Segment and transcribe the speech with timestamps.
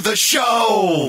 [0.00, 1.08] The show.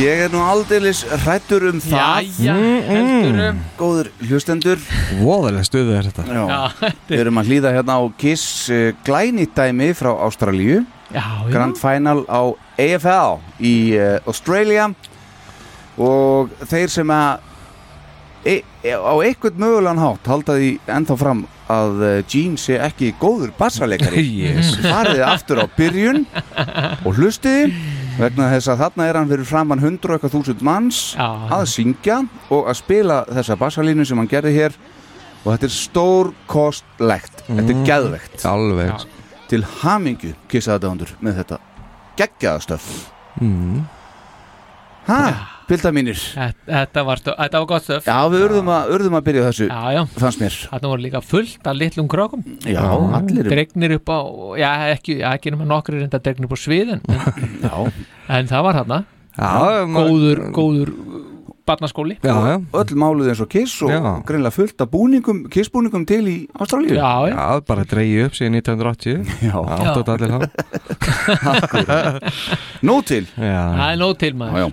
[0.00, 2.28] Ég er nú aldeilis hrættur um það.
[2.40, 2.54] Jæja,
[2.86, 4.80] heldurum Góður hlustendur.
[5.18, 6.24] Voðalega stuðið er þetta.
[6.24, 10.86] Já, Já, Við erum að hlýða hérna á Kiss uh, glænýtt dæmi frá Ástralíu.
[11.12, 11.50] Já, já.
[11.52, 12.48] Grand Final á
[12.80, 14.88] AFL í uh, Australia.
[16.00, 17.44] Og þeir sem að
[18.48, 23.12] e, e, á einhvern mögulegan hátt halda því ennþá fram að uh, Gene sé ekki
[23.20, 24.80] góður bassarleikari Jesus.
[24.80, 26.24] fariði aftur á byrjun
[27.04, 27.74] og hlustiði
[28.20, 31.28] vegna þess að þarna er hann fyrir framann 100 og eitthvað þúsund manns Já.
[31.56, 32.18] að syngja
[32.52, 34.76] og að spila þessa bassarlínu sem hann gerði hér
[35.44, 38.98] og þetta er stórkostlegt þetta er geðvegt Alveg Já.
[39.52, 41.60] til hamingju kissaða dándur með þetta
[42.20, 42.90] geggjaða stöf
[43.40, 43.80] mm.
[45.08, 45.20] Ha,
[45.70, 49.24] bilda mínir Þetta, þetta, var, þetta var gott stöf já, við urðum að, urðum að
[49.28, 50.00] byrja þessu já, já.
[50.18, 50.58] fannst mér.
[50.72, 52.82] Þarna voru líka fullt af litlum krókum já,
[53.20, 53.48] allir.
[53.50, 54.18] Dregnir upp á,
[54.60, 57.00] já ekki, já, ekki nema nokkri reynda dregnir upp á sviðin.
[57.66, 57.74] Já,
[58.36, 59.00] en það var þarna.
[59.40, 59.50] Já,
[59.86, 60.90] maður- Góður, góður
[61.70, 62.18] barnaskóli.
[62.26, 62.56] Já, já.
[62.82, 64.00] Öll máluð eins og kiss og Já.
[64.28, 66.96] greinlega fullt af búningum kissbúningum til í Ástralíu.
[66.98, 69.54] Já, já, Já, bara dreigju upp síðan 1980 Já.
[69.56, 70.44] Áttu þetta allir það
[72.88, 73.24] Nú til.
[73.36, 73.62] Já.
[73.76, 74.68] Það er nóg til Já, maður já.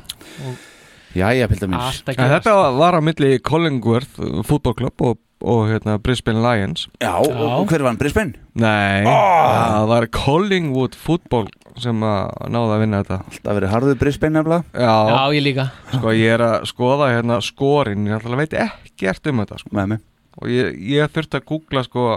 [1.18, 5.64] Jæja, pilda mín Allt að En gera þetta var á milli Collingworth fútbolklubb og, og
[5.72, 6.88] hérna, Brisbane Lions.
[7.02, 8.00] Já, og hver var hann?
[8.02, 8.36] Brisbane?
[8.58, 11.48] Nei, það var Collingwood fútbol
[11.83, 13.39] sem að náða að vinna þetta.
[13.44, 14.63] Það verið harður Brisbane nefnilega.
[14.74, 15.68] Já, Já, ég líka.
[15.94, 19.74] Sko ég er að skoða hérna skorin, ég ætla að veit ekkert um þetta sko.
[19.77, 20.06] með mig
[20.38, 22.07] og ég, ég þurfti að googla sko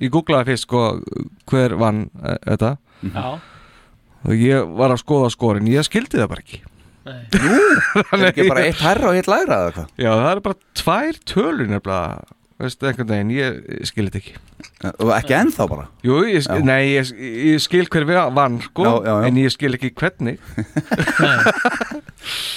[0.00, 0.82] ég googlaði fyrst sko
[1.50, 2.74] hver vann e, þetta.
[3.04, 3.26] Já,
[4.24, 6.60] og ég var að skoða skorin, ég skildi það bara ekki.
[7.08, 7.22] Nei.
[8.12, 9.92] Er ekki bara eitt hærra og eitt lægra eða hvað?
[9.96, 14.34] Já, það er bara tvær tölur nefnilega veistu, einhvern veginn, ég, ég skil þetta ekki.
[15.04, 15.86] Og ekki ennþá bara?
[16.06, 17.10] Jú, ég, skil, nei, ég,
[17.54, 19.28] ég skil hver við vann sko, Já, já, já.
[19.30, 20.38] en ég skil ekki hvernig.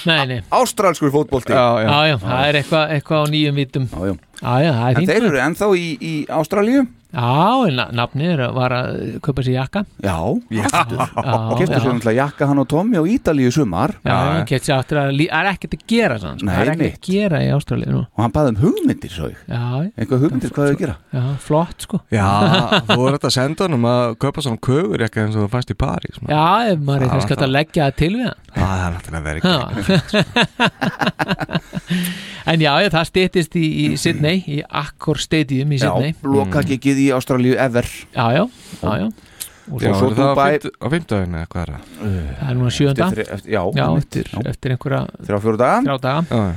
[0.03, 0.39] Nei, nei.
[0.51, 1.53] Ástralskur fótbolti.
[1.55, 4.15] Já, já, Já, já, það er eitthvað, eitthvað á nýjum vitum Já, já.
[4.43, 5.11] Já, já, það er En fínt.
[5.13, 6.81] þeir eru ennþá í, í Ástralíu
[7.13, 9.83] Já, en na- nafnið er að- var að kaupa sér jakka.
[10.01, 10.17] Já,
[10.49, 13.93] Já, Keftur sér náttúrulega jakka hann og Tommy á Ítalíu í sumar.
[14.03, 16.45] Já, já keft sér aftur að það er ekkert að gera sann, sko.
[16.47, 18.01] Nei, það er ekkert að gera í Ástralíu nú.
[18.17, 19.37] Og hann baði um hugmyndir svo ég.
[19.47, 20.95] Já, Eitthvað hugmyndir hvað þau gera?
[21.13, 22.01] Já, flott sko.
[22.11, 22.25] Já,
[22.89, 25.49] þú er þetta að senda hann um að kaupa svona kögur ekki eins og þú
[25.53, 26.33] fannst í París maður.
[26.33, 28.41] Já, ef maður er kannski að leggja það til við hann.
[28.53, 29.43] Já, það er náttúrulega verið.
[32.43, 36.11] En já, það stýttist í, í Sydney, í Accor Stadium í Sydney
[37.03, 37.87] í Ástralíu ever.
[38.15, 38.43] Já, já,
[38.81, 39.07] já, já.
[39.71, 41.83] Og Já, svo, svo er það á Dubai- á fimmtudaginu eða hvað er það?
[42.03, 44.39] það er núna sjönda Eftir, eftir, já, Já, eftir, Já.
[44.51, 45.77] eftir einhverja þrjá fjóru daga.
[45.85, 46.25] Þrjá daga.
[46.27, 46.55] Já,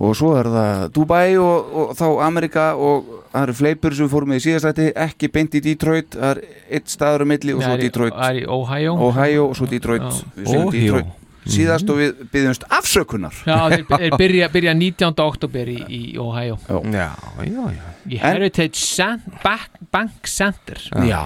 [0.00, 4.12] og svo er það Dubai og, og þá Amerika og það eru fleipur sem við
[4.16, 6.42] fórum með í síðastætti ekki beint í Detroit, það er
[6.74, 8.94] eitt staður á milli og svo Detroit, Það er í Ohio.
[8.98, 10.10] Ohio og svo Detroit,
[10.42, 11.04] Já.
[11.44, 11.80] Við segjum Ohio.
[11.80, 13.36] Detroit síðast og við byggjumst afsökunar.
[13.46, 15.22] Já, þeir, byrja, byrja 19.
[15.24, 16.58] oktober í, í Ohio.
[16.68, 17.10] Já,
[17.46, 17.90] já, já.
[18.10, 20.78] Í Heritage Cent Bank, Bank Center.
[21.04, 21.20] Já,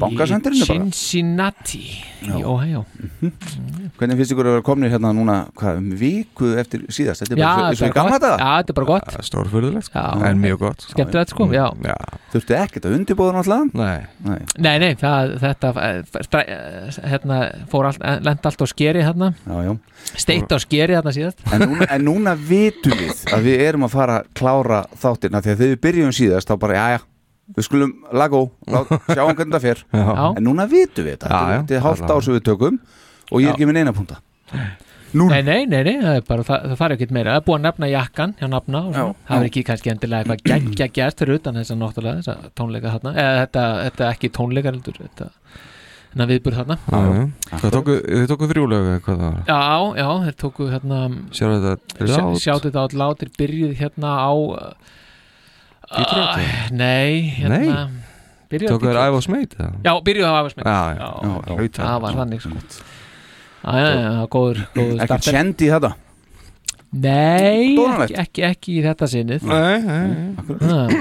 [0.00, 0.78] bankasendurinn Í bara.
[0.88, 1.82] Cincinnati
[2.26, 2.84] í Ohio.
[3.98, 7.22] Hvernig finnst ykkur að vera komnir hérna núna hvað, um viku eftir síðast?
[7.22, 8.38] Þetta er Já, bara þetta í er gamla daga.
[8.38, 9.08] Já, þetta er bara gott.
[9.12, 10.04] Það er stórfurðulegt sko.
[10.28, 10.94] En mjög gott sko.
[10.96, 11.64] Skemmtilegt sko, já.
[11.86, 11.96] Já,
[12.34, 14.08] þurfti ekkert að undirbúða náttúrulega nei.
[14.26, 14.38] Nei.
[14.58, 16.02] Nei, nei, það, þetta eh,
[16.42, 17.40] eh, hérna,
[17.70, 19.32] fór allt, lenda allt á skeri hérna,
[20.18, 21.44] steikt á skeri hérna síðast.
[21.52, 25.52] En, núna, en núna vitum við að við erum að fara að klára þáttirna því
[25.54, 27.00] að þegar við byrjum síðast þá bara, já, já
[27.56, 29.84] við skulum lagó, sjáum hvernig það fer.
[29.92, 31.62] Já, en núna vitum við þetta Já, já.
[31.62, 32.76] þetta er hálft ár sem við tökum
[33.32, 34.20] og ég er ekki með neina punta.
[35.08, 37.32] Nei, nei, nei, nei, það er bara, það, það þarf ekkert meira.
[37.32, 40.42] Það er búið að nefna jakkan hjá nafna og Það er ekki kannski endilega eitthvað
[40.68, 43.12] geggja gert fyrir utan þessa náttúrulega, þessa tónleika þarna.
[43.22, 45.30] Eða þetta, þetta ekki tónleika heldur þetta,
[46.12, 46.76] þetta viðbúr þarna.
[47.52, 47.96] Hvað tóku,
[48.30, 49.42] tóku þrjúlegu eða hvað það var?
[49.48, 49.60] Já,
[50.00, 51.00] já, þeir tóku hérna
[51.36, 54.32] Sjáu þetta lát sjáttu þetta á látir byrjuð hérna á
[55.88, 57.88] Detroit, uh, Nei, hérna
[58.48, 58.96] Tóku Detroit.
[59.04, 59.54] Æva Smeit?
[59.84, 60.96] Já, byrjuð á Afasmið Já, já.
[60.96, 61.54] já, Já, já.
[61.58, 62.58] Hlaut það var þannig sko
[63.58, 65.90] Já, já, já, já, góður, góður ekki starter tjend í þetta
[66.88, 70.54] Nei, ekki, ekki, ekki í þetta sinnið Nei, nei, nei.
[70.64, 70.92] Ah.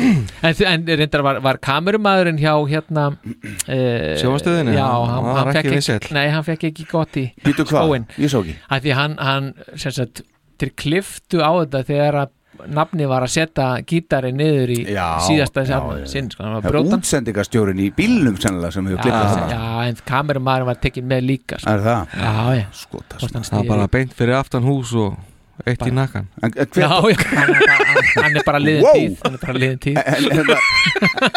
[0.50, 4.74] en, en reyndar var, var kamerumæðurinn hjá hérna uh, Sjónvarpsstöðinni?
[4.76, 7.68] Já, Hann hann, var hann, ekki fekk ekki, nei, hann fekk ekki gott í Býtu
[7.70, 7.94] hvað?
[8.20, 10.26] Ég svo ekki því hann, hann sem sagt,
[10.60, 12.34] til kliftu á þetta þegar að
[12.74, 15.64] nafni var að setja gítari niður í Já, síðasta
[16.10, 19.58] sinn sko, hann var Það er útsendingastjórin í bílnum sennilega sem hefur klippað já, þetta
[19.62, 21.74] já, en kamerumæðurinn var tekinn með líka sko.
[21.74, 22.16] Er það?
[22.18, 25.18] já, já, Skotast hann Það stýri bara beint fyrir aftan hús og
[25.66, 28.94] eitt í nakkan En, en, já, hver, já, hann er bara, er bara liðin Wow.
[29.00, 29.18] tíð.
[29.24, 29.98] Hann er bara liðin tíð.
[30.04, 30.06] En,
[30.38, 30.48] en,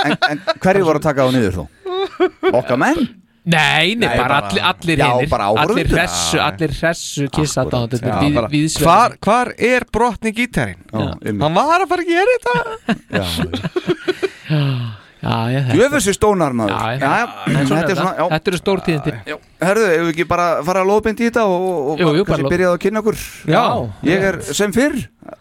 [0.05, 1.65] en, en hverju voru að taka á niður þó?
[2.61, 3.03] Okkar menn?
[3.51, 5.47] Nei, nei, bara, bara- allir, allir hinnir bara.
[5.65, 8.49] Allir hressu, allir hressu kissa bara-
[8.85, 10.85] Hvar, hvar er brotni gítarinn?
[10.93, 12.55] Hann var að fara að gera þetta.
[13.17, 13.25] Já,
[15.21, 16.73] Jöfessi stónar maður.
[16.73, 17.01] Já, já.
[17.05, 18.25] já, Þetta er svona, já.
[18.33, 19.37] þetta eru stórtíðindi Já,
[19.67, 22.73] herðu, ef við ekki bara fara að lóðbind í þetta og, og Jú, kannski byrjaði
[22.73, 23.21] að kynna okkur?
[23.53, 23.65] Já.
[24.09, 24.97] Ég er sem fyrr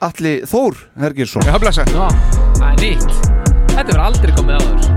[0.09, 1.87] Alli Þór Hergirsson Já, blessa.
[1.87, 2.09] Já,
[2.59, 3.11] það er nýtt.
[3.69, 4.89] Þetta verður aldrei komið áður.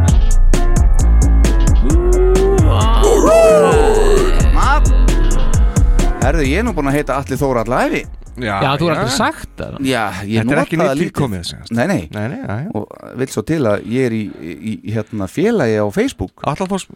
[6.23, 8.03] Herðu, ég er nú búin að heita Alli Þór allæfi
[8.41, 9.75] Já, þú er aldrei sagt það.
[9.85, 11.12] Já, ég Þetta er ekki nota það nýtt lítið.
[11.12, 11.51] tilkomið.
[11.77, 12.71] Nei, nei, Nei, nei, já, já.
[12.79, 16.33] Og vil svo til að ég er í, í, í hérna, félagi á Facebook.
[16.49, 16.87] Allafoss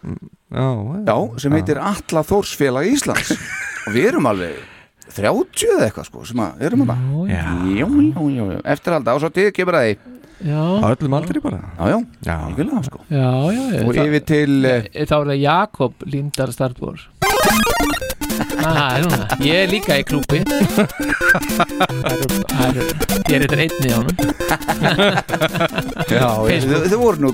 [0.48, 0.66] Já,
[1.06, 3.34] Já, sem heitir Alla Þórsfélag Íslands.
[3.86, 4.56] Og við erum alveg
[5.16, 6.96] 30 eða eitthvað sko sem að erum að
[7.30, 7.36] Já.
[7.36, 7.86] já, já,
[8.32, 9.96] já, já, eftir alltaf og svo til kemur að því.
[10.46, 11.60] Já, Á öllum aldrei bara.
[11.78, 12.34] Já, já, Já.
[12.48, 12.98] algjörlega sko.
[13.08, 13.84] Já, já, já.
[13.86, 16.96] Og það- yfir til eh, Þá er það Jakob Lindar Startbor
[18.66, 22.16] Það er núna Ég er líka í klúpi Það
[22.50, 22.80] það
[23.26, 24.16] Ég er eitthvað einni á honum.
[26.10, 26.28] Já,
[26.90, 27.30] þau voru nú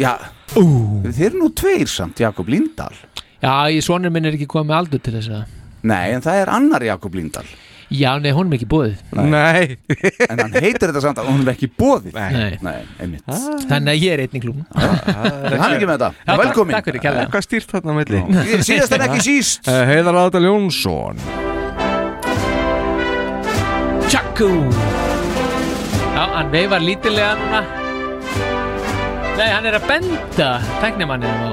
[0.00, 0.12] Já,
[0.54, 2.96] þið eru nú tveir samt Jakob Lindahl.
[3.40, 5.42] Já, ég sonur minn er ekki komið aldur til þess að
[5.90, 7.48] Nei, en það er annar Jakob Lindahl
[7.90, 9.76] Já, nei, hún er ekki búið Nei.
[10.30, 12.58] En hann heitir þetta samt að hún er ekki bóðið Nei.
[12.62, 13.24] Nei, einmitt.
[13.66, 17.02] Þannig að ég er einn í klúbum Ég hann ekki með þetta, velkomin Takk fyrir
[17.02, 17.32] kærlega.
[17.34, 17.96] Hvað stýrt þarna?
[18.46, 19.66] Ég- Síðast en ekki síst.
[19.66, 21.18] Eh, Heiðar Adal Jónsson.
[24.10, 24.48] Tjakku.
[26.14, 27.60] Já, hann veifar lítilega núna.
[29.38, 30.48] Nei, hann er að benda
[30.82, 31.52] Tæknimannið á.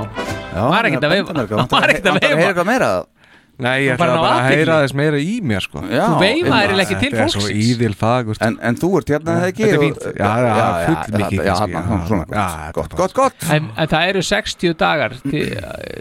[0.53, 1.33] Já, var ekkert að veifa.
[1.33, 3.16] Hann Hann var ekkert að veifa.
[3.57, 5.81] Nei, ég Bara ætla ná bara að heyra þess meira í mér sko.
[5.89, 6.81] Já, Þú veifaðir einmitt.
[6.83, 9.63] ekki til Þetta er svo íðil fagurt En, en þú ert hérna eða ekki?
[9.63, 10.03] Þetta er og- fínt.
[10.19, 12.07] Já, já, full mikið Já, já, já.
[12.07, 13.47] svona Já, gott, er gott, gott.
[13.57, 15.57] En, það eru 60 dagar til,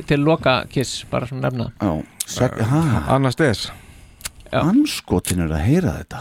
[0.07, 1.71] til loka kiss Bara svona nefna.
[1.81, 2.05] Já,
[3.09, 3.71] Annars þess
[4.53, 4.61] Já.
[4.61, 6.21] anskotin er að heyra þetta.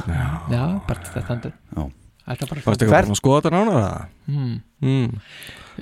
[0.49, 1.83] Já, bara þetta Já.
[2.25, 5.21] Þetta er bara Varstu Hvert- ekki mm.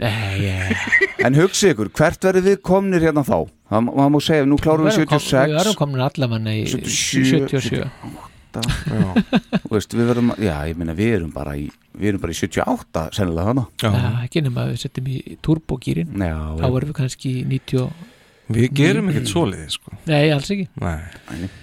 [0.02, 3.44] Nei, ég En hugsi ykkur, hvert verður við komnir hérna þá?
[3.70, 8.32] Það það má segja, nú klárum við Við erum 76 komin allamanna í 77, 77
[8.54, 12.38] Þú veist, við verðum, já, ég meina við erum bara í Við erum bara í
[12.38, 13.66] 78, sennilega.
[13.82, 13.92] Já,
[14.26, 18.74] ekki nema að við setjum í turbogýrin Já, Þá erum við kannski í 90 Við
[18.78, 19.94] gerum ekkert svoleiði sko.
[20.10, 20.68] Nei, alls ekki.
[20.82, 21.54] Nei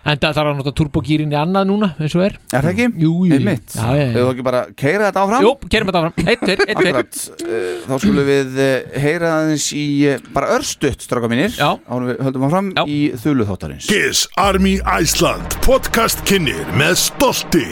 [0.00, 2.36] En það þarf að nota turbogýrin í annað núna eins og er.
[2.54, 2.84] Er það ekki?
[3.02, 3.74] Jú, jú Einmitt.
[3.74, 5.44] Já, já, Ef já þú ekki bara keira þetta áfram?
[5.44, 6.14] Jú, kerum þetta áfram.
[6.24, 6.98] Eitt, tveir, eitt, tveir.
[7.02, 8.70] Akkurat, uh, þá skulum við uh,
[9.04, 11.52] heyra aðeins í uh, bara örstutt, stráka mínir.
[11.52, 11.68] Já.
[11.84, 12.82] Ánum við höldum áfram Já.
[12.88, 13.90] í þulu þáttarins.
[13.92, 17.68] Kiss Army Iceland podcast kynir með stolti.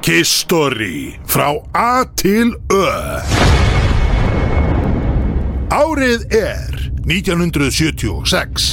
[0.00, 2.88] Kiss Story frá A til Ö.
[5.70, 6.72] Árið er
[7.04, 8.72] 1976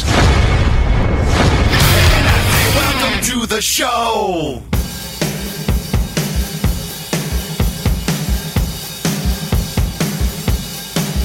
[3.40, 4.62] to the show.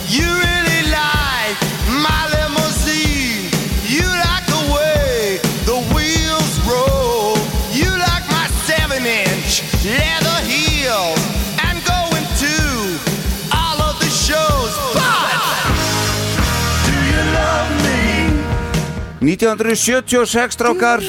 [0.09, 1.59] You really like
[2.07, 3.49] my limousine.
[3.87, 7.37] You like the way the wheels roll.
[7.73, 11.23] You like my seven inch leather heels.
[11.67, 12.57] And going to
[13.57, 14.73] all of the shows.
[14.93, 15.33] But
[16.87, 18.03] do you love me?
[19.21, 21.01] 1976 strákar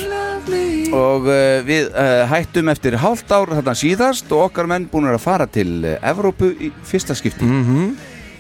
[0.94, 5.20] og uh, við uh, hættum eftir hálft ár þarna síðast og okkar menn búin að
[5.24, 7.46] fara til uh, Evrópu í fyrsta skipti.
[7.46, 7.78] Mm Mhm.
[7.78, 7.94] -hmm.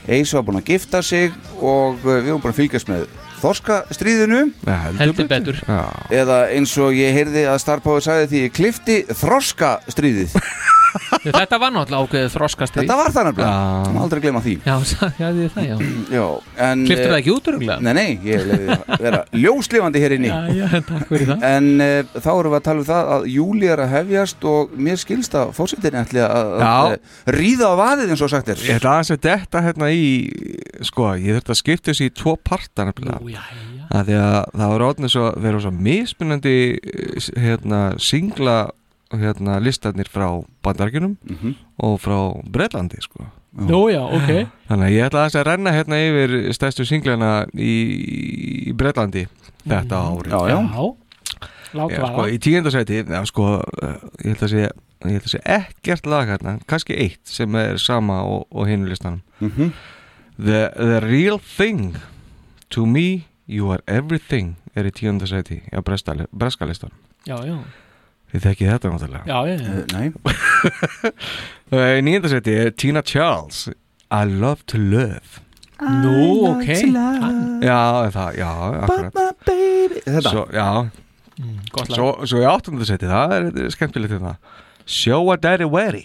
[0.08, 1.32] Eis var búin að gifta sig
[1.62, 3.06] og uh, við vorum búin að fylgjast með
[3.44, 4.52] Þorskastríðinu.
[5.00, 5.58] Heldur betur.
[5.68, 10.32] Já eða eins og ég heyrði að Starpáður sagði því ég klifti Þorskastríðið
[11.24, 12.84] Þetta var náttúrulega ákveðið þroskastríð.
[12.84, 13.54] Þetta var það Já.
[13.88, 14.54] sem aldrei glema því.
[14.64, 14.76] Já,
[15.22, 15.76] já, því það, já.
[16.18, 16.26] Já,
[16.68, 17.78] en Kliftur það eh, ekki út öruglega?
[17.84, 20.32] Nei, nei, ég leiði vera ljóslifandi hér inni.
[20.32, 21.46] Já, já, takk fyrir það.
[21.50, 24.78] En uh, þá erum við að tala um það að júli er að hefjast og
[24.88, 28.66] mér skilst að fórsetin ætli að, uh, ríða á vaðið eins og sagt er.
[28.68, 30.04] Ég ætla að detta hérna í
[30.84, 33.22] Sko, ég þurfti að skipta þessi í tvo parta nefnilega.
[33.32, 38.58] Já, já að Því að það var orðin svo eru svo mismunandi eh, hérna, singla
[39.20, 40.28] hérna, listarnir frá
[40.64, 41.56] bandargjunum Mhm.
[41.80, 42.18] og frá
[42.50, 43.26] Breitlandi sko.
[43.54, 44.48] Nú, já, ok.
[44.70, 47.74] Þannig að ég ætla aðeins að renna hérna yfir stærstu singlana í,
[48.70, 49.28] í Breitlandi
[49.68, 50.58] þetta ári Já, já,
[51.74, 51.90] Já.
[51.90, 53.46] Já, sko, í tíundasæti sko,
[53.82, 54.50] eh, ég held að
[55.10, 59.22] ég að sé ekkert lag hérna kannski eitt sem er sama og, og hinu listanum.
[59.42, 59.72] Mhm.
[60.38, 61.96] the, the real thing
[62.70, 66.96] to me you are everything er í tíundasæti á breska listanum.
[67.28, 67.58] Já, já
[68.34, 69.24] þið þekkið þetta náttúrulega.
[69.30, 73.68] Já, já uh, Nei, í níundasæti er Tina Charles
[74.14, 75.40] I love to love.
[75.84, 76.68] Nú, ok.
[77.64, 77.80] Já,
[78.14, 78.52] það, já,
[78.84, 79.50] akkurat.
[80.04, 80.30] Þetta.
[80.30, 80.68] Svo, já,
[81.34, 84.34] Mm, svo, svo í áttundasæti það er, þetta er skemmtilegt þetta
[84.86, 86.04] Show a daddy weary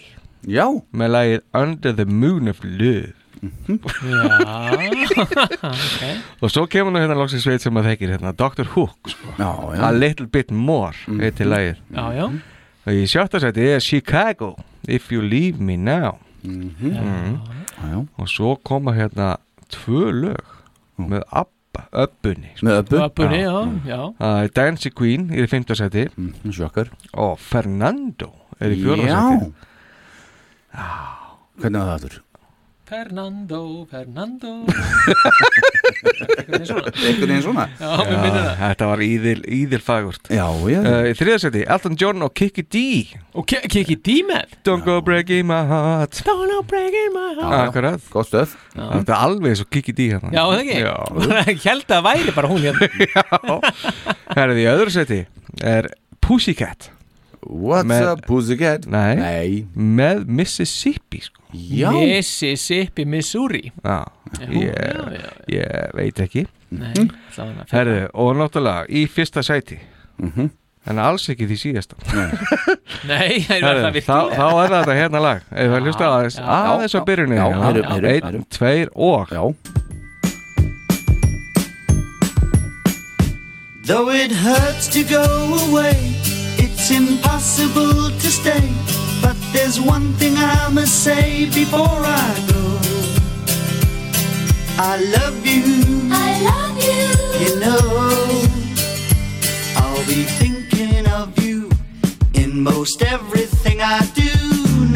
[0.49, 6.01] Já, með lagið Under the Moon of Love Já, ok
[6.43, 8.67] og svo kemur nú hérna loksins sveit sem að þekkir hérna Dr.
[8.75, 9.33] Hook sko.
[9.39, 9.83] já, já.
[9.87, 11.77] A Little Bit More heitir lagið.
[11.95, 12.25] Já, já,
[12.89, 14.55] og í sjötta seti er Chicago
[14.87, 16.17] If You Leave Me Now.
[16.43, 17.03] Já,
[17.83, 17.97] já.
[18.17, 19.37] og svo koma hérna
[19.71, 20.53] tvö lög
[20.99, 22.65] með Abba, Öbbunni sko.
[22.67, 23.55] Með öppu öpunni, já,
[23.87, 26.33] já Það er Dancy Queen í fymta seti Mm,
[27.13, 29.21] og Fernando er í fjóra Já.
[29.29, 29.51] seti
[31.59, 32.17] Hvernig var það aftur?
[32.89, 34.51] Fernando, Fernando.
[36.49, 37.65] Eitthvað veginn svona.
[37.77, 38.55] Já, við minnum það.
[38.63, 40.29] Þetta var íðil, íðil fagurt.
[40.33, 40.79] Já, já.
[40.81, 42.81] Uh, Í þriða seti, Elton John og Kiki D.
[43.37, 46.21] Og ki- kikki dímið Don't go breaking my heart.
[46.25, 47.69] Don't know breaking my heart.
[47.69, 48.01] Akkurat.
[48.09, 48.57] Góð stöð.
[48.73, 50.33] Þetta er alveg eins og Kiki D hérna.
[50.33, 50.79] Já, það ekki?
[50.81, 50.95] Já.
[51.69, 53.59] Held að væri bara hún hérna.
[54.39, 55.21] Herrið í öðru seti
[55.61, 55.91] er
[56.25, 56.89] Pussycat
[57.49, 58.85] What's Með- up, pussycat?
[58.85, 59.65] Nei, Nei.
[59.75, 61.41] Með Mississippi sko.
[61.51, 63.71] Mississippi, Missouri.
[63.83, 64.03] Já,
[64.45, 65.31] ég, já, já.
[65.55, 66.45] ég veit ekki.
[66.69, 66.93] Nei,
[67.33, 69.79] fyrir- Herðu, og náttúrulega í fyrsta sæti.
[70.21, 70.51] Mhm.
[70.89, 71.97] En alls ekki því síðasta.
[73.09, 74.37] Nei, það er það þá, virkilega?
[74.37, 75.41] þá er þetta hérna lag.
[75.51, 77.37] Aðeins á byrjunni.
[77.41, 78.13] Hérna.
[78.13, 79.33] Einn, tveir og.
[79.33, 79.43] Já.
[83.89, 85.23] Though it hurts to go
[85.67, 85.97] away,
[86.63, 88.65] it's impossible to stay.
[89.21, 92.61] But there's one thing I must say before I go.
[94.79, 95.63] I love you,
[96.11, 97.03] I love you.
[97.43, 97.83] you know.
[99.81, 101.69] I'll be thinking of you
[102.33, 104.31] in most everything I do.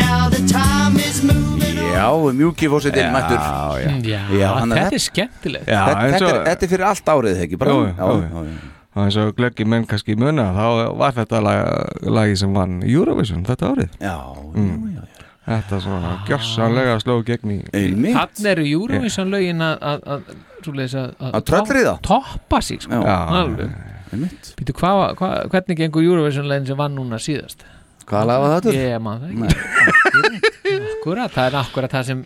[0.06, 1.92] Now the time is moving on.
[1.94, 6.40] Já, mjúki fórsetin mættur Já, já Já, Já, þetta er skemmtilegt Já, Þetta þetta er,
[6.48, 7.58] þetta er fyrir allt árið, ekki?
[7.62, 8.22] Bara, já, jú.
[8.24, 8.73] já, já.
[8.94, 10.66] Og eins og glöggi menn kannski muna þá
[11.00, 11.62] var þetta lag,
[12.06, 14.18] lagi sem vann Eurovision þetta árið Já,
[14.54, 14.94] Mm.
[14.94, 15.26] já, já, já.
[15.44, 20.22] Þetta svona gjössanlega sló gegn í Þannig eru Eurovision lögin að að- að
[20.64, 21.96] svoleiðis að- að Að tröllriða?
[22.02, 22.92] toppa sig sko.
[23.04, 23.18] Já.
[23.28, 23.70] Alveg.
[24.14, 27.66] Einmitt Býtu, hva, hva, hvernig gengur Eurovision lögin sem vann núna síðast?
[28.10, 28.74] Hvað laga það þetta?
[28.84, 30.52] Ég man það ekki.
[30.74, 32.20] Akkurat, það er akkurat það sem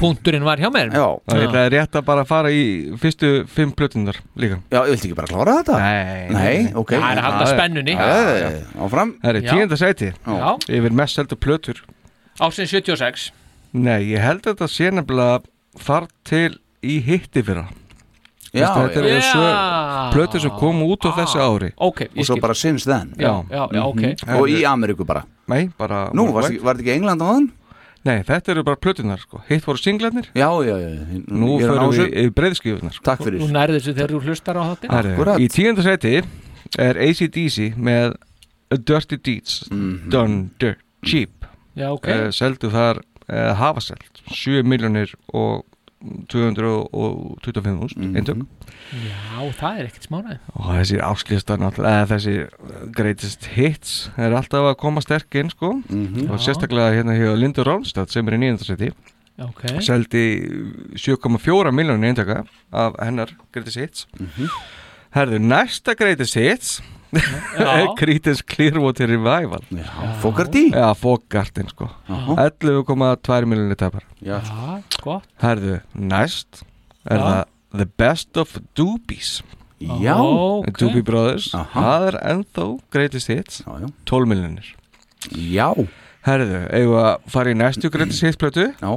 [0.00, 0.92] punkturinn var hjá mér.
[0.94, 2.62] Já, Það er það rétt að bara fara í
[3.02, 4.58] fyrstu fimm plötunar líka.
[4.72, 5.78] Já, ég vilti ekki bara klára þetta?
[5.82, 7.96] Nei, Nei, ok Það er að halda spennunni.
[7.98, 8.50] Já,
[8.86, 9.14] Áfram.
[9.22, 9.50] Það er Já.
[9.52, 10.10] tíunda sæti.
[10.24, 11.82] Já, Yfir mest seldu plötur.
[12.40, 13.30] Ásinn 76
[13.72, 15.42] Nei, ég held að þetta sé nefnilega
[15.80, 17.66] þar til í hitti fyrra
[18.52, 19.44] Já, Þetta eru svo
[20.12, 21.70] plötur sem komu út á þessu ári.
[21.80, 22.42] Ok, Og svo skil.
[22.42, 23.14] bara since then.
[23.16, 24.02] Já, já, já, ok.
[24.36, 25.22] Og í Ameríku bara.
[25.48, 27.50] Nei, bara Nú, var þetta ekki England á þann?
[28.04, 29.40] Nei, þetta eru bara plötunar sko.
[29.48, 30.26] Hitt voru singlarnir.
[30.34, 33.04] Já, já, já Nú er förum við yfir breiðskjöfunar sko.
[33.06, 33.44] Takk fyrir.
[33.54, 35.38] Nærði þessu þegar þú hlustar á Akkúrat.
[35.40, 36.14] Í tíunda sæti
[36.78, 38.16] er ACDC með
[38.72, 40.10] A Dirty Deeds Mhm.
[40.10, 41.46] Done Dirt Cheap.
[41.76, 42.04] Já, ok.
[42.04, 42.32] Okay.
[42.32, 45.64] Seldu þar uh, hafa selt 7 miljonir og
[46.28, 48.16] 225 úst Mhm.
[48.16, 48.46] eintök.
[48.92, 50.98] Já, það er ekkert smánaði og þessi
[51.62, 52.34] náttúrulega eða þessi
[52.92, 55.82] greatest hits er alltaf að koma sterk inn sko.
[55.88, 56.30] Mhm.
[56.30, 58.92] og sérstaklega hérna hjá Lindur Rónstad sem er í nýjöndarsæti
[59.42, 60.24] Ok, seldi
[60.94, 64.06] 7,4 miljónir eintaka af hennar greatest hits.
[64.20, 64.46] Mhm.
[65.14, 66.82] Herðu, næsta greatest hits
[67.98, 69.60] Creedence Clearwater Revival.
[70.22, 70.70] Fogarty?
[70.72, 71.88] Já, Fogartin sko.
[72.08, 74.04] 11,2 miljónir tapar.
[74.24, 74.40] Já,
[75.02, 75.26] gott.
[75.42, 76.62] Herðu, næst
[77.04, 77.24] er Já.
[77.26, 79.42] það The Best of Doobies
[79.80, 80.68] já, ok.
[80.78, 81.50] Doobie Brothers.
[81.56, 81.80] Aha.
[81.82, 83.62] Það er ennþá greatest hits.
[83.66, 83.88] Já, já.
[84.06, 84.68] 12 miljónir
[85.32, 85.72] Já,
[86.26, 88.68] Herðu, eigum við að fara í næstu greatest hits plötu?
[88.78, 88.92] Já,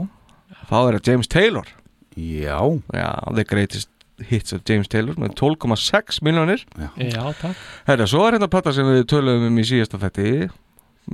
[0.69, 1.67] þá er það James Taylor.
[2.15, 2.59] Já.
[2.93, 3.89] Já, the greatest
[4.29, 6.63] hits of James Taylor með 12,6 miljónir
[6.97, 7.55] Já, takk
[7.87, 10.49] Herðu, svo er hérna platta sem við töluðum um í síðasta þætti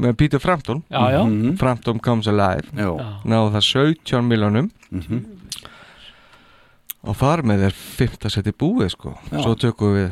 [0.01, 1.57] með Peter Frampton Já, já, Mhm.
[1.59, 5.25] Frampton Comes Alive náðu það 17 miljónum Mhm.
[7.09, 8.29] og þar með er 5.
[8.29, 9.41] seti búið sko Já.
[9.41, 10.11] svo tökum við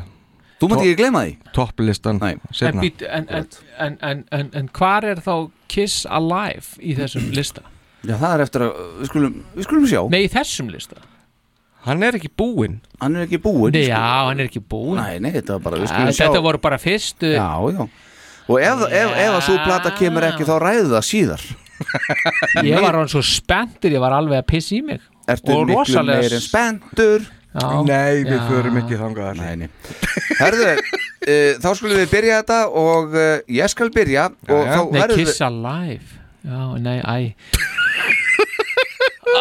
[0.59, 2.33] Þú mátt ekki gleyma því topplistan Nei.
[2.33, 3.45] En, setna být, en, en,
[3.79, 7.61] en, en, en, en hvar er þá Kiss Alive í þessum lista?
[8.03, 10.99] Já, það er eftir að Við skulum, við skulum sjá Nei, í þessum lista
[11.85, 12.79] hann er ekki búinn.
[12.99, 13.93] Hann er ekki búinn Nei, sko.
[13.95, 14.99] já, hann er ekki búinn.
[14.99, 17.87] Nei, nei, þetta var bara Ja, Þetta voru bara fyrstu Já, já.
[18.49, 21.41] Og ef, ef, ef að svo plata kemur ekki þá ræðu það síðar.
[22.67, 25.01] Ég var hann svo spenntur, ég var alveg að pissa í mig.
[25.29, 27.19] Ertu Og miklu rosalega meir en spenntur?
[27.49, 28.41] Já, Nei, við Já.
[28.49, 29.69] förum ekki þangað Nei, nei.
[30.37, 30.81] Herðu, uh,
[31.63, 34.79] þá skulum við byrja þetta og uh, ég skal byrja og já.
[34.93, 36.07] Nei, Kiss Alive
[36.45, 37.33] Já, nei, æ.
[39.29, 39.31] Æ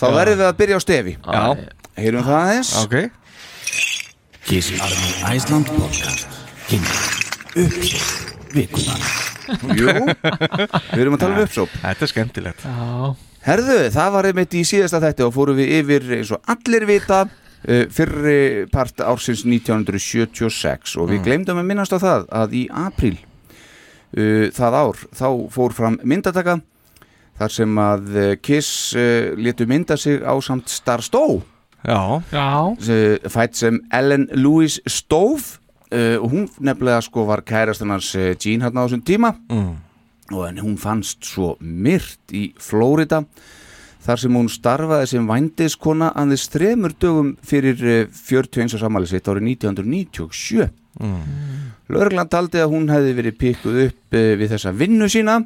[0.00, 1.16] þá verður við að byrja á stefi.
[1.20, 1.44] Já,
[2.00, 2.72] Heyrum það aðeins.
[2.80, 2.96] Ok.
[4.48, 6.40] Kiss Army Æsland podcast.
[6.70, 6.96] Kynna
[7.60, 9.02] uppsett vikunar
[9.74, 12.64] Jú, við erum að tala um uppsóp Þetta er skemmtilegt.
[12.66, 13.10] Já,
[13.46, 17.20] Herðu, það var einmitt í síðasta þætti og fórum við yfir eins og allir vita
[17.24, 23.16] uh, fyrri part ársins 1976 og við glemdum að minnast á það að í apríl
[23.16, 26.58] uh, það ár þá fór fram myndataka
[27.40, 31.40] þar sem að uh, Kiss uh, letu mynda sig á samt Star Stowe.
[31.80, 35.56] Já, já, uh, fætt sem Ellen Louise Stove
[35.94, 39.32] uh, og hún nefnilega sko var kærastan hans Jean hann á þessum tíma.
[39.48, 39.78] Mm.
[40.30, 43.24] og en hún fannst svo myrt í Flórida
[44.04, 48.76] þar sem hún starfaði sem vændiskona aðeins þremur dögum fyrir uh, 41.
[48.78, 50.68] sammæli sitt árið 1997
[51.90, 55.38] Lörgland taldi að hún hefði verið pikkuð upp uh, við þessa vinnu sína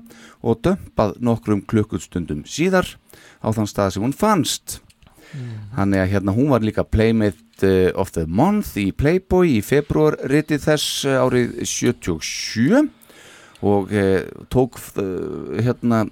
[0.44, 2.88] og dömpað nokkrum klukkustundum síðar
[3.44, 4.80] á þann stað sem hún fannst.
[5.74, 10.16] Þannig að hérna hún var líka Playmate uh, of the Month í Playboy í februar
[10.30, 12.85] ritið þess uh, árið 77
[13.64, 14.20] og uh,
[14.52, 16.04] tók uh, hérna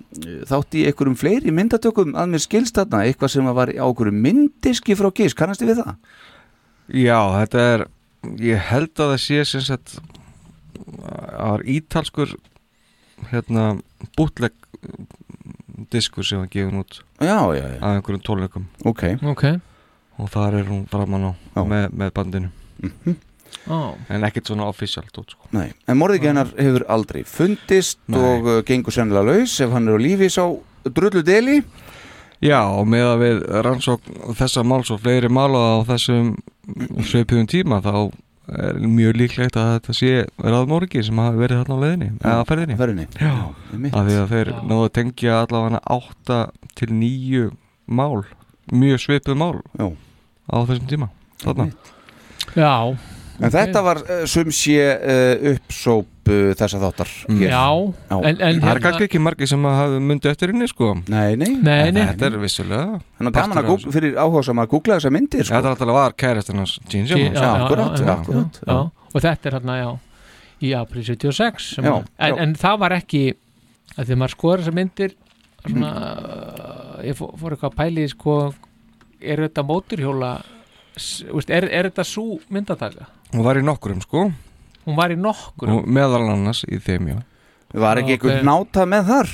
[0.48, 2.16] þátt í einhverjum fleiri myndatökum.
[2.18, 5.82] Að mér skilst þarna eitthvað sem var á einhverjum myndiski frá Kiss, kannast þið við
[5.84, 5.94] það?
[6.92, 7.86] Já, þetta er
[8.42, 9.96] ég held að það sé sem sagt
[11.02, 12.34] var ítalskur
[13.30, 13.78] hérna
[14.16, 14.52] bútleg
[15.92, 18.64] diskur sem var gefin út Já, já, já, af einhverjum tónleikum.
[18.84, 19.02] Ok.
[19.22, 19.44] Ok.
[20.18, 21.62] Og þar er hún framan á Já.
[21.62, 22.50] með, með bandinu.
[23.70, 25.46] Ó, en ekkert svona official tótt sko.
[25.54, 28.18] Nei, en morðingi hennar hefur aldrei fundist Nei.
[28.18, 30.42] og uh, gengur sennilega laus ef hann er á lífi sá
[30.88, 31.60] drullu deli.
[32.42, 36.32] Já, og með að við rannsókn þessa máls og fleiri mála á þessum
[37.06, 38.10] sveipiðum tíma þá
[38.50, 42.76] er mjög líklegt að þetta sé raðmóriki sem hafi verið þarna á leiðinni eða ferðinni
[42.80, 43.34] Ferðinni Já.
[43.72, 43.94] einmitt.
[43.94, 46.38] af því að þeir náðu að tengja allavega 8
[46.80, 47.44] til 9
[47.86, 48.22] mál
[48.72, 49.86] mjög svipuð mál Já.
[50.50, 51.08] á þessum tíma
[51.44, 51.68] þarna
[52.58, 52.72] já,
[53.40, 57.08] En þetta var uh, sum sé uh, uppsóp uh, þessa þáttar.
[57.30, 57.48] Hér.
[57.48, 57.62] já.
[58.10, 58.16] Já.
[58.28, 60.92] En, en það er kannski ekki margir sem hafa myndi eftir henni sko.
[61.08, 62.86] Nei, nei, Nei, nei, þetta er vissulega
[63.18, 65.54] Þannig að gaman að partur af googla, fyrir áhuga sem að googla þessa myndir sko.
[65.56, 67.40] þetta alltaf var kærastan hans Gene Simmons.
[67.40, 69.08] já, akkúrat, já, akkúrat, já, já.
[69.16, 69.90] og þetta er hérna, já
[70.62, 72.42] í april 76 sem Já, að- en, já.
[72.44, 73.22] en það var ekki
[73.98, 75.16] að því maður skoður þessar myndir
[75.66, 78.36] svona uh, ég fór, fór eitthvað að pæli sko,
[79.22, 80.30] er þetta móturhjóla
[80.98, 84.26] s- veist, er, er þetta svo myndataka hún var í nokkurum sko.
[84.86, 87.18] Hún var í nokkur og meðal annars í þeim já.
[87.72, 88.26] Var ekki Ok.
[88.28, 89.32] einhver náta með þar?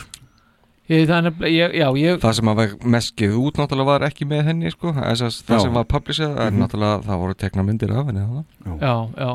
[0.89, 4.45] ég, þannig, ég, já, ég, það sem að var meskið út náttúrulega var ekki með
[4.49, 4.93] henni sko.
[4.97, 8.25] Þess að það sem var published en náttúrulega það voru tekna myndir af henni
[8.81, 9.31] já, já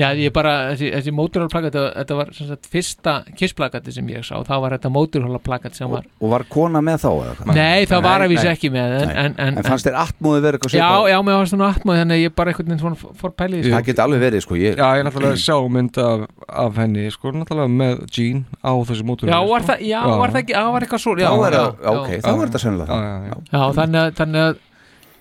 [0.00, 4.22] Já, ég bara, þessi, þessi móturhjólaplakat þetta, þetta var sem sagt fyrsta kissplakati sem ég
[4.24, 7.08] sá, það var þetta móturhjólaplakat sem var Og var kona með þá?
[7.12, 7.48] eða?
[7.52, 10.40] Nei, það var Nei, að vísa ekki með en, en, en, En fannst þér atmóði
[10.46, 11.10] verið eitthvað Já, svipað?
[11.12, 14.04] já, mér varst svona atmáð þannig að ég bara veginn svona fór pælið Það geti
[14.06, 16.24] alveg verið sko ég, já ég náttúrulega sjá mynd af,
[16.64, 20.16] af henni sko náttúrulega með Gene á þessu mótur Já, var það, já, Já.
[20.24, 22.62] var það ekki, já, var eitthvað svo já, já, það, já, ok, já, þá þetta
[22.64, 23.40] sennilega já, já, já.
[23.52, 24.60] já, þannig að, þannig að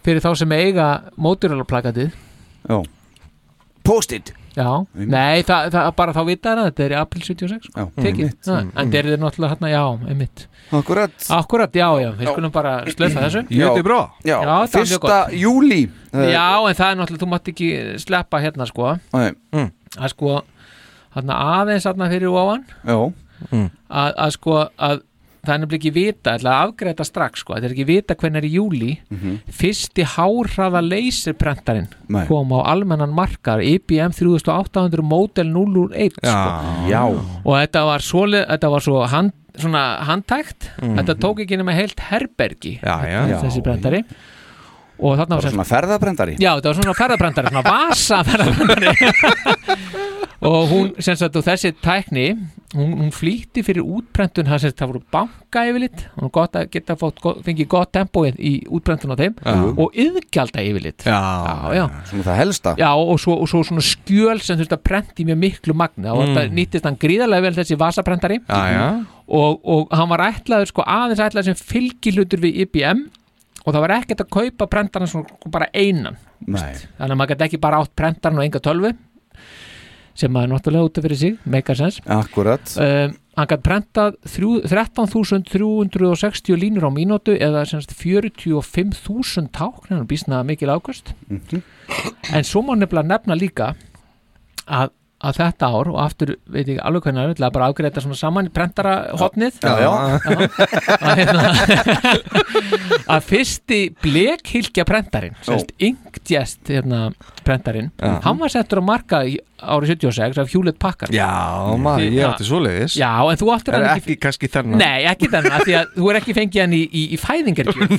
[0.07, 0.89] fyrir þá sem eiga
[1.27, 2.15] móturhjólaplakatið
[2.71, 2.79] Já
[3.83, 8.25] Post-it Já, nei, það, það bara þá vita það þetta er april 76 Já, tekið,
[8.25, 8.47] einmitt.
[8.49, 10.43] Já, en þeir eru náttúrulega hérna, já, einmitt.
[10.75, 11.27] Akkurat.
[11.37, 13.43] Akkurat, já, já, við skulum bara slöfa þessu.
[13.47, 13.67] Já,
[14.27, 17.69] Já, það var mjög fyrsta júli Já, en það er náttúrulega, þú mátt ekki
[18.03, 18.89] sleppa hérna, sko.
[19.15, 19.29] Nei,
[19.97, 20.35] að sko,
[21.15, 22.67] hérna aðeins hérna fyrir ofan.
[22.83, 22.99] Já,
[23.51, 25.01] að, að sko að
[25.41, 28.37] það er nefnilega ekki vita, ætla að afgreita strax sko, það er ekki vita hvernig
[28.37, 28.91] er í júli
[29.49, 32.13] fyrsti hárhraða laserprentarinn Mhm.
[32.13, 32.25] Nei.
[32.27, 36.89] kom á almennan markar IBM 3800 Model 001 sko.
[36.89, 37.01] já,
[37.45, 40.97] og þetta var svo, þetta var svo hand, svona handtækt Mhm.
[40.99, 43.25] þetta tók ekki nema heilt herbergi já, já.
[43.27, 44.03] þetta- þessi prentari
[45.01, 48.95] og þarna var svona ferðabrendari Já, þetta var svona ferðabrandari, svona vasa ferðabrandari
[50.41, 52.25] og hún, sem sagt, og þessi tækni
[52.73, 56.03] hún, hún flýtti fyrir útprentun það sem sagt, það voru banka yfirlit.
[56.17, 59.35] Og gott að geta fótt, fengið gott tempo í útprentun á þeim.
[59.37, 59.53] Já.
[59.69, 61.05] og yðgjalda yfirlit.
[61.05, 61.83] Já, já, já.
[62.09, 62.75] Svona það helsta.
[62.81, 66.15] Já, og svo, og svo svona skjöl sem þurfti að prenta í mjög miklu magna
[66.15, 68.41] og þetta nýttist hann gríðarlega vel þessi vasaprentari.
[68.47, 68.85] Já, já.
[69.29, 73.05] og, og hann var ætlaður sko aðeins ætlaður sem fylgihlutur við IBM
[73.61, 76.17] og það var ekkert að kaupa prentarinn svona bara einan.
[76.41, 78.95] Nei, þannig að maður gæti ekki bara átt prentarinn og enga tölvu
[80.15, 82.01] sem maður náttúrulega út af fyrir sig make a sense.
[82.05, 82.73] Akkurat.
[82.77, 90.43] Um, hann gæti prentað þrjú- 13.360 línur á mínútu eða semst 45.000 tákn hann býstna
[90.43, 91.61] mikil ákvöst Mhm.
[92.33, 93.75] en svo má nefnilega nefna líka
[94.67, 94.89] að
[95.21, 98.03] að þetta ár og aftur veit ég ekki alveg hvernig það er bara afgreða þetta
[98.05, 98.93] svona saman prentara
[100.97, 101.41] að, hérna,
[103.15, 105.35] að fyrsti blekhylkja prentarin
[105.81, 106.99] Inkjest hérna,
[107.45, 108.11] prentarin, Já.
[108.25, 109.17] hann var settur á marka
[109.61, 111.13] árið 76 af Hewlett Packard.
[111.13, 111.29] Já,
[111.77, 112.95] maður, ég átti svoleiðis.
[112.97, 114.79] Já, en þú áttir Er hann ekki kannski þennan?
[114.81, 117.79] Nei, ekki þennan, því að þú er ekki fengið hann í, í, í fæðingargjöf.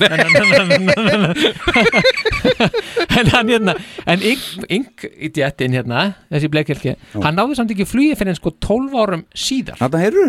[3.17, 3.75] En hann hérna
[4.09, 8.35] En Ink, Ink í djettin hérna Þessi bleikhelgi, hann náði samt ekki flugið fyrir en
[8.39, 9.77] sko 12 árum síðar.
[9.77, 10.27] Þarna heyrðu?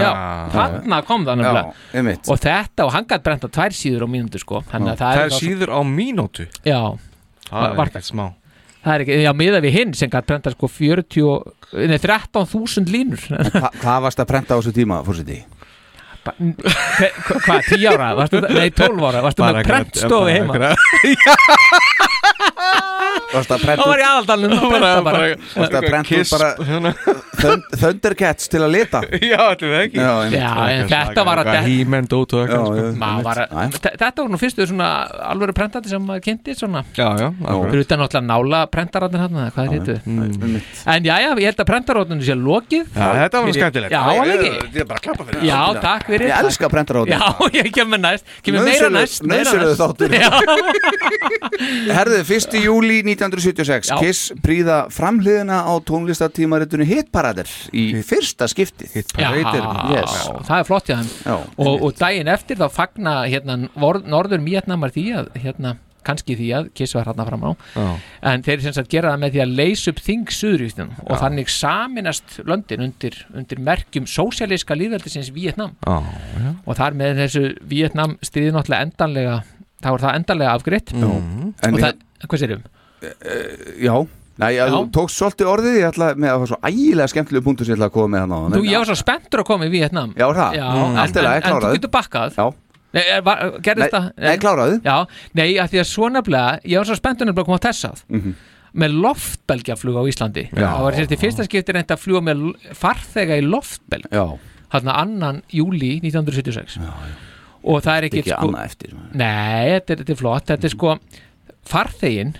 [0.00, 0.48] Já, Ah.
[0.54, 4.38] þarna kom það Já, nefnilega Og þetta, og hann gætt brenta tvær síður á mínútu
[4.38, 4.62] sko.
[4.70, 6.46] Þannig að það Það er er síður á mínútu?
[6.64, 6.80] Já,
[7.50, 8.26] Það er Var- ekkert smá.
[8.84, 12.86] Það er ekki, já, miða við hinn sem gætt brenta sko 40, og- nei, 13.000
[12.88, 13.18] línur.
[13.50, 15.42] Hva, Hvað varst að prenta á þessu tíma, fórseti?
[16.24, 18.14] Hvað, 10 ára?
[18.54, 20.54] Nei, 12 ára, varstu með prentstofi heima?
[20.54, 20.76] að
[23.30, 25.84] Það var í aðaldalinn að prenta bara Varst að
[26.32, 26.90] bara hérna.
[27.40, 29.00] Thund- Thundercats til að lita?
[29.22, 29.98] Já, ætlum við ekki.
[30.90, 31.50] Þetta var að
[33.24, 34.88] var að, þe- þetta var nú fyrstu svona
[35.30, 36.82] alvöru prentandi sem maður kynnti svona.
[36.98, 37.70] Já, já, akkurat.
[37.70, 40.74] fyrir utan náttúrulega nála prentaratinn hann hvað er hittu Einmitt.
[40.94, 42.84] en já, já, ég held að prentaratinn sé lokið.
[42.92, 43.94] Já, þetta var nú skemmtilegt.
[43.94, 44.50] Já, var það ekki?
[44.74, 46.26] Ég er bara að klappa fyrir Já, takk fyrir.
[46.30, 47.22] Ég elska prentar Já,
[47.60, 49.80] ég kemur næst, kemur meira næst meira Nauðsynlegur næst.
[49.80, 50.08] þáttur.
[50.20, 50.30] Já,
[52.10, 52.56] Herðu, 1.
[52.64, 53.96] júli 1976 Já.
[54.00, 60.16] Kiss príða framhliðina á tónlistatímaritinu Hitparader í fyrsta skiptið já, yes.
[60.48, 65.04] það er flott þeim Já, og, og daginn eftir þá fagna hérna, norður Mýjatnamar því
[65.20, 67.86] að hérna, kannski því að Kiss var hérna fram á Já.
[68.32, 71.54] en þeir sem sagt gera það með því að leysa upp þing suðuríktum og þannig
[71.54, 76.02] saminast löndin undir, undir merkjum sósialíska líðveldisins Vietnam Já,
[76.42, 79.40] já og þar með þessu Vietnam stríði náttúrulega endanlega
[79.82, 80.92] þá er það endanlega afgreitt.
[80.94, 82.62] En og ég, það, hvað sérum?
[83.80, 83.94] já.
[84.40, 84.72] Nei, já, Já.
[84.72, 87.74] þú tókst svolítið orðið, ég ætla með að það var svo ægilega skemmtilegu punktur sem
[87.74, 89.72] ég ætla að koma með hann á Þú, ég var svo spenntur að koma í
[89.74, 90.54] Vietnam Já, það?
[90.56, 92.38] Já, Mm, en, lagi, en, en þú getur bakkað.
[92.38, 92.46] Já,
[92.96, 94.06] Nei, er- var, gerðist nei, það?
[94.24, 94.78] nei, kláraðu.
[94.82, 94.96] Já,
[95.34, 98.00] nei, að því að svo nefnilega ég var svo spenntur nefnilega að koma á tessað
[98.08, 98.32] Mhm.
[98.80, 100.44] með loftbelgjaflug á Íslandi.
[100.56, 100.68] Já.
[100.72, 104.08] það var sérst í fyrsta skipti reynd að fljúa með farþega í loftbelg.
[104.10, 104.38] Já,
[104.72, 107.14] hann annan júli 1976 já, já.
[107.64, 108.50] Og það er ekki, ekki sko,
[109.12, 110.46] nei, þetta er, þetta er flott.
[110.50, 110.94] Þetta er sko,
[111.70, 112.36] farþegin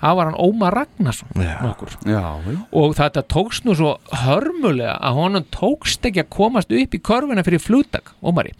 [0.00, 1.96] það var hann Ómar Ragnarsson nokkur.
[2.08, 2.58] Já, já.
[2.72, 7.44] Og þetta tókst nú svo hörmulega að honum tókst ekki að komast upp í körfuna
[7.46, 8.54] fyrir flugdag, Ómari.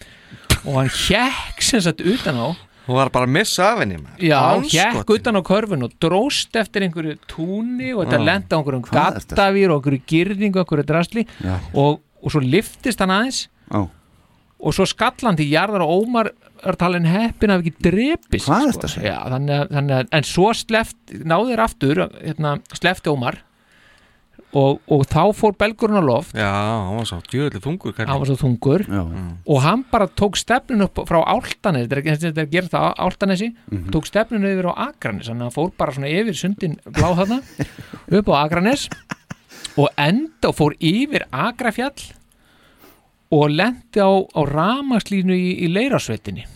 [0.67, 2.49] Og hann hjekk sem sagt utan á.
[2.91, 4.25] Hún var bara að missa af henni maður.
[4.25, 4.97] Já, Andskotinn.
[4.99, 8.27] hjekk utan á körfun og dróst eftir einhverju túni og þetta Já.
[8.27, 11.27] lenda á einhverjum er gattavýr og einhverju girðingu og einhverju drasli.
[11.45, 11.57] Já.
[11.75, 13.45] og, og svo liftist hann aðeins.
[13.71, 13.87] Já.
[14.63, 16.31] Og svo skallandi jarðar og Ómar
[16.67, 18.81] er talin heppin af ekki drepist Hvað er sko.
[18.81, 19.13] þetta að segja?
[19.15, 23.39] Já, þannig, að- þannig að, en svo sleft náðir aftur, hérna, slefti Ómar.
[24.51, 26.33] Og, og þá fór belgurinn á loft.
[26.35, 28.83] Já, hann var svo djöðlega þungur hann var svo þungur.
[28.83, 29.03] Já,
[29.47, 33.49] og hann bara tók stefnun upp frá Áltanes þetta er er að það á Áltanesi
[33.71, 33.91] Mhm.
[33.95, 37.39] tók stefnun yfir á Akranes þannig að hann fór bara svona yfir sundin blá þarna
[38.19, 38.89] upp á Akranes
[39.79, 41.95] og enda og fór yfir Akrafjall
[43.31, 46.47] og lendi á, á ramaslínu í, í leirasveitinni.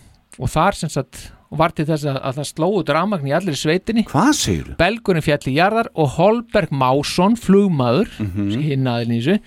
[0.43, 3.55] Og þar sem sagt var til þess að, að það sló út ramagn í allir
[3.55, 4.03] sveitinni.
[4.11, 4.77] Hvað segir þú?
[4.81, 8.49] Belgurinn fjall í jarðar og Holberg Másson, flugmaður Mhm.
[8.65, 9.41] hinn aðeins í þessu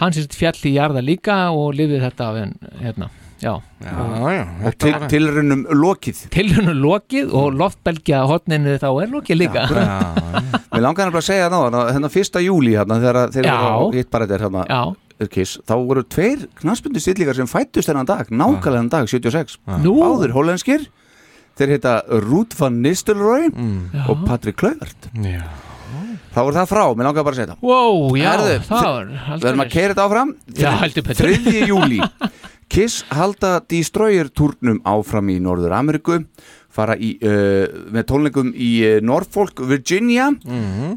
[0.00, 3.08] hann sérst fjall í jarðar líka og lifið þetta af henn, hérna,
[3.42, 3.52] já.
[3.84, 3.92] Já,
[4.32, 6.22] já Og til, tilrunum lokið.
[6.34, 9.66] Tilhörnu lokið og loftbelgja hotninu þá er lokið líka.
[10.72, 14.10] Mér langar nefnilega að segja það ná Hérna fyrsta júli hérna Þegar þeir eru hitt
[14.10, 14.64] bara þetta hérna.
[14.66, 14.82] Já.
[15.28, 19.98] Kiss, þá voru tveir knarsbundu stillingar sem fættust þennan dag, nákvæmlega þennan dag 76 Nú.
[20.00, 20.86] Áður hollenskir
[21.60, 23.50] þeir heita Ruth van Nistelrooy
[24.08, 25.10] og Patrick Kluivert.
[25.12, 25.42] Já.
[26.32, 29.10] þá voru það frá, mér langar bara að segja wow, já, Herðu, það var
[29.42, 30.32] Við erum að keira þetta áfram.
[31.10, 31.34] Betur.
[31.34, 31.66] 3.
[31.68, 32.00] júli
[32.70, 36.20] Kiss halda Destroyer turnum áfram í Norður Ameríku
[36.70, 40.28] fara í, uh, með tónleikum í uh, Norfolk, Virginia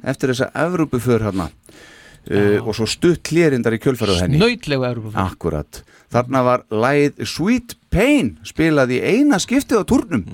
[0.05, 1.49] eftir þessa Evrópuför hérna
[2.31, 4.39] uh, og svo stutt hlérindar í kjölfærið henni.
[4.41, 5.81] Nautlegu Evrópu Akkurat,
[6.13, 10.25] þarna var læð Sweet Pain spilað í eina skiptið á turnum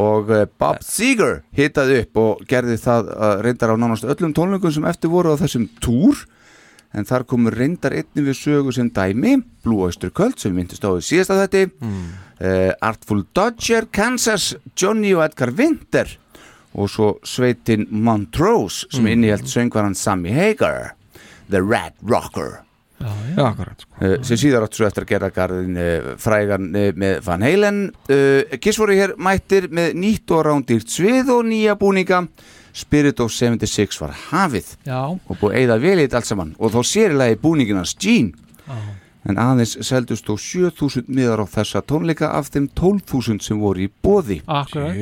[0.00, 4.74] og uh, Bob Seger hitaði upp og gerði það uh, reyndar á nánast öllum tónleikum
[4.74, 6.26] sem eftir voru á þessum túr.
[6.90, 10.90] En þar komur reyndar einnig við sögu sem dæmi Blue Oyster Cult sem myndist á
[10.90, 16.10] í síðasta þetta uh, Artful Dodger, Kansas Johnny og Edgar Winter
[16.74, 19.12] og svo sveitin Montrose sem mm.
[19.14, 20.94] innihjalt söngvaran Sammy Hagar
[21.50, 22.60] The Red Rocker.
[23.00, 23.96] Já, akkurat sko.
[24.04, 27.78] uh, sem síðar áttu svo eftir að gera garðin uh, frægan uh, með Van Halen.
[28.10, 32.26] Uh, Kiss voru hér mættir með nýtt og rándýrt svið og nýja búninga.
[32.76, 35.00] Spirit of 76 var hafið Já.
[35.10, 36.52] og búið að eyða vel þetta allt saman.
[36.60, 38.36] Og þá sérilegi búninginans Gene
[39.28, 43.90] en aðeins seldust þó 7000 miðar á þessa tónleika af þeim 12.000 sem voru í
[44.02, 44.96] bóði Akkurat.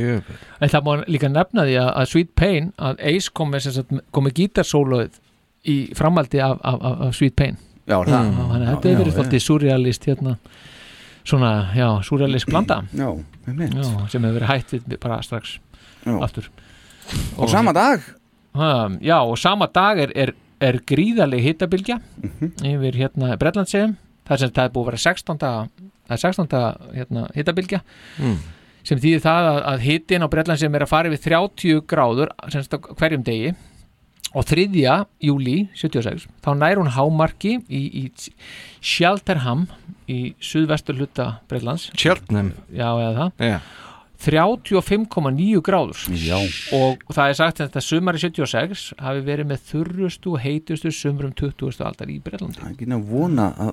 [0.60, 3.72] En það má líka nefna því að, að Sweet Pain að Ace kom með, sem
[3.78, 5.20] sagt, kom með gítarsóloð
[5.68, 7.56] í framaldi af, af, af, af Sweet Pain.
[7.88, 8.32] Já, það.
[8.34, 10.34] Þannig að þetta er verið surrealist hérna
[11.28, 12.82] svona, já, surrealist blanda.
[12.96, 13.08] Já,
[13.46, 15.58] já, sem hefur verið hætt við bara strax
[16.04, 16.14] Já.
[16.24, 16.50] aftur.
[17.38, 18.02] Og sama dag?
[18.58, 22.52] Um, Já, og sama dag er, er, er gríðarleg hittabilgja Mhm.
[22.64, 23.96] yfir hérna Bretlandsegum
[24.28, 25.38] það er sem það er búið að vera 16.
[25.40, 26.60] það er 16.
[26.98, 27.80] Hérna, hittabilgja
[28.18, 28.36] Mm.
[28.88, 32.62] sem þýðir það að, að hittin á Bretlandsegum er að fara yfir 30 gráður sem
[32.64, 33.50] sagt hverjum degi
[34.36, 34.64] og 3.
[35.24, 38.10] júli 76 þá nær hún hámarki í, í
[38.84, 39.66] Shelterham
[40.08, 43.58] í suðvestur hluta Bretlands Cheltenham já eða það Já.
[44.18, 46.36] 35,9 gráður Já.
[46.74, 51.32] og það er sagt að þetta sumari 76 hafi verið með þurrustu og heitustu sumrum
[51.38, 51.78] 20.
[51.86, 53.72] aldar í Breitlandi Það er ekki að vona að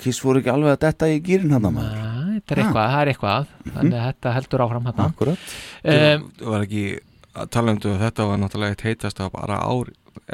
[0.00, 1.98] Kiss voru ekki alveg að detta í gýrin hann maður?
[2.40, 5.50] Þetta er eitthvað, það er eitthvað þannig að þetta heldur áfram hann Akkurat.
[5.84, 6.84] Um, Það var ekki
[7.40, 9.90] að tala um þetta þetta var náttúrulega eitt heitast að bara ár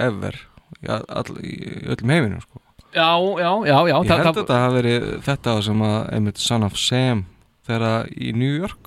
[0.07, 1.55] ever í, all, í
[1.93, 2.61] öllum heiminum sko.
[2.97, 3.09] já,
[3.43, 6.79] já, já, já Ég held að þetta hafi verið þetta sem að einmitt Son of
[6.81, 7.25] Sam
[7.67, 8.86] þegar í New York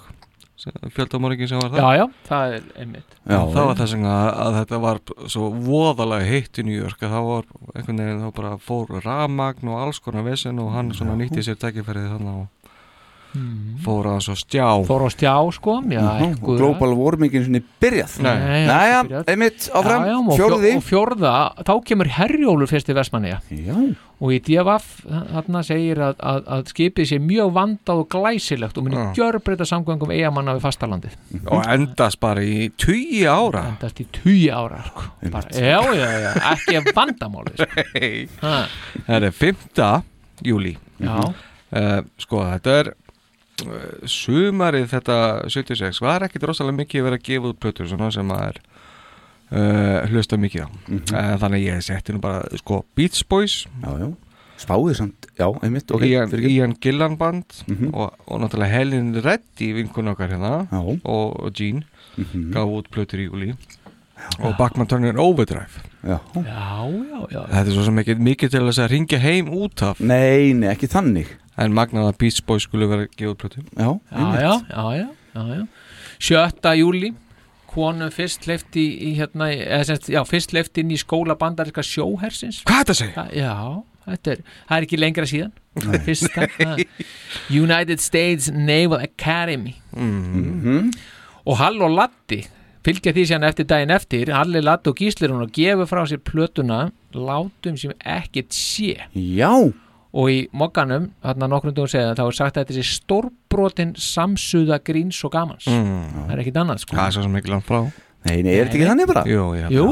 [0.95, 3.17] fjöldamorgin sem var það já, já, það er einmitt.
[3.23, 5.01] Já, það var þess vegna að, að þetta var
[5.35, 9.71] svo voðalega heitt í New York að það var einhvern veginn þá bara fór ramagn
[9.73, 12.47] og alls konar vesen og hann svona nýtti sér tækifærið þannig og
[13.85, 14.67] fór að svo stjá.
[14.87, 15.75] Fór á stjá sko.
[15.85, 18.19] Já, Mhm, og einhver- global warmingin sinni byrjað.
[18.25, 22.93] Næja, einmitt áfram, já, já, og fjórði fjó- og fjórða, þá kemur Herjólur fyrst í
[22.97, 23.41] Vestmanniða
[24.19, 28.83] og í DFF þarna segir að, að, að skipið sé mjög vandað og glæsilegt og
[28.83, 29.13] muni Já.
[29.15, 31.15] gjörbreyta samgöngum eigamanna við fastalandið.
[31.47, 33.63] Og endast bara í tugi ára.
[33.71, 35.03] Endast í tugi ára sko.
[35.31, 38.29] bara, já, já, já, ekki vandamáli sko.
[39.07, 40.03] Það er 5.
[40.43, 41.33] júli Já.
[41.71, 42.98] Eh, Sko, þetta er uh,
[44.09, 45.17] sumarið þetta
[45.49, 48.59] 76 var ekkit rosalega mikið verið að gefa út plötur svona sem að er
[49.51, 51.03] uh, hlusta mikið á Mhm.
[51.13, 54.09] uh, þannig að ég setti nú bara sko Beach Boys Já, já,
[54.59, 56.33] spáðið samt Já, einmitt, ok Ian.
[56.49, 57.93] Ian Gillan band Mhm.
[57.93, 60.99] og, og náttúrulega Helen Reddy vinkun okkar hérna Já.
[61.03, 61.83] og, Gene
[62.17, 62.51] Mhm.
[62.51, 63.55] gaf út plötur í júli
[64.39, 66.17] og Bachman Turner Overdrive Já.
[66.35, 66.43] já,
[66.87, 70.53] já, já Þetta er svo sem ekki mikið til að ringja heim út af Nei,
[70.55, 71.27] nei, ekki þannig
[71.59, 74.85] En magnað að Beach Boys skulle vera að gefa út plötu Já, já, já, já,
[74.95, 75.65] já, já, já.
[76.19, 76.71] 7.
[76.79, 77.13] júli
[77.69, 82.63] konu fyrst lefti í hérna, eða semst, já, fyrst lefti inn í skóla bandaríska sjóhersins
[82.65, 83.13] Hvað þetta að segja?
[83.19, 83.51] Það, já,
[84.07, 85.51] þetta er, það er ekki lengra síðan
[86.07, 86.47] fyrsta.
[87.53, 90.89] United States Naval Academy Mhm.
[91.45, 92.41] og Hall og Latti
[92.85, 96.21] fylgja því síðan eftir daginn eftir Halli, Latti og Gíslir hún og gefur frá sér
[96.23, 98.95] plötuna látum sem ekkert sé.
[99.13, 99.51] Já.
[100.09, 104.79] Og í mokkanum, þarna nokkrum dugum segja þá er sagt að þetta sé stórbrotin samsuða
[104.81, 105.67] gríns og gamans.
[105.69, 106.25] Mm.
[106.25, 106.95] það er ekkit annað sko.
[106.97, 107.79] Það er svo sem ekki langt frá.
[108.25, 109.23] Nei, nei, er þetta ekki þannig bara?
[109.29, 109.87] Jú, ég Jú,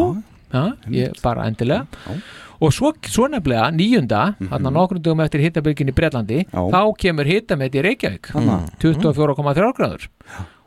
[0.51, 1.85] já, ég, bara endilega.
[2.57, 4.49] Og svo, svo nefnilega nýjunda, Mhm.
[4.49, 8.65] þarna nokkrum dugum eftir hittabylgin í Bretlandi, þá kemur hittamett í Reykjavík, Þarna.
[8.81, 10.07] 24,3 gráður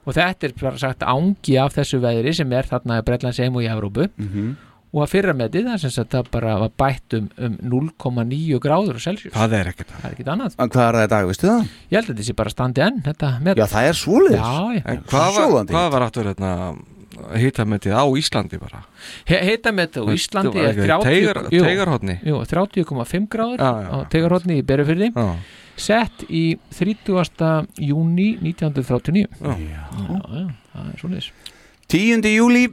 [0.06, 3.62] og þetta er bara sagt ángi af þessu veðri sem er þarna í Bretlandsheim og
[3.62, 4.56] í Evrópu Mhm.
[4.92, 8.58] og að fyrra með því það sem sagt það bara var bætt um, um 0,9
[8.58, 11.46] gráður á Celsius Það er ekkert er annað En hvað er það í dag, veistu
[11.46, 11.68] það?
[11.90, 13.30] ég held að þetta sé bara standi enn þetta.
[13.54, 14.82] Já, það er svoleiðis já, já.
[14.90, 16.54] En hvað var, hvað var aftur hérna
[17.36, 18.82] hitametið á Íslandi bara?
[19.28, 22.16] hittamett á Íslandi er Þetta 30 var ekki teigar- jú, teigarhorni?
[22.24, 25.36] jú, 30,5 gráður á teigarhotni í Berufyrði Já.
[25.82, 26.44] Sett í
[26.76, 27.66] 30.
[27.80, 29.56] júni 1939 Já.
[29.56, 31.30] já, já, það er svoleiðis
[31.90, 32.30] 10.
[32.36, 32.64] júli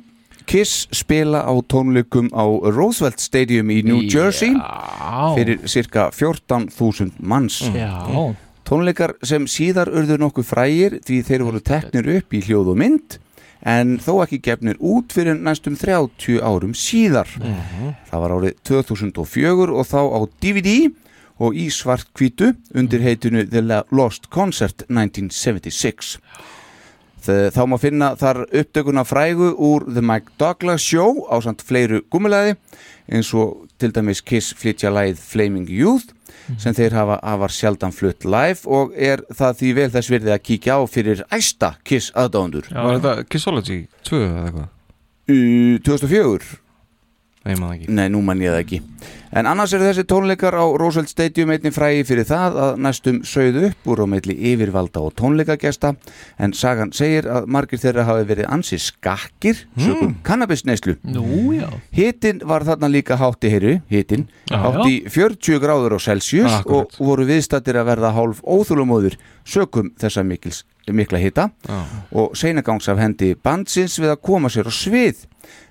[0.48, 5.36] Kiss spila á tónleikum á Roosevelt Stadium í New Jersey Já.
[5.36, 7.92] fyrir cirka 14.000 manns Já.
[8.68, 13.18] Tónleikar sem síðar urðu nokkuð frægir því þeir voru teknir upp í hljóð og mynd
[13.68, 17.28] en þó ekki gefnir út fyrir næstum 30 árum síðar
[18.08, 20.74] það var árið 2004 og þá á DVD
[21.40, 26.18] og í svart kvítu undir heitinu The Lost Concert 1976
[27.28, 32.02] Þe- Þá má finna þar upptökuna frægu úr The Mike Douglas Show á samt fleiru
[32.14, 32.56] gummilaði
[33.12, 36.14] eins og til dæmis Kiss flytja lagið Flaming Youth
[36.62, 40.44] sem þeir hafa afar sjaldan flutt live og er það því vel þess virði að
[40.48, 44.70] kíkja á fyrir æsta Kiss aðdándur Var þetta Kissology 2 eða eitthvað?
[45.28, 46.64] Uh, 2004
[47.48, 47.92] Nei, maður ekki.
[47.96, 48.80] Nei, nú mann ég það ekki
[49.36, 53.66] En annars eru þessi tónleikar á Roosevelt Stadium einnig frægi fyrir það að næstum sögðu
[53.72, 55.96] upp úr á meðli yfirvalda og tónleikagesta.
[56.40, 61.68] En sagan segir að margir þeirra hafi verið ansi skakkir sögum kannabisneislu Nú, já.
[61.92, 66.52] Hitin var þarna líka hátt í heyru, hitin, Já, hátt í 40 gráður á Celsius
[66.62, 66.96] Akkurat.
[66.96, 69.18] og voru viðstattir að verða hálf óþúlumóður
[69.48, 71.50] sökum þessa mikils, mikla hita.
[71.68, 71.82] Já.
[72.16, 75.26] og seinagangs af hendi bandsins við að koma sér á svið.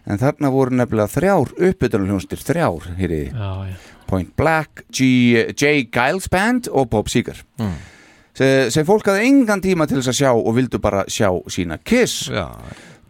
[0.06, 3.76] En þarna voru nefnilega þrjár uppbytunarljónstir, þrjár, heyriði Já, já
[4.06, 5.04] Point Black, G,
[5.58, 5.86] J.
[5.90, 7.72] Giles Band og Bob Seger Mm.
[8.36, 12.26] sem, fólk hafði engan tíma til þess að sjá og vildu bara sjá sína Kiss
[12.28, 12.50] Já,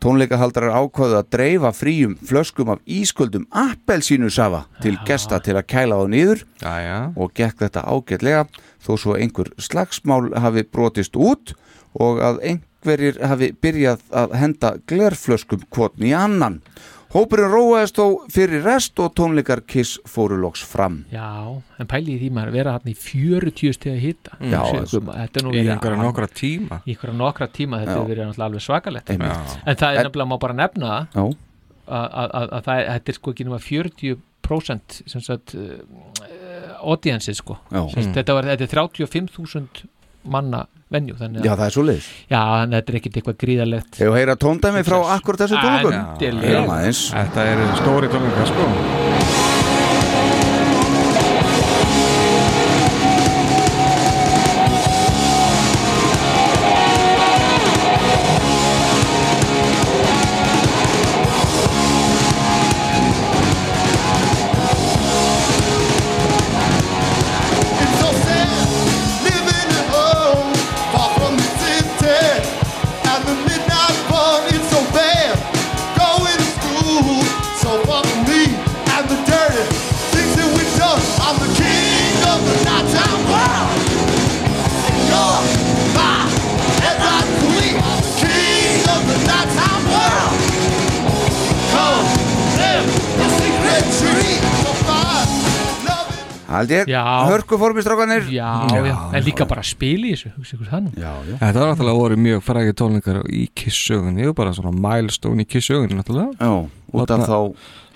[0.01, 6.11] Tónleikahaldarar ákvaðu að dreifa fríum flöskum af ísköldum appelsínusafa til gesta til að kæla þá
[6.13, 8.43] niður já, já og gekk þetta ágætlega
[8.87, 11.55] þó svo einhver slagsmál hafi brotist út
[11.99, 16.61] og að einhverjir hafi byrjað að henda glerflöskum kvotni í annan.
[17.15, 18.05] Hópurinn róaðist þó
[18.35, 20.99] fyrir rest og tónleikar Kiss fóru loks fram.
[21.13, 21.29] Já,
[21.79, 25.41] en pæli í því maður að vera hann í 40 steg að hitta Já, þetta
[25.41, 26.81] er nú Í verið einhverja að- nokkra tíma.
[26.85, 29.11] Í einhverja nokkra tíma þetta hefur verið alveg svakalegt.
[29.15, 29.57] Einmitt.
[29.67, 31.37] en það er nefnilega má bara nefna að,
[31.87, 35.79] að, að, að það er, þetta er sko ekki nema 40% sem sagt uh,
[36.83, 37.57] audience sko.
[37.71, 37.87] Já.
[37.95, 39.87] sem sagt, þetta, var, þetta er 35.000
[40.31, 42.09] manna venju þannig já að, það er svo leiðis.
[42.31, 45.99] já, þannig að þetta er ekkit eitthvað gríðalegt Hefur heyra tóndæmi frá akkur þessu tónleikum?
[45.99, 46.79] Endilega.
[47.17, 48.71] Þetta eru stóri tónleika sko
[96.71, 98.27] Hald ég, hörku formistrákanir.
[98.33, 101.37] já, já, en líka bara spila í þessu hugsa ykkur það nú Já, já.
[101.41, 105.99] Þetta var náttúrulega voru mjög frægi tónleikar í Kiss-sögunni og bara svona milestone í Kiss-sögunni
[105.99, 106.53] náttúrulega Já,
[106.93, 107.39] út af Þarna- þá,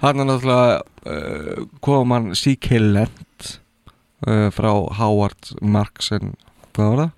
[0.00, 2.78] Þannig náttúrulega uh, kom hann C.K.
[2.80, 3.60] Lent
[4.26, 6.34] uh, frá Howard Marksen
[6.74, 7.16] hvað var það?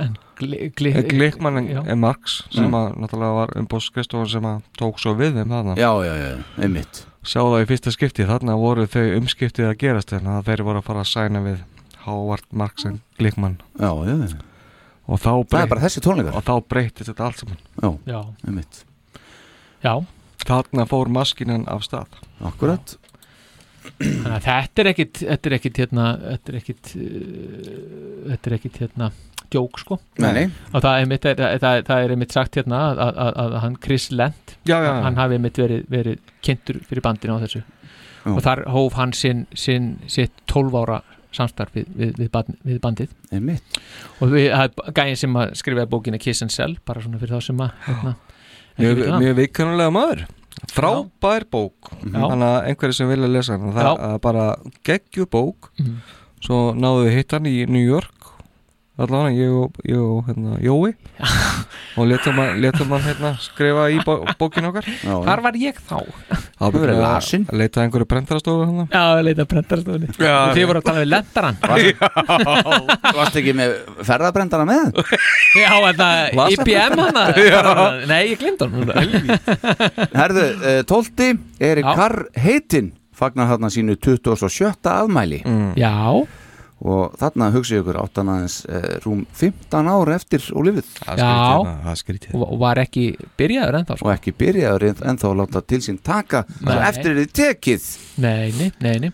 [0.00, 1.82] en Glikman já.
[1.86, 2.74] en Marks sem Mm.
[2.74, 6.30] að náttúrulega var umbóðskristofan sem að tók svo við þeim þarna já, já, já,
[6.64, 7.02] einmitt.
[7.22, 10.80] Sá það í fyrsta skipti, þarna voru þau umskiptið að gerast þannig að þeir voru
[10.82, 11.60] að fara að sæna við
[12.06, 14.40] Howard Marksen Glikman Já, já, já.
[15.06, 16.34] og þá, Það er breytt, bara þessi tónleikar.
[16.40, 18.18] og þá breytist þetta allt saman Já, já,
[18.48, 18.80] einmitt.
[19.86, 19.94] já,
[20.42, 22.96] Þarna fór maskinan af stað Akkurat.
[24.02, 27.70] þannig að þetta er ekkit þetta er ekkit hérna þetta er ekkit uh,
[28.32, 29.08] þetta er ekkit hérna
[29.52, 30.44] djók sko Nei, nei.
[30.72, 33.56] og það er mitt, það, það, það er mitt sagt hérna að, að, að, að
[33.66, 35.00] hann Chris Lent Já, já, já.
[35.06, 38.30] hann hafi mitt verið, verið kynntur fyrir bandinu á þessu Já.
[38.36, 41.00] og þar hóf hann sinn, sinn sitt 12 ára
[41.32, 43.78] samstarf við, við, við, band, við bandið Einmitt.
[44.20, 47.38] og við, það er gæðin sem að skrifa bókina Kiss and Sell bara svona fyrir
[47.40, 48.12] þá sem að hérna,
[48.78, 50.22] Mjög, vikunnulega maður
[50.72, 51.88] Frábær bók.
[52.04, 54.44] Þannig að einhverju sem vilja lesa hana Það er bara
[54.86, 55.96] geggju bók Mhm.
[56.42, 58.21] Svo náðu við hitt hann í New York
[59.00, 60.90] Allan ég og, ég og hérna, Jói.
[61.96, 64.84] Og letum hann, letum hann hérna, skrifa í bó, bókin okkar.
[64.84, 65.96] Já, hvar var ég þá?
[66.60, 67.46] Það verið lasin.
[67.56, 71.58] Leita einhverju brentarastofu hann Já, að leita brendarastofunni þið voru að tala við lendarann.
[73.16, 73.74] Varst ekki með
[74.08, 75.00] ferðabrendana með?
[75.56, 76.10] Já, þetta
[76.56, 78.92] IBM bara, Nei, ég glemt hann
[80.20, 81.94] Herðu, uh, tólti, Erik Já.
[81.96, 84.72] Carr heitinn fagnar þarna sínu 27.
[84.92, 85.42] afmæli.
[85.78, 85.92] Já,
[86.82, 90.42] og þarna hugsa ég ykkur áttan aðeins uh, rúm 15 ár eftir
[91.20, 91.26] Já.
[91.28, 93.04] hérna, það er skrítið og, og var ekki
[93.38, 94.08] byrjaður ennþá sko.
[94.08, 96.72] og ekki byrjaður en- ennþá að láta til sín taka Nei.
[96.72, 97.86] svo eftir þið tekið
[98.22, 99.12] Nei, nei, nei, nei.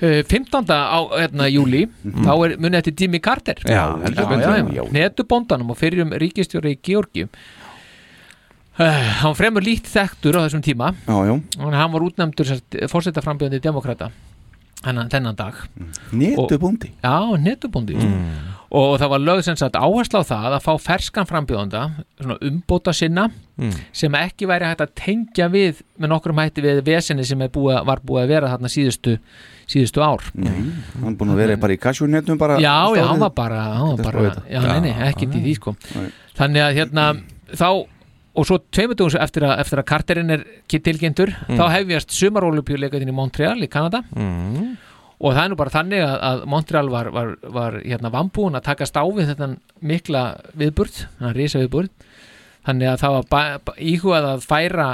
[0.00, 0.70] Uh, 15.
[0.70, 4.84] á hérna, júli þá er munið eftir Jimmy Carter Já, já, já, já.
[4.94, 8.86] netubóndanum og fyrrum ríkistjóri í Georgi uh,
[9.24, 12.54] hann fremur líkt þekktur á þessum tíma Já, já, og hann var útnefndur
[12.88, 14.12] fórsetaframbjöndi demokrata
[14.84, 15.54] þennan, þennan dag.
[16.12, 16.92] Netubúndi.
[17.04, 17.96] Já, netubóndi
[18.70, 21.80] og það var lögð sem sagt áhersla á það að fá ferskan frambjóðanda
[22.20, 23.28] svona umbóta sinna
[23.60, 23.74] Mm.
[23.92, 27.82] sem ekki væri hægt að tengja við með nokkrum hætti við vesinni sem er búið,
[27.84, 29.18] var búið að vera þarna síðustu,
[29.68, 30.22] síðustu ár.
[30.32, 30.72] Nei,
[31.02, 34.12] hann búin að vera bara í kasjúnetum bara Já, já, hann var bara, hann var
[34.14, 35.74] bara já, nei, nei, ekkert í því sko.
[36.40, 37.04] Þannig að hérna
[37.52, 37.68] þá
[38.34, 38.60] og svo
[39.10, 40.44] svo eftir eftir að Carterinn er
[40.86, 41.58] tilkynntur Mm.
[41.58, 44.76] þá hefjast sumarólupjuleikatin í Montreal í Kanada mm.
[45.20, 48.66] og það er nú bara þannig að, að Montreal var, var, var hérna vambúin að
[48.70, 49.50] taka stáfið þetta
[49.82, 50.24] mikla
[50.54, 51.90] viðburð þannig að risa viðburð
[52.66, 54.88] þannig að það var íhugað að færa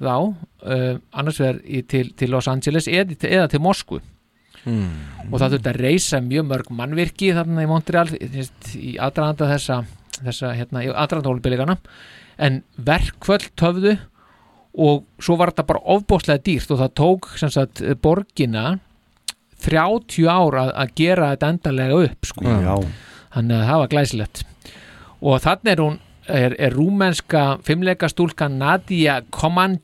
[0.00, 4.00] þá uh, annars vegar í, til, til Los Angeles eða, eða til Moskvu
[4.60, 4.90] Mm.
[5.32, 9.78] og það þurfti að reysa mjög mörg mannvirki þarna í Montreal í aðdraðanda þessa,
[10.24, 10.84] þessa hérna,
[11.30, 11.76] olbyrleikana
[12.40, 13.96] en verkvöld töfðu
[14.80, 18.78] og svo var þetta bara ofbóðslega dýrt og það tók sem sagt borgina
[19.60, 22.44] 30 ár að, að gera þetta endanlega upp sko.
[22.46, 22.76] Já.
[23.34, 24.44] þannig að það var glæsilegt
[25.20, 25.98] og þannig er hún
[26.30, 29.80] er, er rúmenska fimmleikastúlka Nadia Coman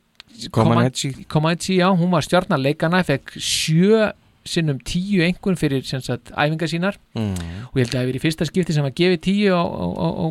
[0.53, 1.25] Comaneci.
[1.29, 4.11] Comaneci, já, hún var stjórnarleikana fekk sjö
[4.49, 6.99] sinnum tíu einhvern fyrir sem sagt æfingar sínar.
[7.17, 7.35] Mm.
[7.71, 9.63] og ég held að það hefur verið í fyrsta skipti sem að gefi tíu á,
[9.63, 10.27] á, á,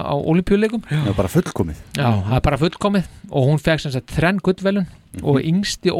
[0.00, 1.84] á, olimpíuleikum Það er bara fullkomið.
[1.98, 3.12] Já, það er bara fullkomið.
[3.30, 4.88] Og hún fekk sem sagt þrenn gullvelun
[5.22, 5.90] og yngsti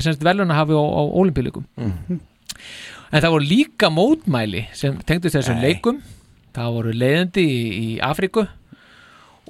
[0.00, 1.66] sagt veluna hafi á, á olimpíuleikum
[3.14, 6.00] en það voru líka mótmæli sem tengdust þessum leikum.
[6.54, 8.44] Það voru leiðandi í, í Afríku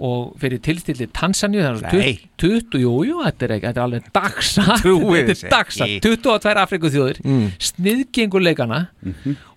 [0.03, 1.91] og fyrir tilstilli Tansaníu Nei.
[2.01, 5.89] er 20, jú, jú, þetta er, ekki, þetta er alveg dagsatt Trúið þetta er dagsatt,
[5.89, 6.01] ekki.
[6.25, 7.45] 22 Afríku þjóðir Mm.
[7.63, 8.81] sniðgengur leikana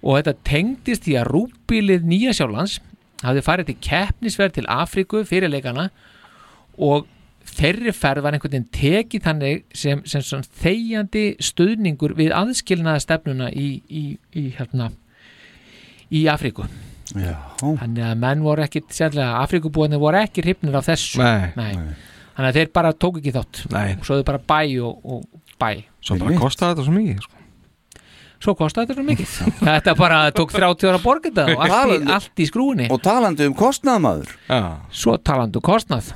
[0.04, 2.78] og þetta tengdist í að rúbílið Nýja Sjálands
[3.26, 5.88] hafði farið til keppnisverð til Afríku fyrir leikana
[6.78, 7.08] og
[7.58, 13.48] þeirri ferð var einhvern veginn tekið þannig sem, sem svona þegjandi stuðningur við aðskilnaða stefnuna
[13.56, 14.04] í, í,
[14.38, 14.92] í hérna
[16.14, 16.87] í Afríku Já.
[17.14, 21.22] Þannig að menn voru ekki sérlega, Afríkubúinni voru ekki hrifnir af þessu.
[21.22, 21.74] Nei.
[22.36, 23.64] þannig að þeir bara tóku ekki þátt.
[23.74, 23.96] Nei.
[23.98, 25.72] og svo þau bara bæ og, og bæ.
[26.04, 27.34] Svo bara kostaði þetta svo mikið sko.
[28.44, 29.34] svo kostaði þetta svo mikið.
[29.72, 33.58] Þetta bara tók 30 ára þetta og allt í, allt í skrúinni Og talandi um
[33.58, 34.62] kostnaðamaður Já.
[34.94, 36.14] svo talandi um kostnað.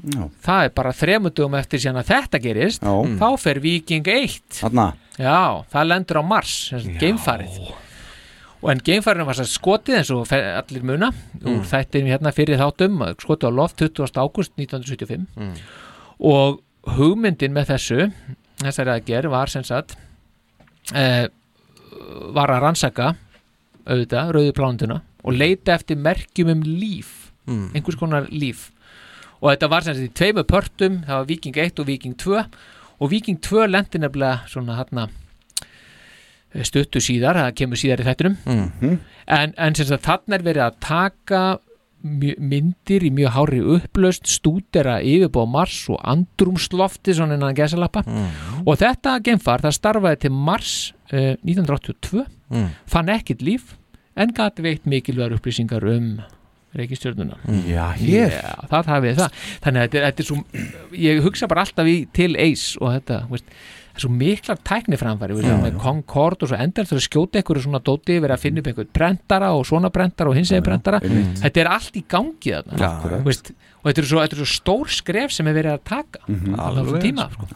[0.00, 0.22] Já.
[0.40, 2.92] það er bara þremundum eftir síðan að þetta gerist Já.
[3.20, 4.86] þá fer Viking 1 Þarna?
[5.20, 5.40] Já,
[5.74, 6.54] það lendur á Mars
[7.02, 7.58] geimfarið
[8.60, 13.48] og en geimfarið var skotið eins og allir muna úr þættinum hérna fyrir þáttum skotið
[13.48, 14.10] á loft 20.
[14.20, 15.26] ágúst 1975
[16.20, 16.60] og
[16.96, 18.10] hugmyndin með þessu
[18.60, 19.96] þessari aðgerð var sem sagt
[20.94, 21.28] eh,
[22.34, 23.14] var að rannsaka
[23.86, 27.16] auðvitað, rauðu plánunduna og leita eftir merkjum um líf
[27.50, 27.70] Mm.
[27.74, 28.66] einhvers konar líf.
[29.40, 32.36] Og þetta var sem sagt í tveimu pörtum það var Viking 1 og Viking 2
[33.00, 35.06] og Viking 2 lendi nefnilega svona hérna
[36.66, 38.36] stuttu síðar, það kemur síðar í þættinum.
[38.46, 38.98] Mhm.
[39.30, 41.42] en, en sem sagt þarna er verið að taka
[42.02, 48.00] myndir í mjög hári upplaust stúdera yfirbóð Mars og andrumslofti svona innan gesalappa
[48.64, 50.74] og þetta geimfar það starfaði til Mars
[51.12, 52.64] uh, 1982 Mm.
[52.90, 53.76] fann ekkit líf
[54.18, 56.16] en gæti veitt mikilvægur upplýsingar um
[56.74, 57.36] reikistjörnuna.
[57.62, 58.32] Já, hér.
[58.34, 59.36] Já, það hafið það.
[59.62, 62.90] Þannig að þetta, er- þetta er svo ég hugsa bara alltaf í til eis og
[62.96, 63.44] þetta, veist,
[64.00, 67.80] svo miklar tækniframfæri veist, Já, með Concord og svo endar þurfa að skjóta einhverju svona
[67.84, 71.40] dóti verið að finna upp einhvern brentara og svona brentara og hins brentara einmitt.
[71.44, 73.20] þetta er allt í gangi þarna.
[73.80, 76.54] Og þetta er, svo, þetta er svo stór skref sem er verið að taka Mhm.
[76.60, 77.46] á þessum tíma sko.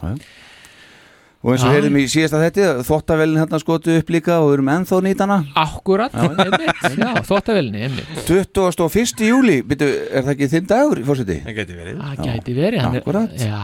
[1.45, 4.69] Og eins og heyrðum í síðasta þetta Þvottavelin hérna skotu upp líka og við erum
[4.73, 9.27] ennþá nýtana akkurat, einmitt, já, þóttavelni einmitt 21.
[9.29, 11.37] júli, byrju, er það ekki þinn dagur í fórseti?
[11.45, 13.37] Það geti verið það gæti verið hann er- Akkurat.
[13.45, 13.61] já,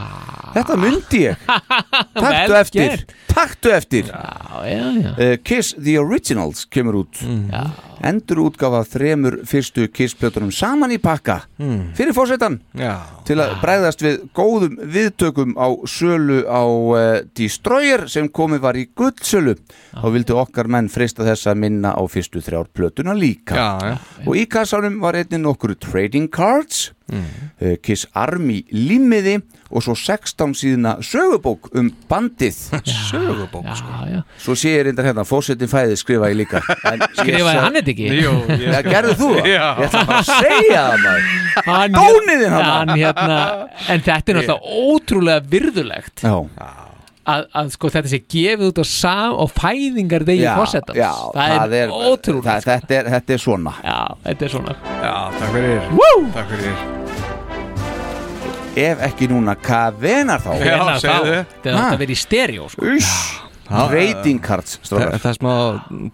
[0.50, 1.44] Þetta myndi ég
[2.20, 3.04] Taktu Vel eftir.
[3.30, 4.20] Taktu eftir já,
[4.66, 5.10] já, já.
[5.14, 7.62] uh, Kiss The Originals kemur út Já.
[8.10, 11.90] Endur útgáfa þremur fyrstu Kiss-plötunum saman í pakka Mm.
[11.96, 12.94] Fyrir fórsetan Já.
[13.30, 18.88] Til að bregðast við góðum viðtökum á sölu á uh, Destroyer sem komið var í
[18.98, 19.54] guldsölu.
[20.02, 23.54] Og vildi okkar menn frista þess að minna á fyrstu þrjár plötuna líka.
[23.54, 23.94] Já, já.
[24.26, 29.38] og í kassanum var einnig nokkur trading cards uh, Kiss Army límiði
[29.70, 32.58] og svo 16 síðna sögubók um bandið.
[33.10, 34.00] Sögubók já, sko.
[34.10, 34.20] já.
[34.42, 36.62] svo sé ég reyndar hérna, fósettin fæði skrifa ég líka.
[36.90, 38.10] En ég skrifaði hann þetta ekki?
[38.18, 39.50] Jú, ég Já, gerðu þú það?
[39.50, 41.32] Ég ætla bara að segja það maður.
[41.70, 43.40] Hann, Dóniðinn hann hérna
[43.90, 46.24] en þetta er náttúrulega ótrúlega virðulegt.
[46.24, 46.36] Já,
[47.30, 51.76] að, að sko þetta sé gefið út á sam og fæðingar degi fósettans já það,
[51.82, 53.76] er, ótrúlega það, þetta, er, þetta er svona.
[53.84, 54.78] Já, þetta er svona.
[54.96, 55.92] Já, takk fyrir.
[56.00, 56.24] Woo!
[56.38, 56.98] Takk fyrir
[58.78, 60.50] Ef ekki núna, hvað venar þá?
[60.54, 61.00] Já, Hvenær þá?
[61.02, 61.38] segðu.
[61.50, 61.86] þetta átt Ha?
[61.94, 62.86] að vera í stereo sko.
[62.94, 63.40] Uss,
[63.70, 65.18] trading cards Það, strákar.
[65.20, 65.54] það er smá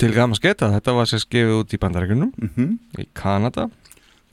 [0.00, 2.78] til gaman sketa Þetta var sér skefið út í bandarækjunum Mhm.
[2.98, 3.68] Í Kanada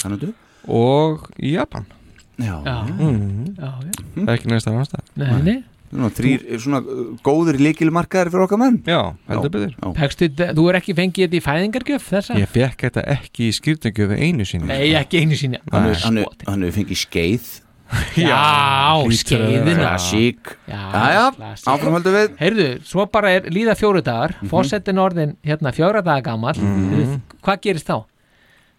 [0.02, 0.34] Kannadu?
[0.68, 1.86] Og í Japan
[2.40, 3.56] Já, já, mm.
[3.60, 4.26] já, já.
[4.34, 5.64] Ekki næsta annarstað Nei, nei.
[5.94, 9.94] Nú, þrýr svona uh, góður líkilmarkaðar fyrir okkar menn Já, heldur betur Já.
[9.94, 12.40] Pekstu, þú er ekki fengið þetta í fæðingargjöf þessa?
[12.40, 16.18] Ég fekk þetta ekki í skýrtingjöfu einu sinni Nei, ekki einu sinni Hann er- hann
[16.18, 17.60] er- hann hefur fengið skeið
[18.18, 21.68] Já, skeiðina Klassík Já, Jæja, klassík.
[21.74, 24.50] áframhaldum við Heyrðu, svo bara er líða fjóru dagar Mhm.
[24.50, 27.22] Fossettin orðin hérna fjóra daga gamall Mhm.
[27.44, 28.04] Hvað gerist þá?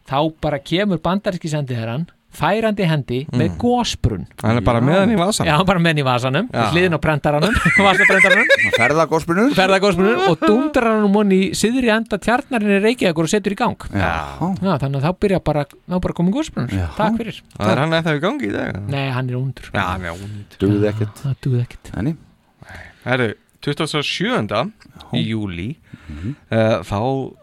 [0.09, 2.07] Þá bara kemur bandaríski sendiherran
[2.37, 6.05] færandi hendi með gósbrunn Hann er bara með hann í vasan Já, bara menn í
[6.07, 7.55] vasanum, hliðin á prentaranum
[7.87, 13.33] vasaprentaranum, Ferðagósbrunur ferðagósbrunn og dundrar hann um hann í siðri enda tjarnarinn í Reykjavíkur og
[13.33, 13.89] setur í gang.
[13.95, 14.13] Já,
[14.61, 16.85] Já, þannig að þá byrja bara, þá bara komið gósbrunnur.
[16.99, 17.41] Takk fyrir.
[17.57, 20.23] Það er hann eða í gangi í dag Nei, hann er undur hann er
[20.61, 21.25] duði ekkert.
[21.25, 21.93] Það duð ekkert.
[21.95, 22.21] Þannig
[23.05, 23.27] Herru,
[23.65, 24.73] 27.
[25.17, 25.69] í júli
[26.53, 26.99] uh, þá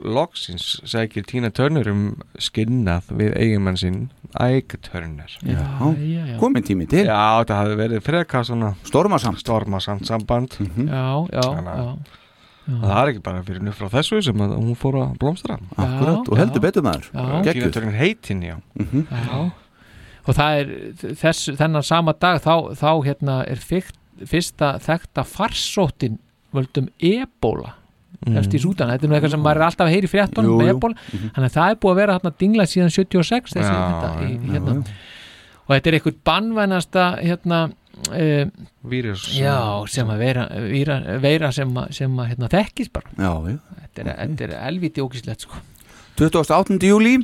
[0.06, 2.04] loksins segir Tina Turner um
[2.38, 4.02] skinnað við eiginmann sinn
[4.40, 5.28] Ike Turner.
[5.44, 7.04] Já, já, já, Komin tími til.
[7.10, 9.42] Já, þetta hafði verið frekar svona Stormasamt.
[9.44, 10.56] stormasamt samband.
[10.62, 12.20] Já, já, Þannig að- já.
[12.72, 16.30] Það er ekki bara fyrir nú frá þessu sem að hún fór að blómstra Akkurat,
[16.30, 16.40] og já.
[16.40, 17.10] heldur betur maður.
[17.12, 17.24] Já.
[17.26, 18.56] Tina Gekkjuð Turner heitin, já.
[18.78, 19.52] Já.
[20.30, 23.98] og það er þess, þennan sama dag þá, þá hérna er fyrst,
[24.30, 26.20] fyrsta þekta farsóttin
[26.56, 27.78] völdum ebola
[28.22, 30.58] eftir í Súdan, þetta er nú eitthvað sem maður er alltaf að heyri fréttunum Jú,
[30.60, 31.06] með ebola.
[31.10, 34.52] Þannig að það er búið að vera hérna dingla síðan 76 þessi, Já, þetta, í,
[34.52, 34.76] hérna.
[35.66, 37.62] og þetta er eitthvað bannvænasta hérna
[38.12, 38.44] uh,
[38.94, 39.26] Vírus.
[39.34, 39.58] Já,
[39.96, 43.16] sem að vera, vera, vera sem að, sem að hérna, þekkist bara.
[43.18, 43.58] Já, já.
[43.82, 45.64] Þetta er, þetta er elviti ógislegt sko.
[46.22, 46.78] 28.
[46.86, 47.16] júli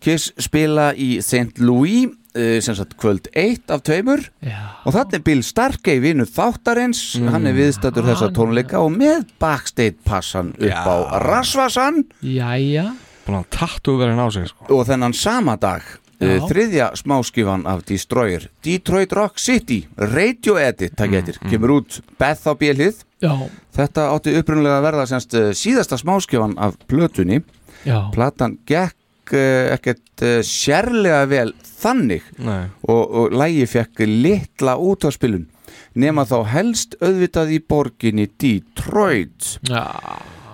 [0.00, 1.58] Kiss spila í St.
[1.60, 4.22] Louis uh, sem sagt kvöld 1 af tveimur.
[4.40, 7.02] Já, og þannig er Bill Starkey vinnu þáttarins.
[7.30, 10.80] Hann er viðstættur þessa tónleika og með backstage passan upp Já.
[10.88, 10.96] á
[11.26, 12.04] Rasvasan.
[12.24, 12.90] Jæja.
[13.30, 14.64] Sig sko.
[14.74, 15.84] og þennan sama dag
[16.20, 16.26] Já.
[16.40, 22.00] uh, þriðja smáskifan af Destroyer Detroit Rock City Radio Edit, takk Mm, eftir, kemur út
[22.18, 23.32] Beth á bjölið já,
[23.76, 27.42] þetta átti upprunalega að verða semst uh, síðasta smáskifan af plötunni.
[27.86, 28.96] Já, platan gekk
[29.36, 32.26] uh, ekkert uh, sérlega vel þannig.
[32.42, 32.64] Nei.
[32.88, 35.48] Og, og lægi fekk litla útvarspilun
[35.98, 39.56] nema þá helst auðvitað í borginni Detroit.
[39.68, 39.86] Já.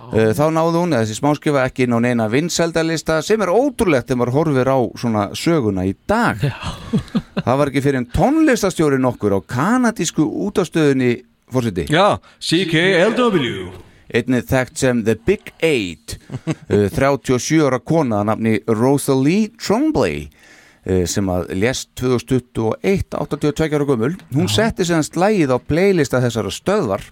[0.07, 4.21] Uh, þá náði hún, þessi smáskifa ekki inn á neina vinsældalista sem er ótrúlegt þegar
[4.21, 6.45] maður horfir á svona söguna í dag.
[7.47, 11.19] Það var ekki fyrir en tónlistastjóri nokkur á kanadísku útastöðunni
[11.51, 16.19] fórseti, Já, CKLW einnig þekkt sem The Big Eight.
[16.67, 23.87] Uh, 37 ára kona að nafni Rosalie Trombley uh, sem að lést 2021 82 ára
[23.87, 24.17] gömul.
[24.35, 27.07] Hún setti semst lægið á playlista þessara stöðvar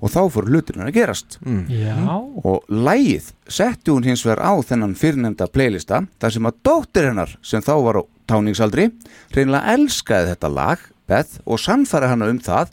[0.00, 1.38] og þá fór hluturinn að gerast.
[1.70, 1.96] Já,
[2.42, 7.36] og lægið setti hún hins vegar á þennan fyrrnefnda playlista þar sem að dóttir hennar
[7.46, 8.90] sem þá var á táningsaldri
[9.34, 12.72] reynilega elskaði þetta lag Beth og sannfæri hana um það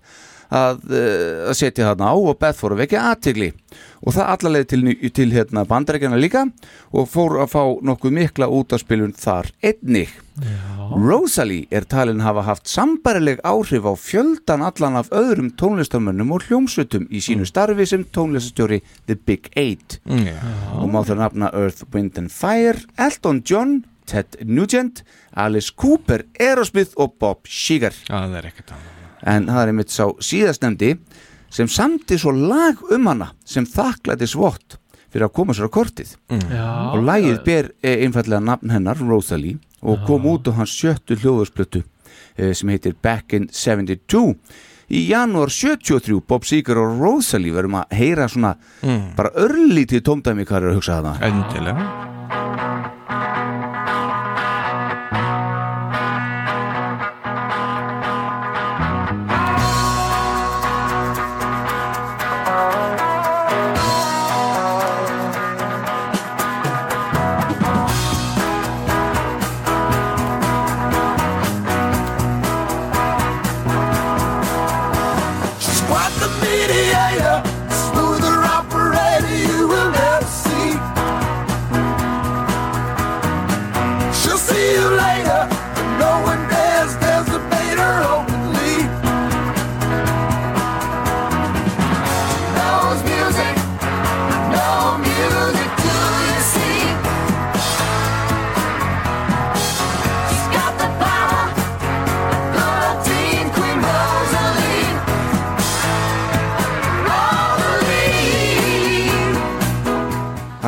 [0.54, 3.52] að, uh, að setja þarna á og Beth fór að vekja aðtigli
[4.04, 4.84] og það allarleið til,
[5.16, 6.44] til hérna, bandarækjana líka
[6.92, 10.12] og fór að fá nokkuð mikla útaspilun þar einnig.
[10.94, 17.08] Rosalie er talin hafa haft sambarileg áhrif á fjöldan allan af öðrum tónlistamönnum og hljómsveitum
[17.14, 20.00] í sínu starfi sem tónlistastjóri The Big Eight.
[20.06, 20.38] Já.
[20.82, 25.04] og má það nafna Earth, Wind and Fire, Elton John, Ted Nugent,
[25.36, 27.96] Alice Cooper, Aerosmith og Bob Seger.
[28.10, 28.90] Það er ekkert annað.
[29.24, 30.98] En það er einmitt sá síðastnemdi
[31.54, 34.78] sem samti svo lag um hana sem þakklæti svott
[35.14, 36.16] fyrir að koma sér á kortið.
[36.50, 36.68] Já.
[36.96, 41.84] Og lagið ber eh, einfallega nafn hennar Rosalie og kom út á hans sjöttu hljóðursplötu
[42.38, 44.24] eh, sem heitir Back in 72
[44.94, 48.56] í janúar 73 Bob Seger og Rosalie verðum að heyra svona
[49.18, 51.16] bara örlítið tómdæmi hvað er að hugsa þarna.
[51.30, 52.13] Endilega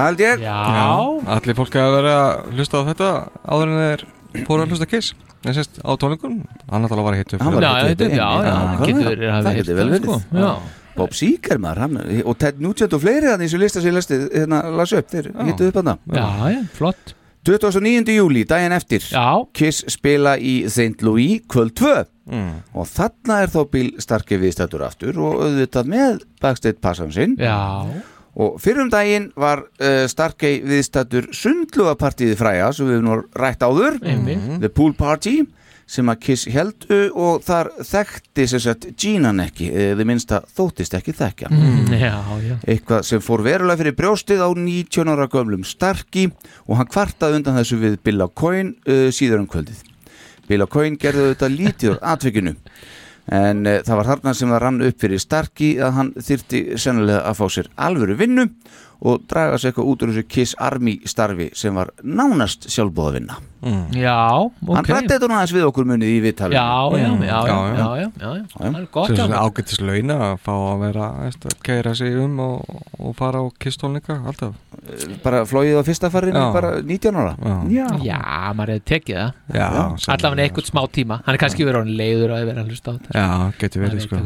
[0.10, 0.46] held ég.
[0.46, 0.56] Já,
[1.36, 3.10] Allir fólk að vera að hlusta á þetta
[3.46, 4.06] áður en þeir
[4.48, 5.14] fóru að hlusta Kiss.
[5.46, 6.40] En sérst á tónleikunum
[6.72, 8.56] Hann var að hitta upp Hann var upp já, já,
[9.46, 9.60] það?
[9.60, 10.08] getur vel verið.
[10.10, 10.22] sko.
[10.34, 10.50] Já.
[10.96, 14.62] Bob Seger maður hann, og Ted Nugent og fleiri í lista sem ég lesti hérna
[14.72, 16.26] las upp þeir hittu upp hann já,
[16.56, 17.14] já, flott.
[17.46, 18.10] 29.
[18.16, 19.46] júli, daginn eftir Já.
[19.54, 21.04] Kiss spila í St.
[21.06, 21.92] Louis kvöld 2
[22.74, 27.36] og þarna er þó Bill Starkey viðstættur aftur og auðvitað með backstage passan sinn.
[27.38, 27.86] Já.
[28.36, 34.02] Og fyrir um daginn var uh, Starkey viðstættur sundlugapartíði fræja sem við nú rætt áður.
[34.04, 34.50] Einmitt.
[34.64, 35.40] The Pool Party
[35.86, 41.14] sem að Kiss held og þar þekkti sem sagt Gínan ekki eða minnsta þóttist ekki
[41.16, 41.52] þekkja.
[41.54, 42.56] Mm, já, já.
[42.66, 46.28] eitthvað sem fór verulega fyrir brjóstið á 19 ára gömlum Starki
[46.66, 49.84] og hann kvartaði undan þessu við Bill O'Coin uh, síður um kvöldið.
[50.50, 52.56] Bill O'Coin gerði þetta lítið úr atvikinu
[53.34, 57.24] en uh, það var þarna sem það rann upp fyrir Starki að hann þyrti sennilega
[57.30, 58.50] að fá sér alvöru vinnu
[59.02, 63.42] og draga sér eitthvað út úr þessu Kiss Army starfi sem var nánast sjálfbóða vinna.
[63.98, 64.14] Já,
[64.46, 64.76] ok.
[64.78, 66.54] hann rætti þetta nú aðeins við okkur munið í viðtalinu.
[66.54, 67.78] Já, já, já, já, Já, já, já.
[67.80, 68.44] já, já, já.
[68.60, 72.36] Það er gott er svona ágættis launa að fá að vera að keira sig um
[72.46, 74.54] og, og fara á kistólninga alltaf.
[75.24, 76.52] Bara flóið á fyrsta farinu Já.
[76.54, 77.34] bara 19 ára.
[77.74, 77.88] Já.
[78.06, 78.20] Já,
[78.54, 79.32] maður hefði tekið það.
[79.58, 79.68] Já,
[80.14, 81.18] Allavega einhvern smá tíma.
[81.26, 83.16] Hann er kannski verið orðinn leiður að vera að hlusta á þetta.
[83.18, 83.30] Já,
[83.64, 84.22] getur verið, er sko.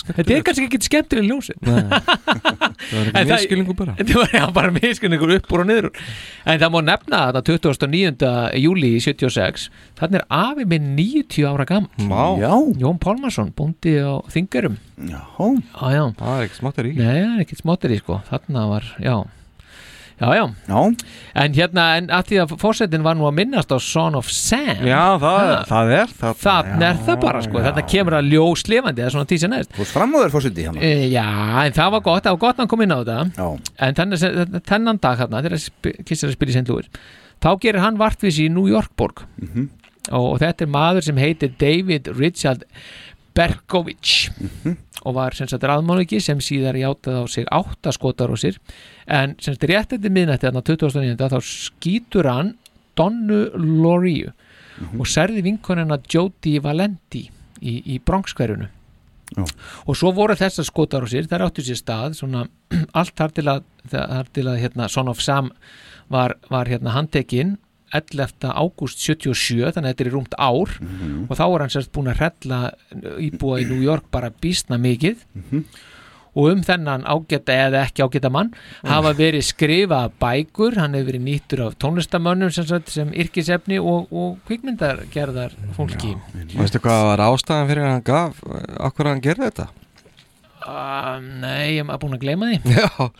[0.00, 0.16] sko.
[0.16, 1.84] Þetta er kannski, skemmtileg ljósin Nei.
[2.86, 5.88] Það var ekki misskilningur bara Þetta var já, bara miskunningur upp úr og niður.
[6.46, 8.32] En það má nefna að 29.
[8.62, 9.68] júli í 76
[10.00, 11.88] Þannig er afi minn 90 ára gamm.
[12.80, 16.04] Jón Pálmarsson, bóndi á Þingarum Já, já, já.
[16.18, 19.16] Það er ekki smáttar í Nei, það er ekkert smáttir í sko Þarna var, já
[20.16, 20.44] Já, já.
[20.68, 20.80] já
[21.36, 24.80] En hérna, en að því að fórsetin var nú að minnast á Son of Sam
[24.86, 25.58] Já, það, Ha.
[25.68, 29.28] það er það Þannig er það bara sko, þetta kemur að ljós lifandi eða svona
[29.28, 31.26] tísa næst Þú ert framöður fórseti hérna e, Já,
[31.66, 33.48] en það var gott, það var gott að hann kom inn á þetta Já.
[33.88, 36.68] En þennan, þennan dag hérna, þegar sp- Kiss að spila í St.
[36.72, 36.88] Louis
[37.44, 39.68] Þá gerir hann vartvísi í New Yorkborg Mhm.
[40.12, 42.64] og, og þetta er maður sem heitir David Richard
[43.36, 44.76] Berkovich Mhm.
[45.06, 48.56] og var sem sagt raðmánuki sem síðar játaði á sig átta skotar á sér
[49.06, 52.54] en sem sagt rétt eftir miðnætti þarna 2009 þá skýtur hann
[52.96, 54.32] Donnu Loriu
[54.80, 55.00] Mhm.
[55.00, 57.30] og særði vinkonina Jodie Valenti
[57.62, 58.68] í, í Bronx-hverjunu
[59.36, 59.44] Já.
[59.86, 62.48] og svo voru þessar skotar á sér þær áttu sér stað svona,
[62.94, 65.50] allt þar til að, þar til að hérna, Son of Sam
[66.10, 67.56] var, var hérna handtekinn
[67.94, 68.48] 11.
[68.50, 71.26] ágúst 77 þannig að þetta er rúmt ár Mhm.
[71.30, 72.72] og þá er hann sérst búin að hrella
[73.18, 75.64] íbúa í New York bara býstna mikið Mhm.
[76.36, 78.50] og um þennan ágæta eða ekki ágæta mann
[78.84, 84.12] hafa verið skrifað bækur hann hefur verið nýttur af tónlistamönnum sem, sagt, sem yrkisefni og,
[84.12, 86.12] og kvikmyndargerðar fólki
[86.58, 88.42] Veistu hvað var ástæðan fyrir að hann gaf
[88.80, 89.68] Akkur hann gerði þetta?
[90.66, 93.10] uh, Nei, ég er búin að gleyma því Já,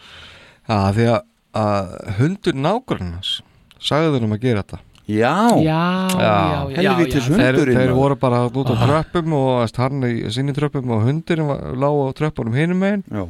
[0.69, 1.21] já því að,
[1.57, 3.37] að hundur nágrannars
[3.81, 4.79] sagði þeim að gera þetta?
[5.07, 6.33] Já, já, já,
[6.75, 6.93] já, já.
[7.31, 8.87] Þeir, þeir voru bara út á Ah.
[8.87, 13.05] tröppum og veist, hann í sinni tröppum og hundurinn var- lá á tröppunum hinum megin.
[13.13, 13.29] Já.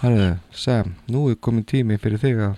[0.00, 2.56] Herðu, Sam, nú er komin tími fyrir þig að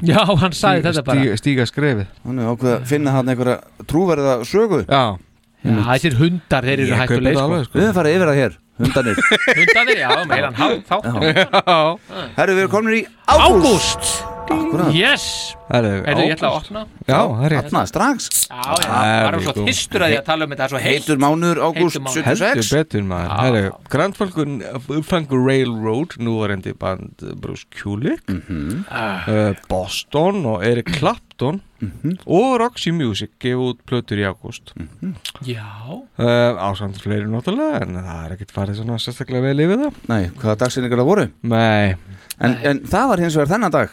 [0.00, 1.20] Já, hann sagði þetta bara.
[1.20, 2.06] stíga, stíga skrefið.
[2.24, 4.86] Hann er ákveð að finna hann einhverja trúverða sögu.
[4.88, 5.18] Já,
[5.64, 7.42] Já, þessir hundar, þeir eru hættuleg sko.
[7.44, 7.78] alveg, sko.
[7.78, 9.16] Við erum farið yfir það hér, hundanir
[9.58, 10.96] Hundarnir, já, meira hann þá
[11.68, 11.98] Já,
[12.38, 15.24] Herru, við erum komin í ágúst Ágúst Akkurat Yes.
[15.68, 16.82] Herðu, Heyrðu, ég ætla að opna.
[17.08, 18.28] Já, það er rétt Þarna, strax.
[18.48, 21.20] Já, já, það er svo tystur að ég að tala um þetta það er Heitur
[21.24, 22.28] mánuður ágúst Heitur mánuður.
[22.28, 23.28] Heldur 76 betur maður.
[23.28, 23.38] Já.
[23.44, 28.84] Herru, Grand Funk, Funk Railroad Nú var endi band Bruce Kulick Mhm.
[28.90, 32.16] uh, Boston og Eric Clapton Mhm.
[32.26, 34.72] og Roxy Music gefa út plötur í ágúst.
[35.46, 35.62] Já,
[36.18, 39.92] uh, ásamt fleiri náttúrulega en það er ekkert farið svona sérstaklega vel yfir það.
[40.08, 41.28] Nei, hvaða dagsinningar það voru?
[41.42, 41.94] Nei,
[42.40, 43.88] en, en það var hins vegar þennan dag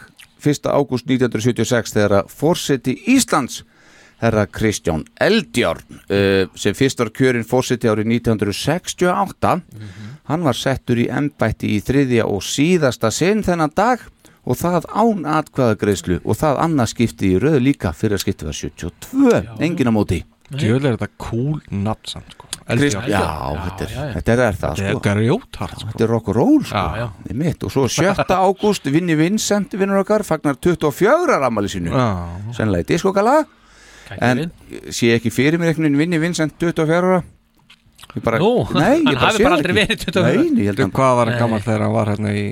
[0.45, 0.69] 1.
[0.69, 3.63] ágúst 1976 þegar að fórseti Íslands
[4.21, 9.55] herra Kristján Eldjárn uh, sem fyrst var kjörinn fórseti árið 1968
[10.29, 14.05] hann var settur í embætti í þriðja og síðasta sinn þennan dag
[14.45, 18.57] og það án atkvæðagreislu og það annað skipti í röðu líka fyrir að skipti var
[18.61, 20.21] 72, engin á móti
[20.53, 23.21] djöðlega er þetta cool nafn samt sko Krist, já, já,
[23.61, 24.13] þetta er, já, já.
[24.15, 26.95] þetta er, er það Þetta er sko sko Þetta er rock and roll sko Já,
[26.97, 27.05] já.
[27.21, 27.65] Þetta mitt.
[27.67, 28.25] Og svo 7.
[28.33, 32.07] ágúst Vinni Vincent vinnur okkar fagnar 24 ammali sínu Já,
[32.57, 33.35] Sennilega í diskokala
[34.17, 34.41] En
[34.93, 37.21] sé ekki fyrir mér einhvern veginn Vinni Vincent 24 ára
[38.15, 39.85] Ég bara, Nú, nei, ég hann bara hafi sé bara það aldrei ekki.
[39.85, 42.11] verið 24 Nei, nei, ég held Þú, að hvað var hann gammal þegar hann var
[42.13, 42.45] hérna í,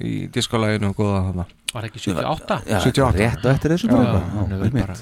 [0.00, 2.60] í diskolæginu og góða þarna Var ekki 78?
[2.66, 3.20] Já, 78.
[3.24, 5.00] rétt og eftir þessu bara,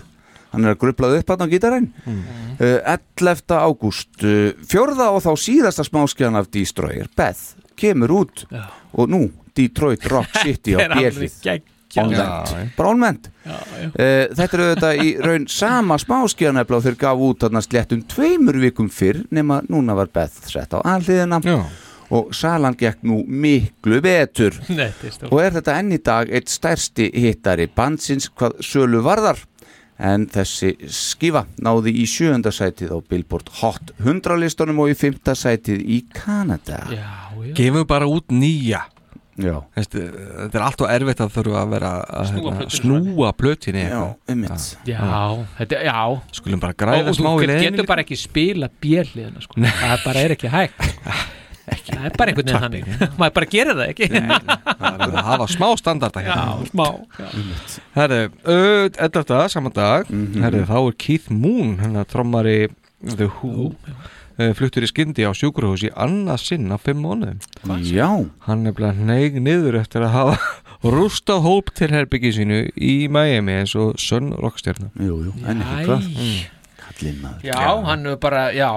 [0.53, 1.88] hann er að grublað upp hann á gítarinn.
[2.05, 2.20] Mm.
[2.61, 3.57] uh, 11.
[3.59, 7.11] ágúst uh, fjórða og þá síðasta smáskjan af Destroyer.
[7.16, 8.64] Beth kemur út Já.
[8.92, 9.26] og nú
[9.57, 11.36] Detroit Rock City á Er björfið
[12.76, 13.53] Bálment uh,
[13.96, 18.59] Þetta er auðvitað í raun sama smáskjan efla og þeir gaf út þarna sléttum tveimur
[18.61, 21.61] vikum fyrr nema núna var Beth sett á alliðina Já,
[22.14, 24.57] og salan gekk nú miklu betur.
[24.72, 29.03] Nei, þetta er og er þetta enn í dag eitt stærsti hittari bandsins hvað sölu
[29.05, 29.42] varðar
[29.99, 35.34] en þessi skifa náði í sjöunda sætið á Billboard Hot 100 listunum og í fymta
[35.38, 36.84] sætið í Kanada.
[36.94, 37.55] Já, já.
[37.59, 38.84] Gefum bara út nýja.
[39.38, 39.55] Já.
[39.76, 43.84] Veistu, Þetta er allt og erfitt að þurfa að vera að Snúa hérna, snúa plötinni
[43.84, 44.64] Já, einmitt.
[44.88, 45.03] Já,
[45.61, 45.99] þetta, já.
[46.40, 49.61] Skulum bara græða smá þú getur bara ekki spila björliðina sko.
[49.62, 50.82] það bara er ekki hægt
[51.88, 52.90] það er bara einhvern veginn þannig.
[53.20, 54.08] Maður bara gerir það ekki.
[54.12, 56.86] Það verður að hafa smá standarda já, hérna smá
[57.18, 57.32] já.
[57.96, 60.12] Herðu, uh, þetta saman dag.
[60.12, 60.38] Mhm.
[60.44, 62.58] Herðu, þá er Keith Moon hennar trommari
[63.02, 63.72] The Who
[64.54, 67.40] fluttur í skyndi á sjúkurhús í annað sinn á fimm mánuðum.
[67.82, 68.06] Já.
[68.46, 70.36] Hann er bara neig niður eftir að hafa
[70.94, 75.82] rústað hóp til herbyggi sínu í Miami eins og Sun Rockstjarnar Jú, jú, en ekki
[75.82, 75.88] Æ.
[75.88, 76.06] hvað?
[76.84, 77.48] Kallinn maður.
[77.50, 77.58] Já,
[77.88, 78.70] hann er bara, já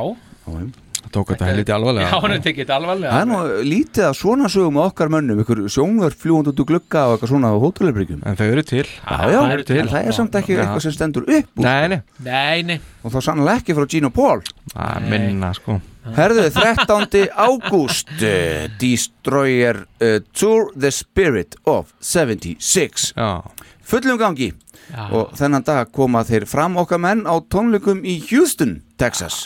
[1.16, 2.08] tók þetta helviti alvarlega.
[2.12, 3.12] Já, hann tekið þetta alvarlega.
[3.12, 6.70] Það er nú lítið að svona sögum á okkar mönnum ykkur sjónvörf fljúand út úr
[6.72, 8.86] glugga og eitthvað svona á hótelabrygjum En þau eru til.
[8.86, 9.78] Já, já, það eru til.
[9.84, 10.62] en það er samt ekki Já.
[10.66, 14.10] eitthvað sem stendur upp úr Nei, nei, nei, nei, og þá sannlega ekki frá Gino
[14.16, 14.42] Paul.
[14.76, 15.80] Að minna sko.
[16.16, 17.28] Herðu, 13.
[17.38, 23.42] ágúst uh, Destroyer uh, Tour the Spirit of 76 Já,
[23.86, 24.52] fullum gangi.
[24.92, 25.06] Já.
[25.14, 29.46] og þennan dag koma þeir fram okkar menn á tónleikum í Houston, Texas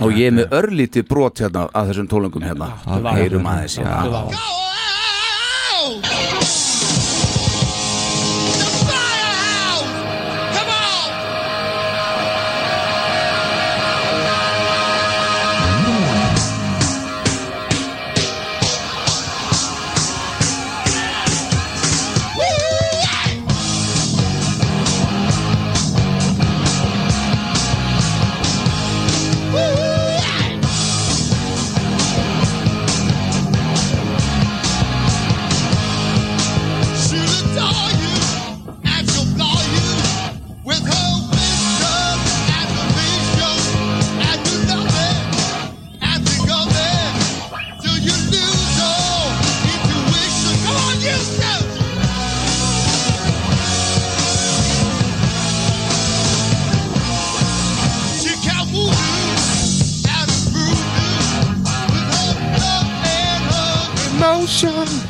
[0.00, 2.70] og ég er með örlítið brot hérna að þessum tónleikum hérna.
[3.16, 4.30] Heyrum aðeins hérna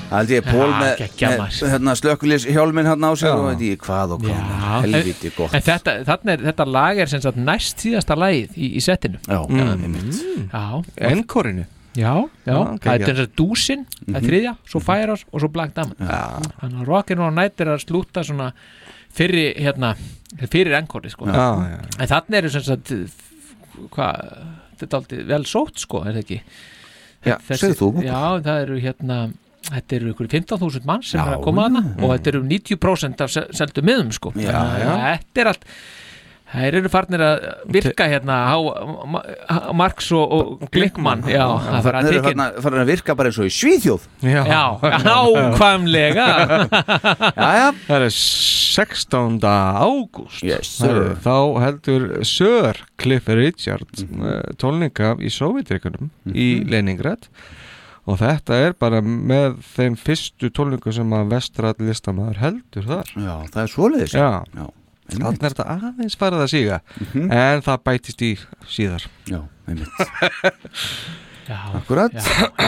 [0.07, 3.35] Ég Pól með, með hérna, slökkulis hjálminn hérna á sig Já.
[3.35, 4.85] og veit ég hvað og hvað.
[4.87, 5.55] Helviti gott.
[5.57, 9.19] En þetta, þarna er, þetta lag er sem sagt næst síðasta lagið í, í settinu
[9.27, 10.85] Já, Mm.
[11.11, 11.65] Enkorinu
[11.97, 12.13] já,
[12.45, 15.49] já, Já, það er þess að dúsin það er þriðja, svo Fire Us og svo
[15.53, 15.97] Black Diamond.
[16.61, 18.51] Þannig að Rock'n'Roll Night er að slúta svona
[19.17, 19.95] fyrir hérna
[20.51, 21.27] fyrir enkori sko.
[21.31, 22.93] Já, já en þannig eru sem sagt
[23.95, 24.37] hvað,
[24.77, 26.41] þetta er aldrei vel sótt sko, er það ekki?
[27.27, 29.19] Já, segðu þú já, það eru hérna
[29.73, 31.85] þetta eru ykkur 15.000 mann sem Já, er að koma að já.
[32.03, 34.33] og þetta eru 90% af se- seldu miðum sko.
[34.39, 34.53] Já,
[34.83, 34.91] já.
[35.05, 35.65] þetta er allt
[36.47, 37.45] þær eru farnir að
[37.75, 38.55] virka hérna á
[39.51, 40.31] á Marx og,
[40.63, 43.33] og Glickmann já, það fara að Þeir eru tekja farin að- farin að virka bara
[43.33, 44.05] eins og í Svíþjóð.
[44.23, 44.63] Já,
[45.09, 46.27] nákvæmlega
[47.43, 49.41] Já, já, Það er 16.
[49.43, 50.43] ágúst.
[50.47, 50.71] Yes.
[51.27, 57.27] Þá heldur Sir Cliff Richard mm tónleika í Sovjetrikunum í Leningrad
[58.07, 63.13] og þetta er bara með þeim fyrstu tónleikum sem að vestrað listamæður heldur þar.
[63.19, 64.15] Já, það er svoleiðis.
[64.15, 64.67] Já, já,
[65.11, 67.31] þannig er þetta aðeins farið að síga Mhm.
[67.33, 68.33] en það bætist í
[68.67, 69.07] síðar.
[69.27, 69.89] Já, einmitt.
[71.47, 72.11] Já, Akkurat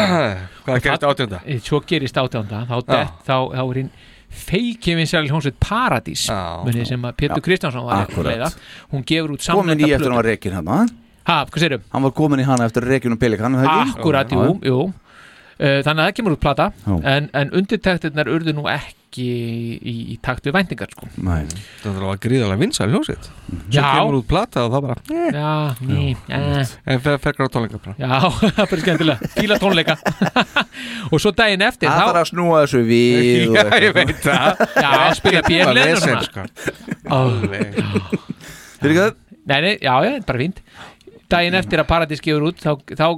[0.64, 1.41] Hvað gerist átjönda?
[1.51, 2.84] Eh, svo gerist átjánda þá, Já.
[2.93, 3.89] dett, þá, þá er hinn
[4.28, 6.62] feiki vinsæli hljómsveit Paradís Já.
[6.62, 7.45] munið sem að Pétur Já.
[7.49, 8.51] Kristjánsson var leiða.
[8.93, 10.78] Hún gefur út Komin í eftir hann var reikin hann ha?
[11.28, 13.57] Hann var komin í hana eftir reikin og pelik Hann?
[13.59, 14.78] Akkurat, Já, jú, jú
[15.59, 16.70] þannig að það kemur út plata
[17.02, 21.09] en, en undirtektirnar urðu nú ekki í, í takt við væntingar sko.
[21.24, 21.48] Nei,
[21.82, 23.86] Það var gríðarlega vinsæl hljósitt Svo Já.
[23.96, 25.52] kemur út plata og það bara eh, já,
[25.88, 27.96] ný, eh, En fer, fer á tónleika bara.
[27.98, 29.30] Já, það er bara skemmtilega.
[29.34, 29.96] Fíla tónleika.
[31.12, 34.66] Og svo daginn eftir það þá, þarf að snúa þessu við Já, ég veit það.
[34.78, 35.42] Já, spila
[36.02, 36.46] svona sko.
[38.78, 39.16] Fyrir ekki það?
[39.48, 40.61] Nei, nei, já, já, bara fínt.
[41.32, 43.09] Daginn eftir að Paradís gefur út þá, þá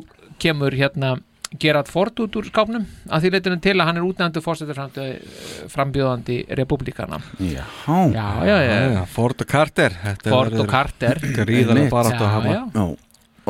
[0.40, 1.18] kemur hérna
[1.58, 4.78] Gerard Ford út úr skápnum að því leytunum til að hann er útnefndu fórsetur
[5.72, 7.64] frambjóðandi republikana Já,
[8.14, 11.18] Já, já, já, Ford og Carter Þetta Ford og Carter.
[11.40, 12.84] Gríðarlega bara að Já, hafa.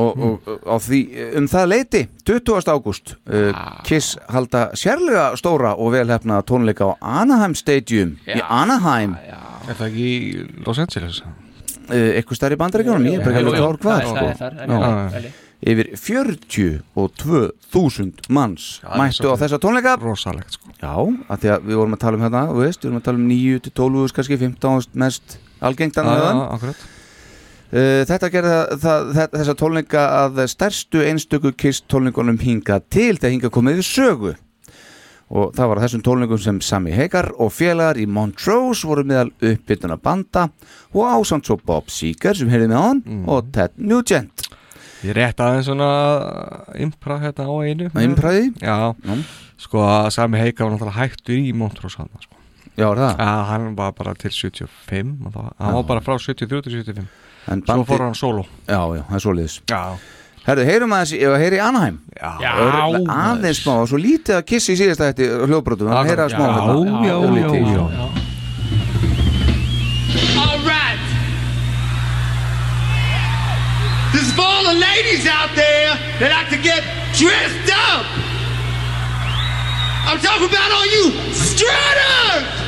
[0.01, 1.01] Og, og, og á því,
[1.37, 2.71] um það leiti 20.
[2.73, 3.83] ágúst uh, Ah.
[3.85, 8.39] Kiss halda sérlega stóra og velhefna tónleika á Anaheim Stadium í.
[8.49, 9.17] Anaheim.
[9.69, 11.21] Er það ekki í Los Angeles?
[11.21, 14.01] uh, eitthvað stærri bandaríkjónum, ég er bara ekki alveg jú, klár hvað?
[14.01, 15.31] Það er- það er þar,
[15.61, 15.63] Já.
[15.69, 20.67] já, yfir 42.000 manns er mættu á þessa tónleika rosalegt sko.
[20.81, 20.95] Já,
[21.29, 23.19] af því að við vorum að tala um hérna, þú veist, við vorum að tala
[23.21, 25.27] um 9-12, kannski 15 mest
[25.61, 26.37] algengtan Já, meðan.
[26.37, 26.81] já, akkurat.
[27.71, 33.31] Uh, þetta gerði það, það, þessa tólninga að stærstu einstöku kist tólningunum hinga til þegar
[33.37, 34.33] hinga komið við sögu
[35.31, 39.95] og það var þessum tólningum sem Sami Hagar og félagar í Montrose voru meðal uppbytuna
[40.03, 40.49] banda
[40.91, 42.99] og ásamt svo Bob Seeger sem heyrði með hann
[43.31, 44.50] og Ted Nugent
[45.01, 45.91] Ég rétt aðeins svona
[46.77, 48.51] impra hérna á einu Impraði?
[48.61, 48.93] Já,
[49.61, 52.37] sko að Sami Heika var náttúrulega hættur í Montrose hann sko.
[52.77, 53.15] Já, er það?
[53.19, 55.77] Já, hann var bara til 75 og það, hann Já.
[55.81, 57.09] var bara frá 73 til 75
[57.51, 59.83] En Svo fór hann solo Já, já, það er svoleiðis Já
[60.41, 62.31] Herðu, heyrum aðeins, ef að heyri í Anaheim Já,
[62.65, 66.55] Ör- Aðeins smá, svo lítið að kissi í síðasta þetta hljóðbrotum, að heyra smá Já,
[66.57, 66.79] hérna.
[66.81, 67.73] já, já, Örlítið.
[67.75, 67.85] já,
[74.13, 76.83] This is for all the ladies out there that like to get
[77.15, 78.05] dressed up.
[80.11, 82.61] I'm talking about all you strutters.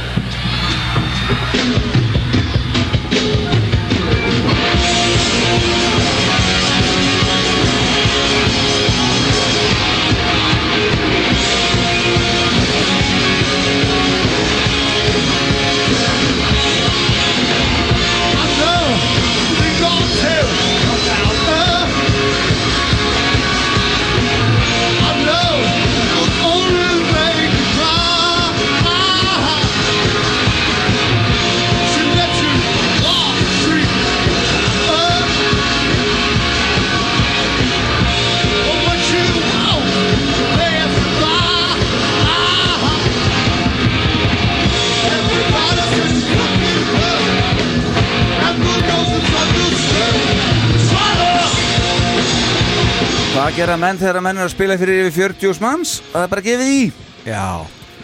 [53.43, 55.93] Hvað gera menn þegar menn er að spila fyrir yfir 40 manns?
[56.13, 56.83] Það er bara gefið í.
[57.27, 57.47] Já.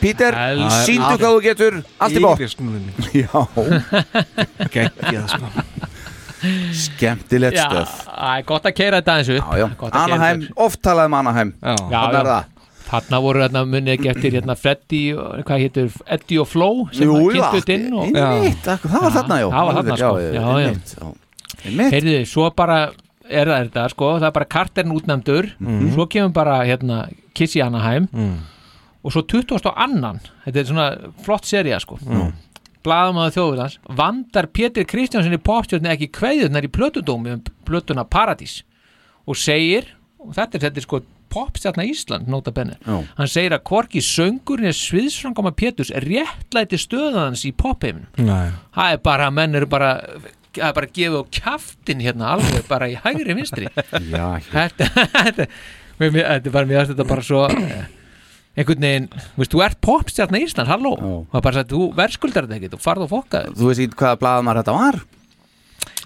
[0.01, 0.81] Píter, Helst.
[0.89, 1.77] síndu hvað þú getur.
[2.03, 2.89] Allt í bótt Yfirsnúning.
[3.23, 3.45] Já.
[4.75, 5.51] Geggjað sko.
[6.81, 9.39] Skemmtilegt Já, stöf það er gott að keira þetta eins upp.
[9.39, 10.61] Já, já, að keyra Anaheim, upp.
[10.67, 11.55] oft talað um Anaheim.
[11.63, 12.29] Já, Þarna er já.
[12.35, 12.69] það.
[12.91, 17.07] Þarna voru hérna munið ekki eftir hérna Freddy, og- hvað hétur, Eddie og Flo sem
[17.07, 19.49] Jú, Jú, já, kynntu inn og einmitt, akkur- það var þarna, já.
[19.55, 20.15] Það var þarna sko.
[20.19, 21.11] já, Já, já, já,
[21.69, 21.91] já.
[21.95, 22.79] Heyrðu, svo bara
[23.31, 25.95] er það þetta sko, það er bara karterinn útnæmdur Mhm.
[25.95, 28.39] svo kemur bara hérna Kiss í Anaheim Mm.
[29.05, 29.73] og svo 20.
[29.77, 32.33] annan þetta er svona flott seria sko Mm.
[32.85, 38.63] blaðamaður þjóðvilans vandar Pétur Kristjánsson í popstjórni ekki kveðurnar í plötudómi um plötuna Paradís
[39.27, 39.85] og segir,
[40.19, 44.65] og þetta er þetta er sko popstjarnar Ísland, nota benni hann segir að hvorki söngurinn
[44.71, 50.01] er sviðsfrangama Péturs réttlæti stöðans í popheiminum það er bara, menn eru bara
[50.59, 53.69] það er bara að gefa á kjaftin hérna alveg bara í hægri vinstri.
[54.15, 55.47] Já, þetta, þetta,
[56.03, 57.43] mér- þetta mér finnst þetta bara svo
[58.59, 60.95] einhvern veginn, veist, þú ert popstjarnar Ísland, halló.
[60.99, 63.85] Og það er bara að þú verðskuldar þetta ekki, þú farð og fokka Þú veist
[63.85, 64.99] ekki hvaða blaðamar þetta var?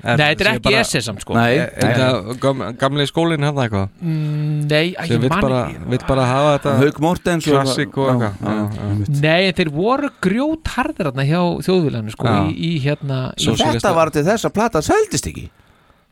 [0.03, 1.35] Nei, þetta er ekki SS samt sko.
[1.37, 3.89] Nei, Er þetta gam, gamli skólinn hérna eitthvað?
[4.03, 5.89] Mm, Nei, Sem ég vill man bara, ekki.
[5.93, 9.21] vill bara hafa þetta Hauk Mortens og- Klassik og eitthvað.
[9.23, 14.11] Nei, þeir voru grjót harðir hérna hjá þjóðvílanu sko, í, í hérna í, Þetta var
[14.11, 15.49] til þess að plata seldist ekki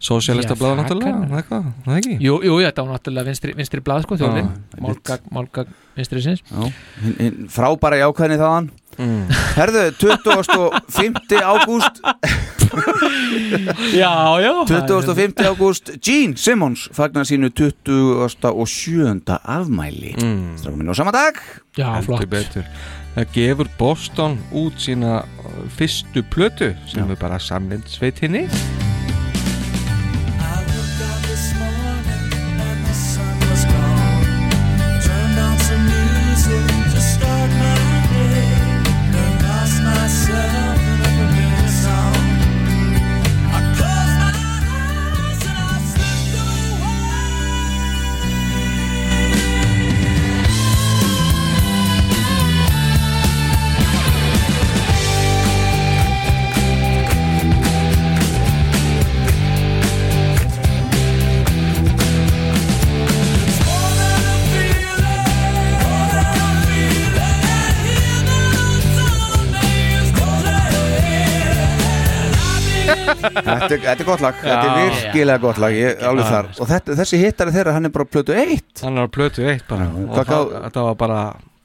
[0.01, 2.15] Sósialista Já, blað það náttúrulega það ekki?
[2.25, 6.45] Jú, jú, þetta var náttúrulega vinstri, vinstri blað sko, þjóðvín Já, Málgag, málgag vinstri sinns
[6.49, 6.71] Já,
[7.53, 8.71] frábæra jákvæðni þaðan
[9.01, 9.29] Mm.
[9.57, 11.39] Herðu, 25.
[11.41, 12.01] ágúst
[13.95, 15.41] Já, já 25.
[15.47, 19.39] ágúst Gene Simmons fagnar sínu 27.
[19.45, 20.59] afmæli mm.
[20.61, 21.39] Strákum minn á sama dag
[21.79, 22.67] Já, flott betur.
[23.15, 25.23] Það gefur Boston út sína
[25.79, 28.49] fyrstu plötu sem er bara samlind sveitinni
[73.51, 75.73] Þetta, er- þetta er gott lag, þetta er virkilega gott lag.
[75.81, 76.51] Ég, alveg þar.
[76.61, 79.91] Og þetta, þessi hittari þeirra hann er bara plötu 1 Hann var plötu eitt bara.
[79.91, 81.21] Já, og það, þetta var bara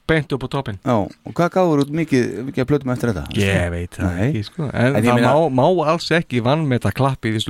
[0.06, 3.24] beint upp á toppin Já, og hvað gáður út mikið, mikið að plötum eftir þetta?
[3.34, 4.20] Ég veit það Nei.
[4.28, 4.68] ekki sko.
[4.70, 7.42] En, En það meina- má, má alls ekki vann með þetta klappið í,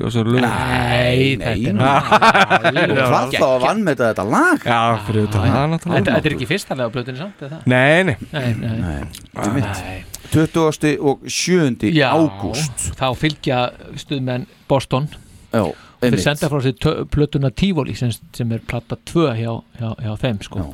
[0.00, 0.42] þessu lögum.
[0.42, 2.90] Nei, þetta er.
[2.90, 4.66] Og hvað þá að vann með þetta lag?
[4.66, 6.04] Já, fyrir utan það Þetta náttúrulega.
[6.10, 7.66] Þetta er ekki fyrsta lega á plötunni samt?
[7.70, 8.16] Nei, nei.
[8.34, 10.04] Nei, nei.
[10.30, 10.96] 20.
[11.00, 11.90] og 7.
[11.94, 12.90] Já, ágúst.
[12.98, 13.60] þá fylgja
[13.98, 15.08] stuðmenn Boston.
[15.50, 15.64] Já,
[16.00, 20.42] þeir senda frá sér plötuna Tivoli sem, sem er platta 2 hjá, hjá, hjá þeim
[20.46, 20.68] sko.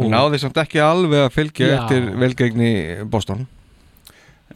[0.00, 1.74] Og náði samt ekki alveg að fylgja Já.
[1.80, 2.70] eftir velgegni
[3.10, 3.46] Boston.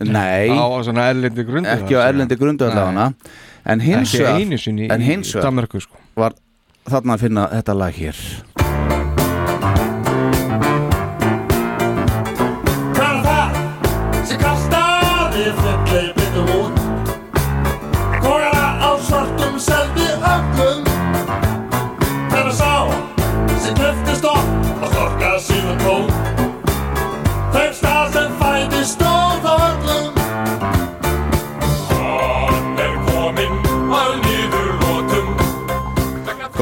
[0.00, 3.12] Nei, Á svona erlendi grundu ekki á erlendi grundu allavega.
[3.64, 6.00] En hins vegar sko.
[6.16, 6.34] var
[6.84, 8.18] þarna að finna þetta lag hér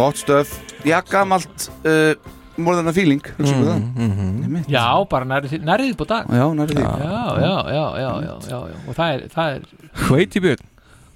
[0.02, 0.54] Gott stöf,
[0.88, 2.14] já gamalt uh,
[2.56, 3.84] More than a feeling hugsaðu það.
[4.04, 4.66] Einmitt.
[4.68, 6.32] Já, bara nærið nærið á dag.
[6.36, 6.82] Já, nærið því.
[6.82, 7.22] Já,
[7.72, 8.10] já, já,
[8.50, 9.62] já, og það er, það er
[10.02, 10.66] Hveitibjörn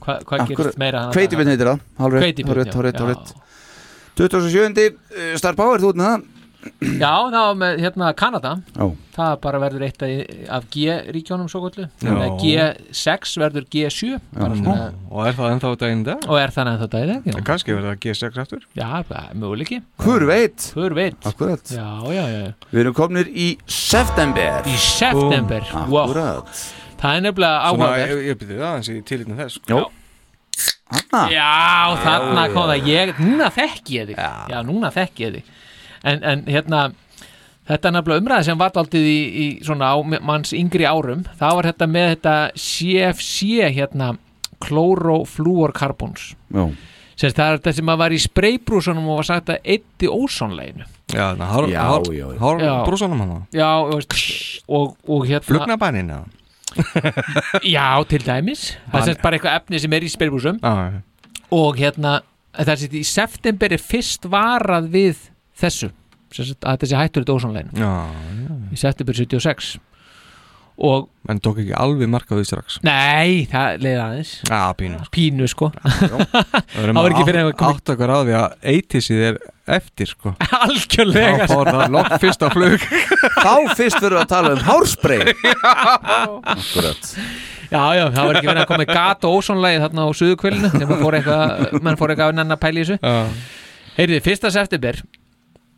[0.06, 1.82] hvað hva gerist meira Kveitibjörn heitir það.
[2.16, 3.34] Hveitibjörn, já, hálfrétt, hálfrétt
[4.16, 4.86] 27.
[4.96, 6.24] uh, Star Power, þú með það
[7.00, 8.52] Já, það var með hérna Kanada.
[8.76, 8.86] Já,
[9.16, 10.02] það bara verður eitt
[10.50, 12.14] af- G-ríkjónum svo gullu Já.
[12.42, 16.26] G6 verður G7 bara svona, Og er það ennþá einn dag?
[16.28, 18.66] og er þannig að þetta er ekki En kannski verður það G6 aftur.
[18.76, 19.04] Já,
[19.34, 19.80] möguleiki.
[20.04, 20.70] Hver veit?
[20.76, 21.16] Hver veit?
[21.26, 24.62] Akkurat Já, já, já Við erum komnir í september.
[24.66, 28.10] Í september, wow Akkurat Það er nefnilega áhugaverð.
[28.10, 29.58] ég, ég byrði það eins í tilitna þess.
[29.68, 29.82] Jó.
[30.86, 32.86] Hanna Já, þarna kom það.
[32.88, 34.16] Ég, núna þekki ég þig.
[34.52, 35.54] Já, núna þekki ég þig
[36.04, 36.82] en, en hérna
[37.66, 41.48] þetta er nefnilega umræði sem var aldrei í, í svona á manns yngri árum þá
[41.58, 42.36] var þetta með þetta
[42.66, 44.12] CFC hérna
[44.66, 46.68] klóroflúorkarbons Já
[47.16, 50.84] sem það er þetta sem að var í spraybrúsunum og var sagt að eitti ósónleinu
[51.14, 52.40] Já, þannig að hár, Já, hár, já, já.
[52.42, 52.72] hár Já.
[52.84, 54.16] brúsanum hann Já, og, veist,
[54.68, 56.24] og, og hérna Flugnabænin eða?
[57.76, 61.00] Já, til dæmis Það er bara eitthvað efni sem er í spraybrúsum Já, já.
[61.56, 62.18] og hérna
[62.56, 65.24] þessi í september er fyrst varað við
[65.60, 65.92] þessu
[66.66, 67.90] að þessi hættur þetta ósónlegin Já,
[68.74, 69.76] í september 76
[70.76, 72.74] og en tók ekki alveg marka á því strax?
[72.84, 74.32] Nei, það leiði aðeins.
[74.44, 74.98] Já, pínu.
[75.14, 75.70] Pínu sko.
[76.76, 79.38] Það var ekki fyrir að koma- Átt okkar á því að 80sið er
[79.78, 80.34] eftir sko.
[80.66, 81.46] Algjörlega.
[81.48, 82.84] Þá fór það lokk fyrst á flug.
[83.46, 85.34] Þá fyrst verðum við að tala um hárspray.
[86.52, 87.10] Akkurat.
[87.72, 90.70] Já, já, það var ekki verið að koma með gat og ósónlegið þarna á suðukvölinu
[90.76, 90.90] þegar
[91.82, 93.00] mann fór eitthvað að nenn að pæla í þessu.
[93.00, 93.16] Já,
[93.96, 95.00] heyrðu, fyrsta september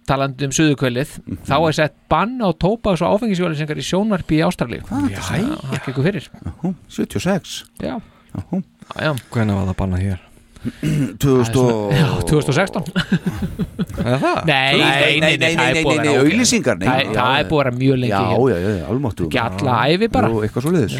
[0.09, 1.17] talandi um suðukvölið
[1.49, 4.85] þá er sett bann á tóbaks og áfengisjólisengar í sjónvarpi í Ástralíu.
[5.13, 6.31] Já, það gekk fyrir.
[6.63, 10.25] Hú, 76 já, já, hvernig var það bannað hér?
[10.59, 12.83] 2000 og já 2016
[13.99, 14.41] Er það?
[14.49, 16.89] Nei, Nei, nei, nei, nei, nei, nei, auglýsingar, nei.
[16.89, 20.09] Það það er búið að vera mjög lengi Já, já, já, almáttu Ekki alla ævi
[20.17, 20.31] bara.
[20.43, 20.97] Eitthvað svo liðis.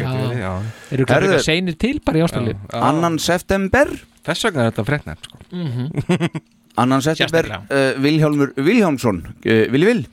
[0.95, 2.55] Eru ekki seinir til bara í Ástralíu?
[2.79, 3.91] Annan september.
[4.29, 5.43] Þess vegna er þetta sko.
[6.79, 7.95] Annan september Sérstaklega.
[7.95, 10.03] uh, Vilhjálmur Vilhjálmsson uh, Vili Vil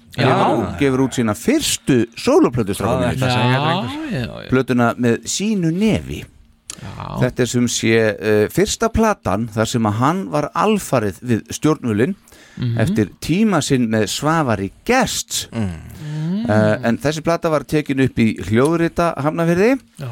[0.80, 3.18] gefur út sína fyrstu soloplötu Það strákunir.
[3.20, 7.06] það segja drengur Já, já, já, plötuna með sínu nefi já.
[7.22, 12.16] þetta er sem sé uh, fyrsta platan þar sem að hann var alfarið við stjórnvölin
[12.56, 12.78] Mhm.
[12.80, 16.46] eftir tíma sinn með Svavari Guests Mm.
[16.48, 20.08] uh, en þessi plata var tekin upp í hljóðrita hafnafyrði Já.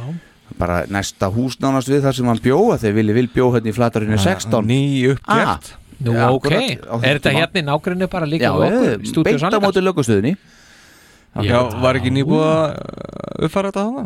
[0.60, 4.18] bara næsta húsnánast við þar sem hann bjóða þegar Vili Vil bjó hérna í flatarinu
[4.20, 4.80] 16 Ný
[5.14, 5.72] uppgert
[6.02, 8.50] Nú, Já, ok, akkurat, er þetta hérna í nágrinni bara líka
[9.22, 10.34] beint á móti lögustöðinni
[11.44, 14.04] Já, var ekki nýbúið að uppfæra þetta hana?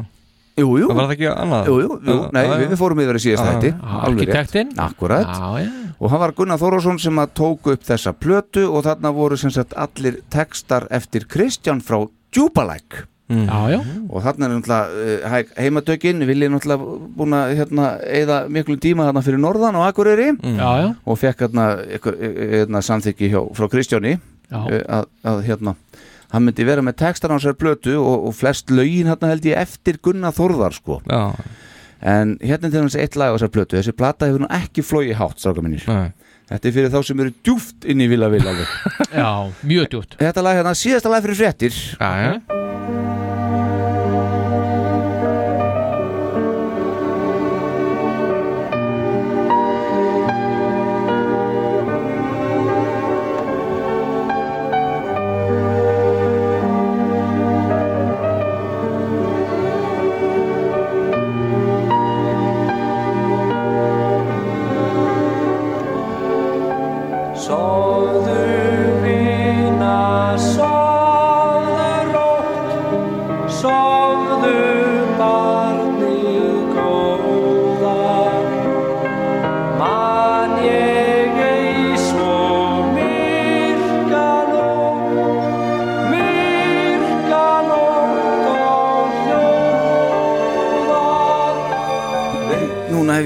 [0.58, 1.68] Jú, jú, Það var það ekki annað?
[1.68, 1.74] jú,
[2.08, 4.72] jú, nei, við, við fórum yfir að síðast þetta Já, arkitektinn.
[4.82, 5.28] Akkurat.
[5.28, 5.68] Já, já,
[5.98, 9.52] og hann var Gunnar Þórásson sem að tóku upp þessa plötu og þarna voru sem
[9.54, 12.00] sagt allir textar eftir Kristján frá
[12.34, 13.78] Djúbalæk já, já.
[14.08, 17.88] Og þarna er náttúrulega uh, heimatökin viljið náttúrulega búin að hérna,
[18.20, 20.30] eða miklu tíma þarna fyrir norðan og Akureyri.
[20.42, 22.18] Já, já, og fekk hérna, ykkur,
[22.54, 25.76] hérna samþykki hjá, frá uh, að, að hérna
[26.32, 29.60] hann myndi vera með textar á sér plötu og, og flest lögin hérna held ég
[29.60, 31.00] eftir Gunnar Þórðar sko.
[31.08, 31.32] Já,
[31.98, 33.78] en hérna er til hans eitt lag á þessar plötu.
[33.78, 36.12] Þessi plata hefur nú ekki flói hátt stráka minnir nei.
[36.48, 38.54] Þetta er fyrir þá sem eru djúft inn í Vila Vila
[39.12, 39.28] já,
[39.68, 41.84] mjög djútt þetta lag hérna, síðasta lag fyrir fréttir.
[41.98, 42.67] Já, já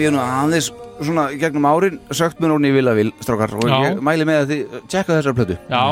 [0.02, 0.68] hef ég nú aðeins
[1.02, 3.76] svona í gegnum árin sögt mér hún í Vilavil strákar og Já.
[3.86, 5.82] ég mæli með að þið tjekka þessar plötu Já,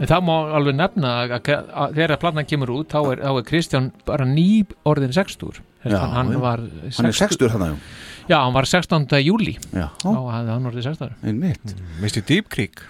[0.00, 3.32] en það má alveg nefna að, að, að þegar plannan kemur út þá er, þá
[3.32, 4.46] er Kristján bara ný
[4.88, 6.40] orðin 60 Já, hann, hann já.
[6.42, 6.64] var
[6.98, 7.82] Hann er 60 þarna, jú.
[8.30, 9.06] Já, hann var 16.
[9.24, 12.24] júli Já, þá hafði hann orðið 16 einmitt Mr.
[12.28, 12.84] Deep Creek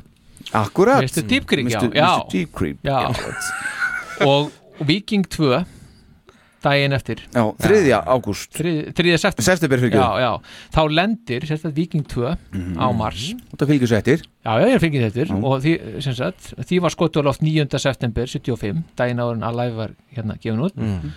[0.56, 1.26] Akkurat Mr.
[1.28, 1.98] Deep Creek, já, Mr.
[1.98, 2.10] já.
[2.32, 3.02] Deep Creek Já.
[3.10, 3.28] og,
[4.30, 5.60] og Viking 2
[6.64, 7.80] daginn eftir Já, 3.
[8.14, 8.92] ágúst 3.
[9.18, 10.32] september September já, já.
[10.74, 12.34] þá lendir sérstaklega Viking 2
[12.76, 15.40] á Mars Og það fylgjur svo eftir Já, já, ég fengið þetta Já.
[15.40, 15.74] og því,
[16.20, 17.66] sagt, því var skotu á loft 9.
[17.80, 21.12] september 75, daginn áður en að live var hérna gefin út Mm.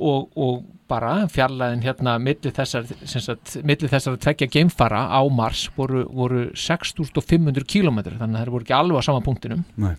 [0.00, 7.66] og, og bara fjarlæðin hérna milli þessar, þessar tveggja geimfara á Mars voru, voru 6500
[7.68, 9.92] kilometrar þannig að það voru ekki alveg á sama punktinum Nei.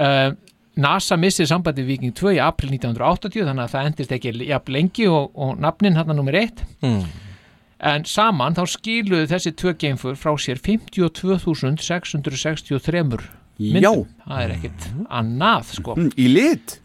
[0.00, 0.32] uh,
[0.76, 4.72] NASA missið sambandi við Viking 2 í april 1980 þannig að það endist ekki jafn
[4.72, 7.04] lengi og, og nafnin hérna nummer 1 Mm.
[7.82, 13.20] en saman þá skiluðu þessi tvö geimfur frá sér 52.663
[13.62, 14.06] myndum.
[14.24, 15.90] Það er ekkit annað sko.
[15.98, 16.78] Mm, Í lit?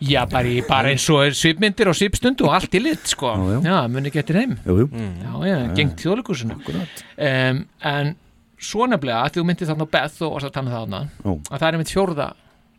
[0.00, 3.26] Já bara, í, bara eins og svipmyndir og svipstund og allt í lit sko.
[3.36, 3.58] Já, já.
[3.68, 4.86] já, muni getur heim Jú, jú.
[5.20, 7.58] já, já, gengt þjóðleikusinu um,
[7.92, 8.14] en
[8.60, 11.00] svo nefnilega að þú myndir þarna á Beth og varst að tala um það þarna
[11.20, 11.22] Ó.
[11.36, 12.28] að það er einmitt fjórða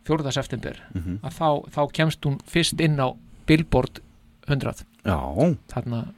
[0.06, 1.18] fjórða september Mhm.
[1.22, 3.14] að þá, þá kemst hún fyrst inn á
[3.46, 4.00] Billboard
[4.48, 5.18] 100 Já,
[5.68, 6.08] þarna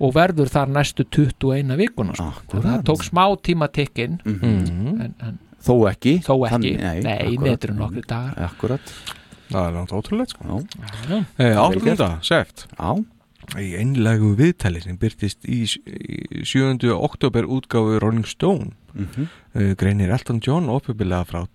[0.00, 2.60] og verður þar næstu 21 vikuna sko.
[2.60, 5.00] það tók smá tíma tikkin Mhm.
[5.00, 7.44] en, en þó ekki þó ekki, Þannig- nei, nei, akkúrat.
[7.44, 8.92] netur nokkri dagar Akkurat
[9.46, 10.66] Það er náttúrulega ótrúlega sko.
[11.38, 13.04] Eh, seft Já
[13.56, 16.90] Í einlegu viðtali sem byrtist í, í 7.
[16.90, 19.28] oktober útgáfu Rolling Stone Mhm.
[19.54, 21.46] uh, greinir Elton John opjubilega frá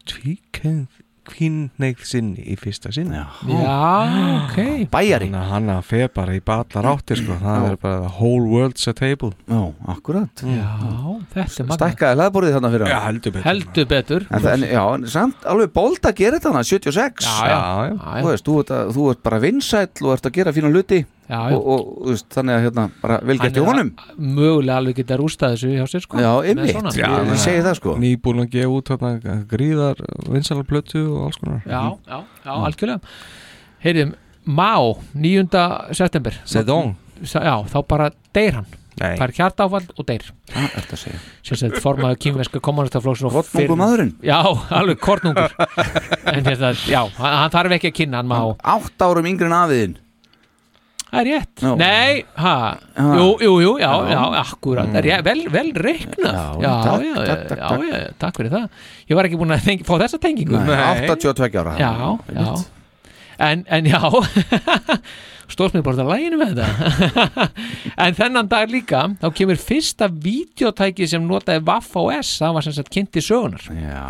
[1.30, 3.66] tvíkynneigð sinni í fyrsta sinni Já, já,
[4.42, 4.58] ok.
[4.92, 7.38] Bæjari Þannig að hann að feð bara í ballar áttir sko.
[7.42, 7.72] það Já.
[7.72, 9.32] er bara the whole world's a table.
[9.48, 9.62] Já,
[9.94, 10.44] akkurat.
[10.44, 10.68] Já,
[11.36, 13.06] þetta er magna Stækkaði hlaðborðið þarna fyrir Já, hann?
[13.12, 13.48] heldur betur.
[13.50, 14.28] Heldur betur.
[14.32, 17.52] En, það- en, já, en samt alveg bold að gera þetta hana 76 já, já,
[17.52, 17.96] Já, já.
[17.96, 20.72] já, Þú veist, þú ert, að, þú ert bara vinsæll og ert að gera fína
[20.74, 21.02] hluti
[21.32, 21.58] já, já.
[21.58, 23.92] og, og þú veist, þannig að hérna, bara vel gert í er honum.
[24.20, 26.20] Mögulega alveg geta rústað þessu hjá sér sko.
[26.20, 27.96] Já, einmitt, ég segi það sko.
[28.02, 31.64] Nýbúin að gefa út þarna gríðar vinsalar plötu og alls konar.
[31.64, 31.82] Já,
[32.12, 33.16] já, já, algjörlega.
[33.86, 34.74] Heyrðum, Má
[35.14, 35.48] 9.
[35.94, 36.38] september.
[36.50, 38.70] Sedong Sa- já, þá bara deyr hann.
[39.02, 40.26] Nei, fær hjartáfall og deyr.
[40.52, 41.20] Það er þetta að segja?
[41.48, 44.12] Sem sett formaður kýmverska kommunistaflóks og Hotnungu maðurinn?
[44.26, 44.42] Já,
[44.78, 45.54] alveg kornungur.
[46.28, 48.38] En hérna, já, hann, þarf ekki að kynna hann Má
[48.76, 49.96] Átt árum yngri en afiðin
[51.12, 51.72] það er rétt, Já.
[51.80, 52.56] nei, ha?
[52.96, 53.08] Ha.
[53.20, 54.22] jú, jú, jú, já, Já.
[54.42, 54.88] akkurat.
[54.88, 55.00] Mm.
[55.02, 56.36] er, vel, vel reiknað.
[56.36, 57.88] Já, já, takk, já, takk, já, takk, já, takk.
[57.92, 58.86] já, takk fyrir það.
[59.12, 60.62] Ég var ekki búin að fá þessa tengingu.
[60.70, 61.76] Nei, 82 ára.
[61.82, 61.92] Já,
[62.32, 62.54] já.
[63.42, 64.00] En, en já
[65.52, 67.48] stóðst mér bara að læginu með þetta.
[68.06, 72.76] En þennan dag líka þá kemur fyrsta vídeotæki sem notaði Vaff OS það var sem
[72.78, 74.06] sagt kynnti sögunar Já,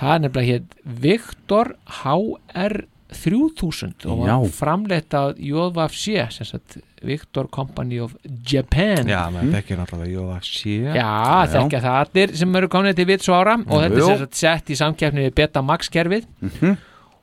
[0.00, 1.72] það er nefnilega hér Viktor
[2.02, 2.76] HR
[3.08, 9.08] 3000 og var framleitt af JVFC sem sagt Victor Company of Japan.
[9.08, 11.08] Já, maður þekkir náttúrulega UFC Já,
[11.54, 14.72] þekkja það allir sem eru komin til vits og ára og þetta er sagt sett
[14.74, 16.28] í samkeppni við Betamax kerfið.
[16.40, 16.76] Mhm.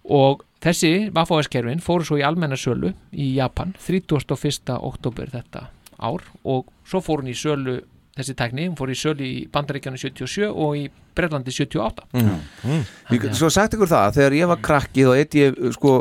[0.05, 4.77] og þessi Wafos kerfin fóru svo í almenna sölu í Japan 31.
[4.77, 5.67] oktober þetta
[5.99, 7.79] ár og svo fór hún í sölu
[8.15, 10.85] þessi tækni, hún fór í sölu í Bandaríkjanu 77 og í
[11.15, 12.05] Breitlandi 78
[13.11, 15.91] Ég get svo sagt ykkur það að þegar ég var krakki þá eitt ég sko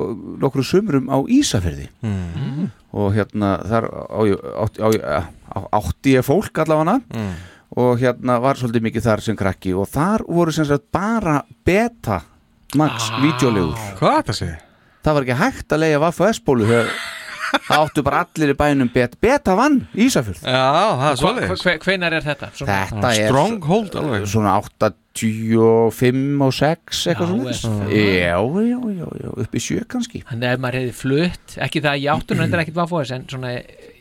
[0.42, 2.70] nokkru sumrum á Ísafirði Mm.
[2.94, 7.34] og hérna þar á, ég- á, ég- á, átti ég fólk allavega Mm.
[7.76, 12.22] og hérna var svolítið mikið þar sem krakki og þar voru sem sagt bara beta
[12.76, 13.20] max Ah.
[13.22, 14.58] videolegur Hvað er þetta að segja?
[15.04, 16.90] það var ekki hægt að leiða Vaffa S-bólu þegar
[17.68, 20.42] það áttu bara allir í bænum beta, beta vann Ísafjörð.
[20.44, 22.50] Já, það er Hva, svolítið hve, hvenar er þetta?
[22.58, 24.26] Svona, þetta er Stronghold alveg.
[24.34, 24.54] svona
[25.14, 30.24] 85 og 6 eitthvað svona er- já, já, já, já, upp í sjö kannski.
[30.28, 33.10] Þannig að ef maður hefði flutt, ekki það að ég áttu nú endur ekkert Vafos
[33.14, 33.52] en svona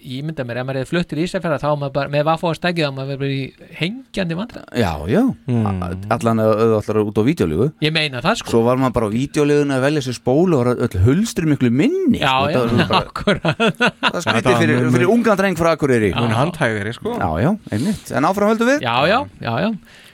[0.03, 2.85] ég mynda mér, ef maður hefði flutt til Ísafjörða þá maður bara, með Vafos stækið
[2.88, 5.67] þá maður verið í hengjandi vandra já, já, Mm.
[6.11, 8.49] allan allar út á videolegu Ég meina það sko.
[8.53, 11.71] Svo var maður bara á videolegun að velja sér spólu og var öll hulstri miklu
[11.71, 13.59] minni Já, sko, já, akkurat.
[14.03, 16.11] Það var fyrir, fyrir ungan dreng frá Akureyri.
[16.13, 17.15] já, Hún handhægari sko.
[17.19, 18.11] Já, einmitt.
[18.11, 18.81] En áfram höldum við.
[18.81, 19.69] Já, já, já, já.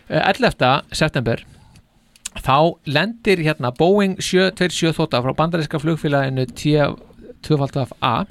[0.10, 0.84] Eh, 11.
[0.92, 1.44] september
[2.40, 8.26] þá lendir hérna Boeing 727 þóta frá bandaríska flugfélaginu T2A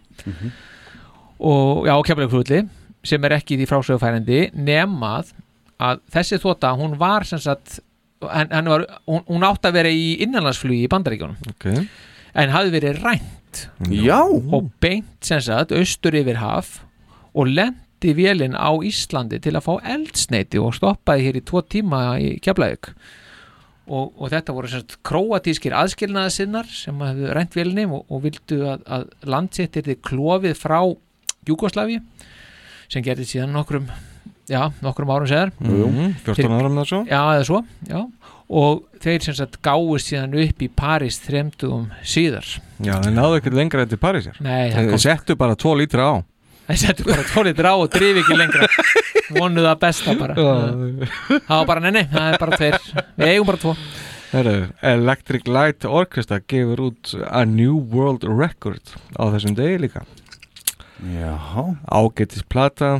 [1.39, 2.65] og já, kemlaugflugli
[3.07, 5.33] sem er ekki í því frásögufærandi nemað
[5.79, 7.79] að þessi þóta hún var sem sagt
[8.27, 11.87] en var, hún, hún átti að vera í innanlandsflugi í bandaríkjónum okay.
[12.35, 13.63] en hafði verið rænt
[13.95, 14.21] Já.
[14.27, 16.81] og beint sem sagt austur yfir haf
[17.39, 22.03] og lendi vélinn á Íslandi til að fá eldsneiti og stoppaði hér í tvo tíma
[22.19, 22.91] í Keflavík
[23.89, 28.65] og, og þetta voru sem sagt króatískir aðskilnaðasinnar sem hafðu rænt vélinni og, og vildu
[28.75, 30.81] að, að landsettir þið klofið frá
[31.49, 31.99] Júgoslavi
[32.89, 33.89] sem gerði síðan nokkrum
[34.49, 37.01] já, nokkrum árum seðar Mhm, 14 árum eða svo.
[37.09, 38.01] já, eða svo, já.
[38.49, 42.47] Og þeir sem sagt gáist síðan upp í París þremdugum síðar.
[42.81, 46.07] Já, þeir náðu ekkert lengra í Parísir Nei, það Þeir kom- settu bara 2 lítra
[46.09, 46.15] á.
[46.69, 48.67] Þeir settu bara tólitur á og drifi ekki lengra.
[49.37, 50.35] Vonuð það besta bara.
[50.37, 52.79] Það var bara, nei, það er bara tveir.
[53.21, 53.75] Við eigum bara tvo.
[54.33, 54.55] Heru,
[54.85, 58.85] Electric Light Orchestra gefur út A New World Record
[59.17, 60.05] á þessum degi líka
[61.05, 61.35] Já
[61.87, 62.99] Ágætis plata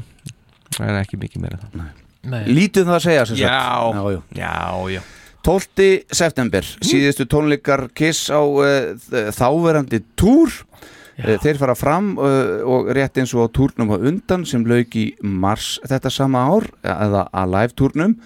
[0.79, 1.89] en ekki mikið meira það
[2.29, 2.45] Nei.
[2.51, 3.47] Lítið um það að segja sem sagt.
[3.47, 3.93] Já.
[3.95, 4.21] já, já.
[4.37, 5.03] já, já.
[5.47, 5.85] 12.
[6.19, 13.21] september síðustu tónleikar Kiss á uh, þáverandi túr uh, þeir fara fram uh, og rétt
[13.23, 17.55] eins og á túrnum á undan sem lauk í mars þetta sama ár eða að
[17.55, 18.19] live túrnum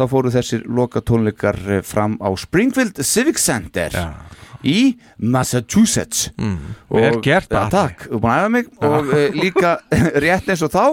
[0.00, 3.96] þá fóru þessir loka tónleikar uh, fram á Springfield Civic Center
[4.64, 6.28] í Massachusetts.
[6.36, 6.74] Mm.
[6.92, 7.66] Vel gert, ja.
[7.72, 8.70] Takk, er mig.
[8.84, 9.78] Og uh, líka
[10.24, 10.84] rétt eins og þá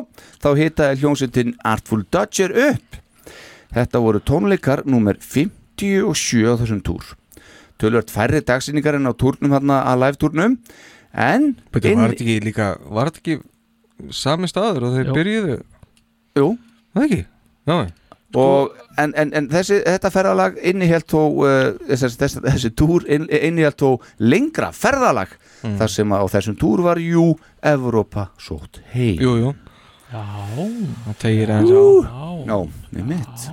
[0.44, 3.00] þá hitaði hljómsveitin Artful Dodger upp.
[3.76, 7.16] Þetta voru tónleikar númer 57 á þessum túr.
[7.78, 10.58] Tölvört færri dagsýningar en á túrnum hérna að live túrnum.
[11.14, 15.16] En Beti, var þetta ekki líka var þetta ekki sami staður og þeir Jú.
[15.18, 15.56] byrjuðu?
[16.38, 16.50] Jú.
[16.94, 17.22] Það ekki?
[17.68, 17.78] Já
[18.36, 23.28] og, en, en, en þessi, þetta ferðalag innihjalt þó uh, þessi, þessi, þessi túr inn,
[23.32, 25.74] innihjalt þó lengra ferðalag Mm.
[25.80, 27.32] þar sem á þessum túr var jú
[27.66, 29.18] Evrópa sótt heim.
[29.18, 29.54] Jú, jú.
[30.12, 30.22] Já.
[31.08, 32.30] Það tegir aðeins á.
[32.45, 32.58] Já,
[33.10, 33.48] mitt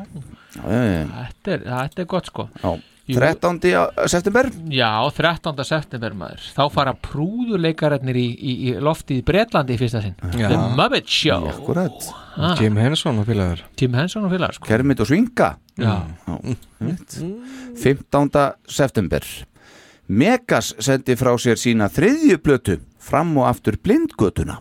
[0.55, 1.07] Já, já, já.
[1.17, 1.65] þetta er,
[2.05, 2.45] er gott sko.
[2.61, 2.75] Já.
[3.05, 3.61] 13.
[4.09, 5.65] september Já, 13.
[5.69, 10.49] september maður Þá fara prúðuleikararnir í, í, í lofti í Bretlandi í fyrsta sinn Já.
[10.49, 12.57] The Muppet Show Akkurat Ah.
[12.59, 14.67] Jim Henson og félagur Jim Henson og félagar sko.
[14.67, 15.93] Kermit og Svinga Já.
[16.27, 17.19] einmitt.
[17.79, 18.31] 15.
[18.67, 19.23] september
[20.09, 24.59] Megas sendi frá sér sína þriðju plötu fram og aftur blindgötuna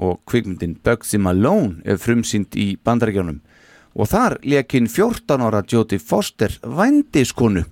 [0.00, 3.40] og kvikmyndin Bugsy Malone er frumsýnd í bandarækjunum
[3.96, 7.64] og þar lekinn 14 ára Jodie Foster vændiskonu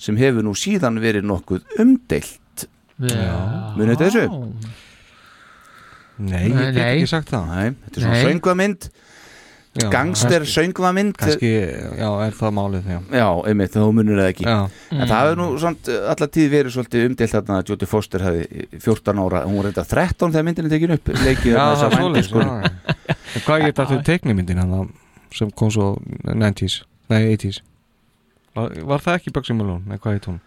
[0.00, 2.66] sem hefur nú síðan verið nokkuð umdeilt
[2.96, 3.74] Já.
[3.76, 4.74] munið þetta þessu?
[6.16, 6.92] Nei, ég get Nei.
[6.94, 8.22] ekki sagt það Nei, þetta er svona
[9.76, 10.44] Já, gangster
[11.20, 11.50] Kannski,
[12.00, 12.98] já, er það málið já.
[13.12, 14.54] Já, einmitt, þá munur það ekki Já.
[14.94, 18.68] En það hefur nú samt allar tíð verið svolítið umdelt þarna að Jodie Foster hefði
[18.80, 21.74] 14 ára, hún var reynda 13 þegar myndin er tekin upp leikið Já, þarna það
[21.74, 22.70] þessa er svoleiðis vændiskonu.
[23.44, 24.78] Hvað ég þetta teiknimyndin hann
[25.36, 25.92] sem kom svo
[26.26, 26.80] 90s,
[27.12, 27.62] nei 80s
[28.56, 29.84] Var, var það ekki Bugsy Malone?
[29.84, 30.38] Nei, hvað heit hún?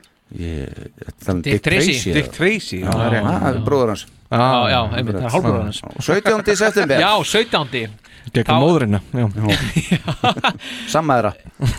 [1.43, 2.11] Dick Tracy.
[2.13, 3.15] Dick Tracy, það er
[3.49, 5.79] er bróður hans Já, já, það er hálfbróður hans.
[6.05, 6.55] 17.
[6.59, 7.95] september Já, 17.
[8.29, 9.25] Gegnum Þá- móðurina já.
[10.93, 11.31] Sammaðra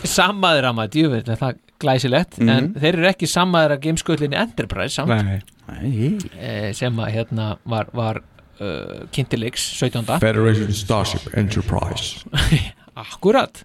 [0.09, 2.51] Sammaður að maður, djúvill, það er glæsilegt Mhm.
[2.57, 5.41] en þeir eru ekki sammaður að gamesköllinni Enterprise samt, Nei.
[5.71, 6.19] Nei.
[6.39, 8.19] eh, sem að hérna var, var
[8.61, 10.05] uh, kynntilegs 17.
[10.21, 12.25] Federation Starship Enterprise
[13.01, 13.63] Akkurat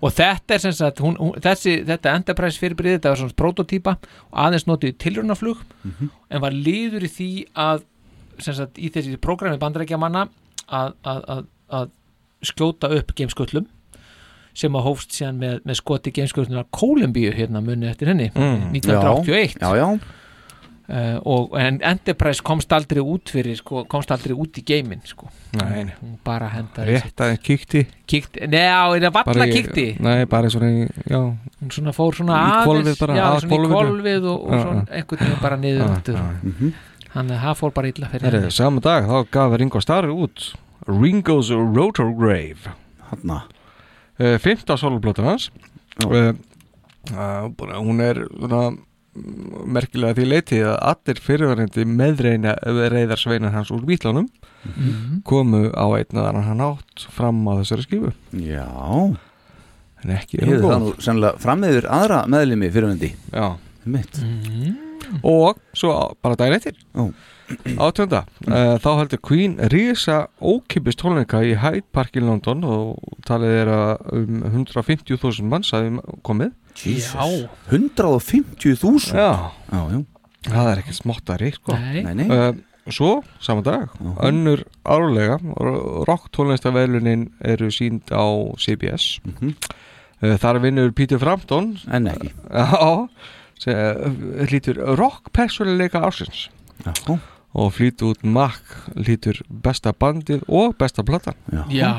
[0.00, 3.96] og þetta er sem sagt hún, hún, þessi, þetta Enterprise fyrirbrið þetta var svona prototýpa
[4.30, 6.10] og aðeins notið tilrunaflug Mhm.
[6.30, 7.82] en var liður í því að
[8.38, 10.28] sem sagt í þessi prógrami bandarækja manna
[10.70, 11.42] að, að, að,
[11.80, 11.90] að
[12.46, 13.66] skjóta upp gamesköllum
[14.58, 18.70] sem að hófst síðan með, með skoti gameskölluna Kólumbíu hérna munni eftir henni Mm.
[18.74, 19.88] 1981 Já, já,
[20.88, 25.26] Uh, og, en Enterprise komst aldrei út fyrir sko, komst aldrei út í geimin sko.
[25.58, 25.96] Nei, nei.
[26.00, 27.82] hún bara hendaði Rétt að kíkti.
[28.08, 29.84] Kíkti, neða, það valla Bara í- kíkti?
[30.00, 31.18] Nei, bara svona, í- já.
[31.60, 34.54] Hún svona fór svona Í aðeins hvolfið bara, já, að svona í kolvið og, og
[34.56, 34.94] Já, svona já.
[35.02, 36.24] einhvern veginn bara niður.
[36.48, 36.72] Mhm.
[37.12, 38.50] þannig að það fór bara illa fyrir henni.
[38.56, 40.48] Saman dag þá gaf Ringo Starr út
[40.88, 42.72] Ringo's Rotograve
[43.10, 43.42] Hanna
[44.20, 45.50] uh, Fymta soloplötun hans.
[46.04, 46.32] Uh,
[47.12, 48.76] uh, bara, Hún er svona,
[49.66, 54.28] merkilega því leiti að allir fyrirverðandi meðreina reyðarsveinar hans úr vítlánum
[54.64, 55.22] Mhm.
[55.24, 58.66] komu á einn eða annan átt fram á þessari skifu Já
[60.04, 60.82] en ekki Hefur það góð.
[60.82, 65.20] nú sannlega frammiður aðra meðlimi fyrirvendi Já Mitt Mhm.
[65.24, 67.12] og svo bara daginn eftir Ó.
[67.80, 73.54] átjönda uh, þá heldur Queen rísa ókipist tónleika í Hyde Park í London og talið
[73.62, 75.94] er að um 150.000 manns hafi
[76.26, 77.48] komið Jesus.
[77.70, 79.50] 150.000 já.
[79.72, 80.00] já, já.
[80.48, 81.74] það er ekki smottari sko.
[81.76, 82.02] Nei.
[82.06, 82.28] Nei, nei.
[82.30, 83.10] Uh, svo,
[83.44, 83.90] saman dag
[84.24, 85.36] önnur árlega
[86.08, 88.24] rock tónlistavelunin eru sínd á
[88.60, 89.54] CBS Mhm.
[90.22, 93.08] uh, þar vinnur Peter Frampton En ekki já,
[93.68, 94.06] uh,
[94.48, 96.48] hlýtur rock persónuleika ársins
[96.86, 96.94] Já.
[97.58, 98.60] Og flýt út Mac
[98.94, 101.36] hlýtur besta bandið og besta platan.
[101.74, 101.90] Já.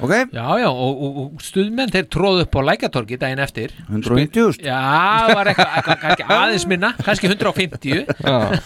[0.00, 0.14] Ok.
[0.32, 3.74] Já, já, og, og, og stuðmenn þeir tróðu upp á lækatorgi daginn eftir.
[3.90, 8.08] 150.000 Já, það var eitthvað, eitthvað kannski aðeins minna, kannski 150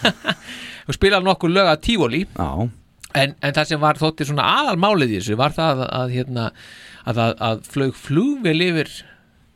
[0.87, 2.49] og spilaði nokkur lög að tífóli Já.
[3.15, 6.47] En, en það sem var þótti svona aðalmálið í þessu var það að, að, hérna,
[7.03, 8.91] að, að, að flög flugvel yfir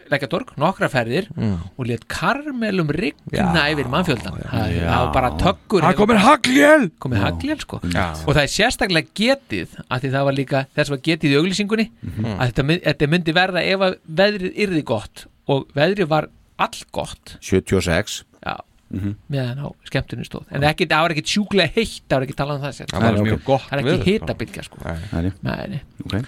[0.09, 1.57] Lækjatorg, nokkra ferðir Mm.
[1.77, 4.87] og let karmelum rigna yfir mannfjöldan það Já.
[4.89, 8.07] var bara tökkur Það komin haglél komið haglél sko Já.
[8.25, 11.89] og það er sérstaklega getið að því það var líka þess var getið í auglýsingunni
[12.01, 12.25] Mhm.
[12.39, 16.27] að þetta, þetta myndi verða ef að veðrið yrði gott og veðrið var
[16.59, 18.57] all gott 76 já,
[18.91, 19.15] Mhm.
[19.29, 22.55] meðan á skemmtunni stóð en ekki, það var ekki sjúklega heitt það var ekki talað
[22.55, 24.09] um það sér Það var mjög gott það er ekki sko.
[24.25, 24.77] hitabilgja sko
[25.13, 25.81] Nei, Nei, nei.
[26.05, 26.25] ok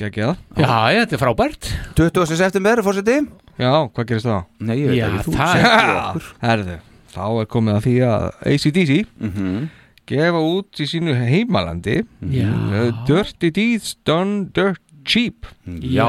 [0.00, 1.66] Gekkið já, já, þetta er frábært.
[1.98, 2.36] 20.
[2.40, 3.16] september, fórseti
[3.60, 4.44] Já, hvað gerist það?
[4.64, 6.28] Nei, ég veit Já, ekki, þú það- segir okkur.
[6.46, 6.76] Herðu,
[7.12, 8.24] þá er komið að því að
[8.54, 9.58] ACDC Mhm.
[10.10, 11.96] gefa út í sínu heimalandi
[12.32, 12.48] Já.
[12.48, 15.46] uh, Dirty Deeds Done Dirt Cheap.
[15.80, 16.06] Já,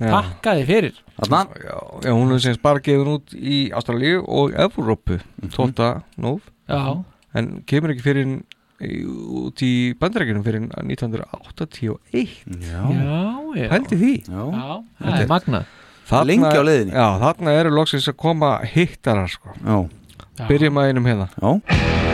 [0.00, 0.96] takkaði fyrir.
[1.16, 1.38] Þarna.
[1.56, 5.16] Já, já, hún er sem bara gefin út í Ástralíu og Evrópu.
[5.54, 6.02] 12.
[6.20, 7.04] nóf já,
[7.34, 8.42] en kemur ekki fyrir
[8.80, 11.96] út í bandarækjunum fyrir 1981
[12.60, 13.24] Já, já,
[13.56, 14.42] já Pældi því já.
[14.52, 15.64] já, það er magnað
[16.06, 16.92] Þarna- Lengi á leiðinni.
[16.94, 19.50] Já, þarna eru loksins að koma hittarar sko.
[19.58, 19.88] Já.
[20.46, 22.05] Byrjum að einum hérna Já.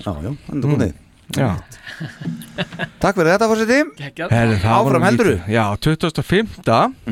[0.00, 0.84] Já, já, hann er búin
[1.36, 1.50] Já,
[3.02, 3.60] Takk fyrir þetta, var
[4.74, 5.52] Áfram lítið.
[5.52, 6.56] Já, 25.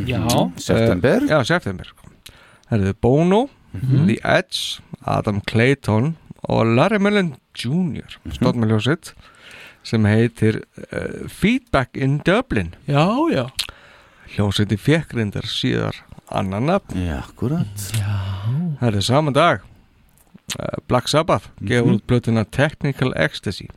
[0.08, 0.20] já,
[0.58, 1.22] September.
[1.22, 1.92] Eh, Já, september.
[2.72, 3.42] Herðu, Bono,
[3.78, 6.16] The Edge Adam Clayton
[6.48, 8.18] og Larry Mullen Jr.
[8.34, 9.12] stótt með ljósitt
[9.86, 12.74] sem heitir uh, Feedback in Dublin.
[12.88, 13.46] Já, já.
[14.34, 15.96] Hljósiti fekk reyndar síðar
[16.28, 16.98] annan nafn.
[17.06, 17.88] Já, akkurat.
[18.82, 19.67] Það er saman dag uh,
[20.88, 23.68] Black Sabbath gefur út blötuna Technical Ecstasy.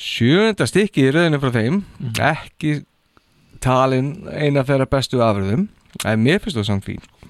[0.00, 1.82] Sjöunda stykki í rauðinu frá þeim
[2.24, 2.80] ekki
[3.60, 5.68] talin eina þeirra bestu afriðum
[6.06, 7.28] en mér finnst það samt fín sko.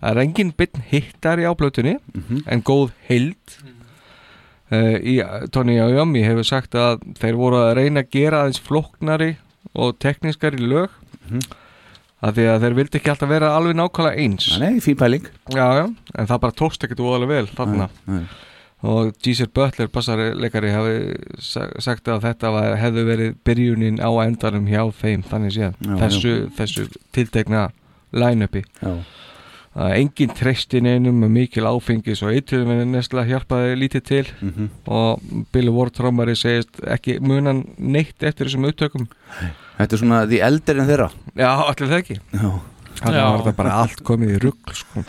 [0.00, 1.96] það er engin bytn hittari á blötunni
[2.46, 3.56] en góð heild.
[4.72, 5.18] Uh, í
[5.52, 9.34] Tony Iommi hefur sagt að þeir voru að reyna að gera aðeins flóknari
[9.74, 10.88] og teknískari lög
[12.22, 14.46] af því að þeir vildi ekki alltaf vera alveg nákvæmlega eins.
[14.62, 15.24] Nei, fín pæling.
[15.50, 15.84] Já, já,
[16.18, 17.88] en það bara tókst ekkert óalega vel þarna.
[18.06, 18.24] Nei.
[18.82, 20.94] og Geezer Butler, bassarleikari hafi
[21.38, 25.92] sa- sagt að þetta var, hefði verið byrjunin á endanum hjá þeim þannig séð, Já,
[26.00, 27.68] þessu, þessu tiltekna
[28.12, 28.64] line-upi.
[28.82, 28.96] Já,
[29.78, 34.26] að engin treystin einum mikil áfengis og eitthvað með nesla hjálpaði lítið til.
[34.42, 34.68] Mhm.
[34.88, 35.22] og
[35.52, 39.06] Billy Ward trómari segist ekki munan neitt eftir þessum upptökum
[39.78, 41.08] Þetta er svona því eldir en þeirra
[41.38, 42.50] Já, allir það ekki Já,
[43.02, 43.24] Þannig Já.
[43.24, 45.02] var þetta bara allt komið í rugg sko.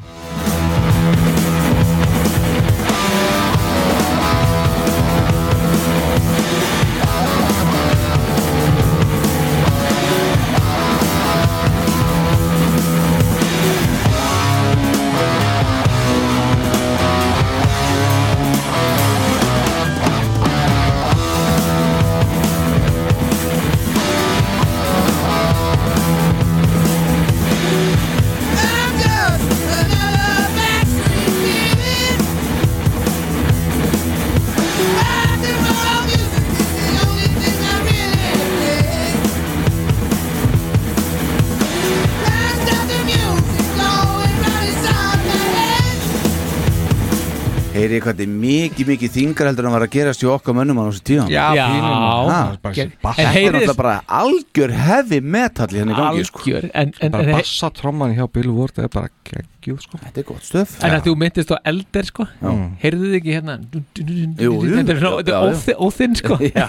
[47.94, 50.80] Heyri hvað þetta er mikið, mikið þingar heldur en var að gerast í okkar mönnum
[50.82, 51.66] á þessu tíma Já, Já.
[51.70, 52.40] Ha?
[52.64, 56.40] það er Þetta er heyrið- náttúrulega bara algjör heavy metal hérna í gangi sko.
[56.44, 60.20] Algjör, en, en, bara en, bassa tromman hjá Bill Ward er bara geggjuð sko Þetta
[60.24, 62.52] er gott stöf en að þú myndist á elder sko Já.
[62.84, 64.76] heyrðu þið ekki hérna Jú, jú.
[64.76, 65.54] þetta er svona- þetta Já, er já.
[65.54, 66.68] óþi- óþinn sko Já.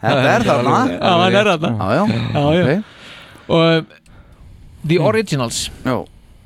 [0.00, 0.74] Þetta er þarna.
[0.90, 2.04] Já, hann er þarna Já, já.
[2.06, 2.66] já, já.
[2.66, 2.84] Ok.
[3.48, 3.86] og um,
[4.86, 5.96] The Originals já.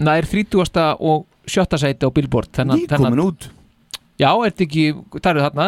[0.01, 0.97] nær 30.
[1.01, 1.79] og 7.
[1.81, 3.49] sæti á Billboard þennan, Nýkomin út
[4.21, 4.85] Já, er þetta ekki,
[5.17, 5.67] það eru þarna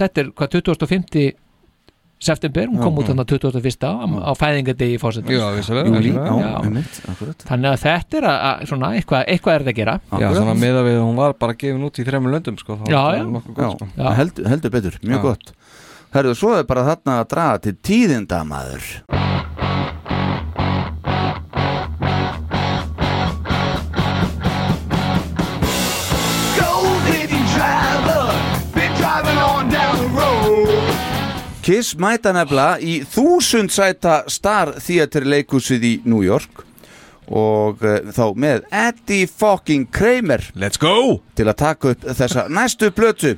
[0.00, 1.32] þetta er hvað 25.
[2.22, 2.98] september, hún kom Já.
[3.02, 3.86] út þarna 21.
[3.86, 6.40] á, á fæðingadegi fórsetans Já, vissulega, Júlí, vissulega.
[6.42, 9.80] já, einmitt, akkurat Þannig að þetta er að, að svona, eitthvað, eitthvað er þetta að
[9.80, 12.84] gera Já, svona við að hún var bara gefin út í þremur löndum sko þá
[12.90, 13.22] Já, var já.
[13.22, 14.12] það nokkuð Já, gott, sko.
[14.20, 15.24] Heldur, heldur betur, mjög Já.
[15.26, 15.54] gott
[16.12, 18.90] Herðu, svo er bara þarna að draga til tíðindamaður
[31.62, 36.64] Kiss mæta nefnilega í þúsund sæta Star Theater leikusið í New York.
[37.30, 40.42] Og uh, þá með Eddie fucking Kramer.
[40.58, 41.20] Let's go!
[41.38, 43.36] til að taka upp þessa næstu plötu.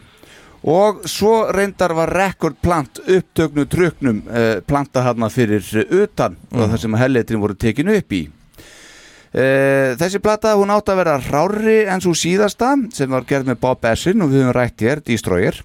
[0.64, 6.98] Og svo reyndar var rekordplant upptöknu truknum uh, planta hana fyrir utan og það sem
[7.02, 8.24] helletrin voru tekinu upp í.
[9.34, 13.60] Uh, þessi plata hún átt að vera rári en svo síðasta sem var gerð með
[13.66, 15.60] Bob Essin og við höfum rætt hér, Destroyer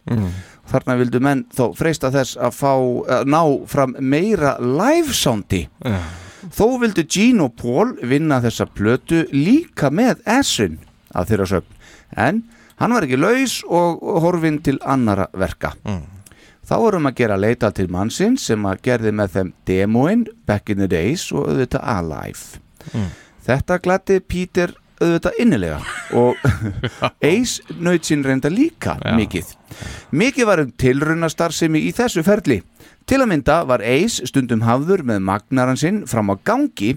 [0.69, 2.73] þarna vildu menn þó freista þess að fá
[3.17, 5.65] að ná fram meira live soundi.
[5.85, 5.99] Já.
[6.55, 10.79] þó vildu Gene og Paul vinna þessa plötu líka með Essin
[11.13, 11.75] af þeirra sögn.
[12.15, 12.43] En
[12.79, 15.73] hann var ekki laus og horfinn til annara verka.
[16.69, 20.77] Þá vorum að gera leita til mannsinn sem að gerði með þeim demoinn Back in
[20.83, 22.61] the Days og auðvitað Alive.
[23.49, 25.79] Þetta glætti Peter auðvitað innilega
[26.17, 26.39] og
[27.31, 29.55] Ace naut sín reynda líka mikið.
[30.11, 32.61] Mikið var um tilrunastarfsemi í þessu ferli.
[33.09, 36.95] Til að mynda var Ace stundum hafður með magnaran sinn fram á gangi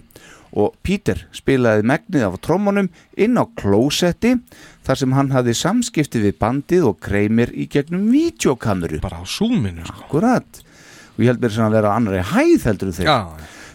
[0.53, 4.35] og Peter spilaði megnið af trómmunum inn á klósetti
[4.85, 9.01] þar sem hann hafði samskipti við bandið og kreimir í gegnum videokameru.
[9.05, 10.05] Bara á súminu sko.
[10.05, 10.63] Akkurat.
[11.17, 13.09] Og ég held mér sem að vera annari hæð heldur þeir.
[13.09, 13.19] Já.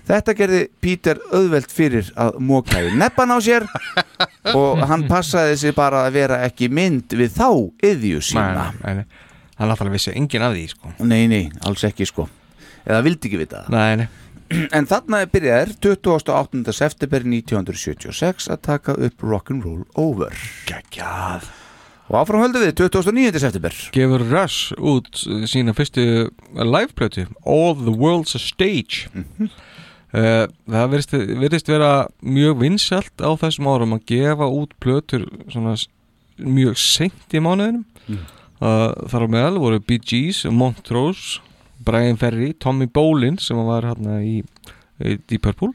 [0.07, 3.65] Þetta gerði Peter auðvelt fyrir að móka í neppan á sér
[4.55, 7.49] og hann passaði sig bara að vera ekki mynd við þá
[7.89, 8.69] yðju sína.
[8.71, 9.25] Nei, nei, nei.
[9.57, 12.27] Hann náttúrulega vissi engin af því sko Nei, nei, alls ekki sko.
[12.85, 13.75] Eða vildi ekki vita það.
[13.75, 14.07] Nei, nei
[14.77, 16.71] En þarna byrjaðir 28.
[16.71, 20.35] september 1976 að taka upp Rock'n'Roll Over.
[20.69, 21.49] Gægjað
[22.07, 23.41] Og áfram höldum við 29.
[23.43, 23.73] september.
[23.91, 25.19] Gefur Rush út
[25.51, 29.49] sína fyrstu liveplötu All the World's a Stage uh,
[30.17, 31.13] Það virðist,
[31.43, 31.91] virðist vera
[32.25, 35.75] mjög vinsælt á þessum árum að gefa út plötur svona
[36.37, 38.21] mjög seint í mánuðinum Mm.
[38.63, 41.41] uh, Þar á meðal voru Bee Gees, Montrose
[41.83, 44.37] Brian Ferry, Tommy Bolin sem var hérna í,
[45.03, 45.73] í Deep Purple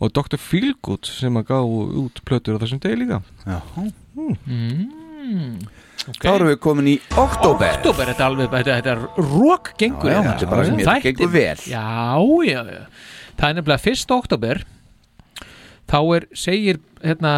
[0.00, 0.40] og Dr.
[0.40, 3.60] Feelgood sem að gá út plötur á þessum degi líka Já.
[3.76, 5.60] mm.
[6.16, 7.74] Þá erum við komin í oktober.
[7.76, 11.04] Oktober, þetta er alveg, þetta, er rók gengur Já, já, þetta er bara sem mér
[11.04, 11.64] gengur vel.
[11.68, 11.84] Já,
[12.48, 12.84] já, já
[13.40, 14.10] Það er nefnilega 1.
[14.12, 14.58] oktober
[15.88, 17.32] þá er, segir hérna,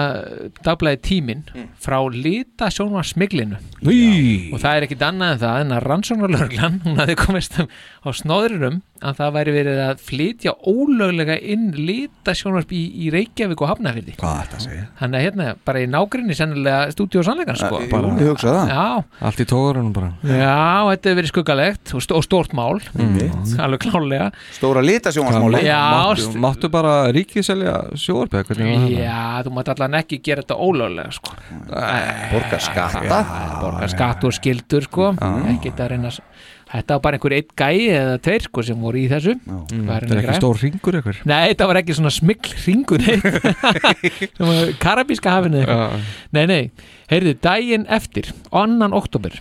[0.65, 1.43] dagblæði tíminn
[1.83, 4.53] frá lita sjónvar smiglinu Í.
[4.53, 8.81] og það er ekkit annað en það en að rannsóknarlörglan, hún hafði komist á snóðurum
[9.03, 13.73] að það væri verið að flytja ólöglega inn lita sjónvarp í, í Reykjavík og
[14.63, 14.85] segja?
[15.01, 17.81] Þannig að hérna, bara í nágrinni sennilega stúdíu og sannleikan sko.
[17.83, 18.71] Jú, ég hugsa það.
[18.73, 20.55] Já, Allt í tóðurinn bara Já,
[20.93, 23.55] þetta hefur verið skuggalegt og, stó, og stórt mál Einmitt.
[23.65, 25.65] alveg klálega Stóra litasjónvarsmáli.
[25.67, 28.97] Já, máttu, máttu bara ríkið selja sjóarpið hvernig var það?
[29.03, 31.37] Já, þú mátt allan ekki gera þetta ólöglega sko.
[32.33, 33.21] Borga skatta.
[33.61, 35.13] Borga skatt og skildur sko.
[35.55, 36.13] ekki þetta að reyna
[36.73, 39.35] Þetta var bara einhver eitt gæi eða tveir sko, sem voru í þessu.
[39.45, 43.05] Mm, Var Þetta er ekki stór ringur eitthvað Nei, þetta var ekki svona smikl ringur
[44.39, 45.67] sem var karabíska hafinu.
[46.33, 46.63] Nei, nei,
[47.13, 49.37] heyrðu, daginn eftir annan oktober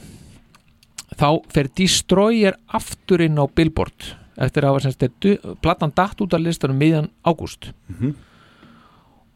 [1.21, 4.11] þá fer Destroyer aftur inn á Billboard
[4.41, 5.27] eftir að hafa semst
[5.63, 7.71] platan datt út af listanum miðjan ágúst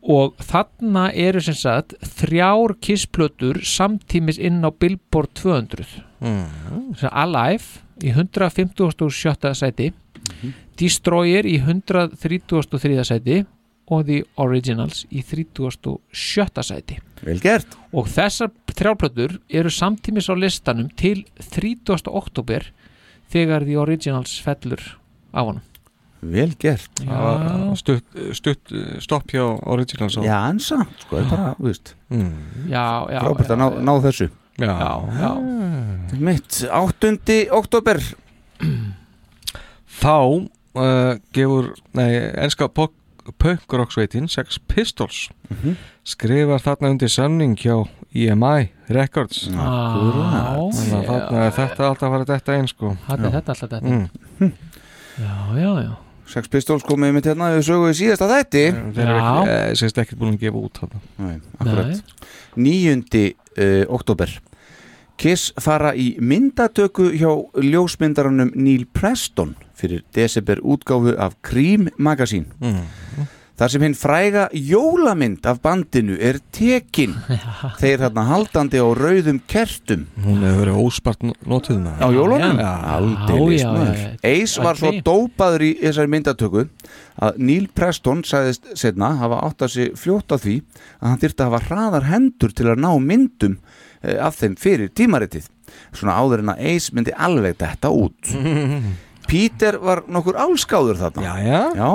[0.06, 6.96] og þarna eru sem sagt þrjár kissplötur samtímis inn á Billboard 200 Mm.
[6.98, 9.54] sem Alive í 157.
[9.54, 9.92] sæti
[10.80, 13.04] Destroyer í 133.
[13.06, 13.46] sæti
[13.88, 16.64] og The Originals í 37.
[16.66, 17.76] sæti Vel gert.
[17.94, 22.08] og þessar þrjárplötur eru samtímis á listanum til 30.
[22.10, 22.72] oktober
[23.32, 24.82] þegar The Originals fellur
[25.34, 25.62] á honum
[26.32, 27.02] Vel gert
[27.80, 28.72] stutt, stutt
[29.04, 32.34] stopp hjá Originals Já, en samt, sko, það er bara, þú veist mm.
[32.72, 35.32] Já, já Frábært að ná, ná þessu Já, já, já.
[36.24, 37.12] Mitt, 8.
[37.52, 38.00] oktober
[39.96, 42.10] Þá uh, gefur, nei,
[42.46, 45.76] enska punk-rock-sveitin Sex Pistols Mhm.
[46.04, 47.84] skrifar þarna undir samning hjá
[48.16, 50.74] EMI Records Akkurat.
[50.74, 53.36] Þannig að þarna er þetta alltaf að fara þetta einn sko Þarna er Já.
[53.36, 53.82] þetta alltaf þetta.
[53.92, 54.52] mm.
[55.20, 55.92] Já, já, já
[56.30, 58.66] Sex Pistols komið mitt hérna við sögu í síðasta þætti.
[58.96, 61.02] Þeir eru ekki, eh, sést ekkert búin að gefa út þarna.
[61.22, 62.20] Nei, akkurat.
[62.56, 63.36] 9.
[63.56, 64.32] Uh, oktober
[65.16, 67.30] Kiss fara í myndatöku hjá
[67.64, 72.52] ljósmyndaranum Neil Preston fyrir December útgáfu af Cream Magazine.
[72.60, 72.84] Mm.
[73.60, 77.16] Þar sem hinn fræga jólamynd af bandinu er tekin.
[77.82, 80.06] Þeir hérna haldandi á rauðum kertum.
[80.26, 82.60] Hún hefur verið óspart notuð með á jólunum?
[82.60, 82.74] Já.
[83.72, 84.02] maður.
[84.02, 84.12] já.
[84.34, 86.68] Ace var svo dópaður í þessari myndatöku
[87.26, 90.60] að Neil Preston sagðist setna hafa átt að sig fljótt á því
[91.00, 93.60] að hann þyrfti að hafa hraðar hendur til að ná myndum
[94.04, 95.48] eh, af þeim fyrir tímaritið.
[95.96, 98.36] Svona áður en að Ace myndi alveg þetta út.
[99.26, 101.24] Peter var nokkur álskáður þarna.
[101.26, 101.62] Já, já.
[101.80, 101.90] Já,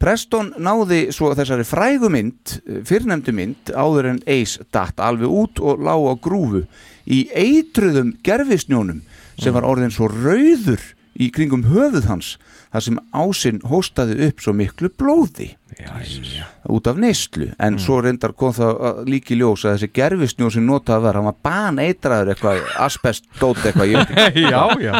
[0.00, 5.60] Preston náði svo þessari frægu mynd, eh, fyrrnefndu mynd, áður en Ace datt alveg út
[5.60, 6.62] og lág á grúfu
[7.04, 9.02] í eitruðum gerfisnjónum
[9.36, 10.80] sem var orðin svo rauður
[11.20, 12.38] í kringum höfuð hans
[12.72, 16.44] þar sem ásinn hóstaði upp svo miklu blóði já.
[16.70, 17.50] út af neyslu.
[17.58, 21.28] En svo reyndar kom það að líki ljós að þessi gerfisnjó sem notaði var, hann
[21.30, 23.94] var baneitraður eitthvað, asbest, dót eitthvað
[24.52, 24.94] Já, já.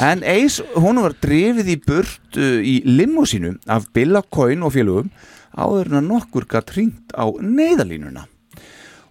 [0.00, 5.12] En Ace, hún var drifið í burt uh, í limmusínu af Billa Coyne og félögum
[5.58, 8.28] áður en að nokkur gatt hringt á neyðalínuna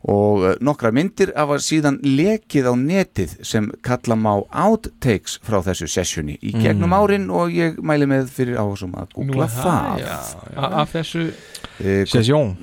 [0.08, 5.88] og uh, nokkra myndir hafa síðan lekið á netið sem kalla má outtakes frá þessu
[5.90, 6.94] sessjoni í gegnum Mm.
[7.00, 10.18] árin og ég mæli með fyrir áhersum að googla það já,
[10.54, 10.68] já.
[10.84, 11.32] Af þessu
[11.78, 12.56] Eh, Sesjón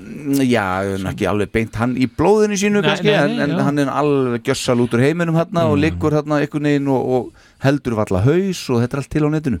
[0.43, 3.53] Já, en ekki alveg beint hann í blóðinu sínu Nei, kannski, nei, en, nei, en
[3.55, 3.61] já.
[3.63, 7.45] hann er alveg gjössal út úr heiminum hann og liggur hann einhvern veginn og, og
[7.63, 9.59] heldur valla haus og þetta er allt til á netinu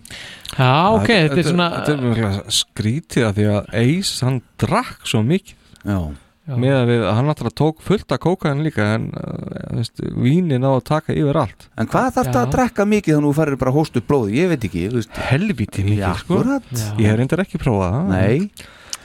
[0.57, 5.55] Já, ok, þetta er svona er skrítið að því að Ace, hann drakk svo mikið
[5.85, 6.03] Já, Já.
[6.45, 10.71] Með að við, hann náttúrulega tók fullt af kókaðin líka en uh, veist, vínin á
[10.75, 11.67] að taka yfir allt.
[11.81, 12.43] En hvað þarf það Já.
[12.45, 14.35] að drekka mikið þannig að þú farir bara að hósta upp blóði?
[14.37, 15.17] Ég veit ekki, þú veist.
[15.31, 16.37] Helviti mikið Já, sko.
[16.37, 16.69] akkurat.
[17.01, 18.13] ég hef reyndar ekki prófað það.
[18.13, 18.51] Nei,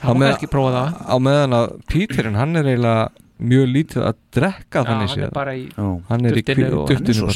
[0.05, 1.01] á, með, ekki prófa það.
[1.09, 3.09] á meðan að Peterinn hann er eiginlega
[3.41, 5.23] mjög lítið að drekka Já, þannig hann séð.
[5.25, 6.41] er bara í já hann er í
[6.77, 7.29] og- Hann er svo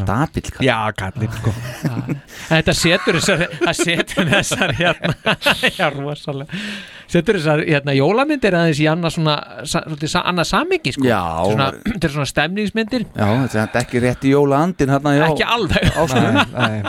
[0.53, 0.65] kall.
[0.68, 1.53] já, kallið sko.
[2.45, 5.15] Þetta setur þessar Það setur þessar hérna.
[5.80, 6.61] Já, rosalega
[7.16, 11.06] Setur þessar hérna jólamyndir aðeins í annað svona sa- annað samingi sko.
[11.08, 13.06] Já, svona, Þetta er svona stemningsmyndir.
[13.16, 15.88] Já, þetta er ekki rétt í jóla andin hann já, Ekki alveg.
[16.60, 16.84] Nei,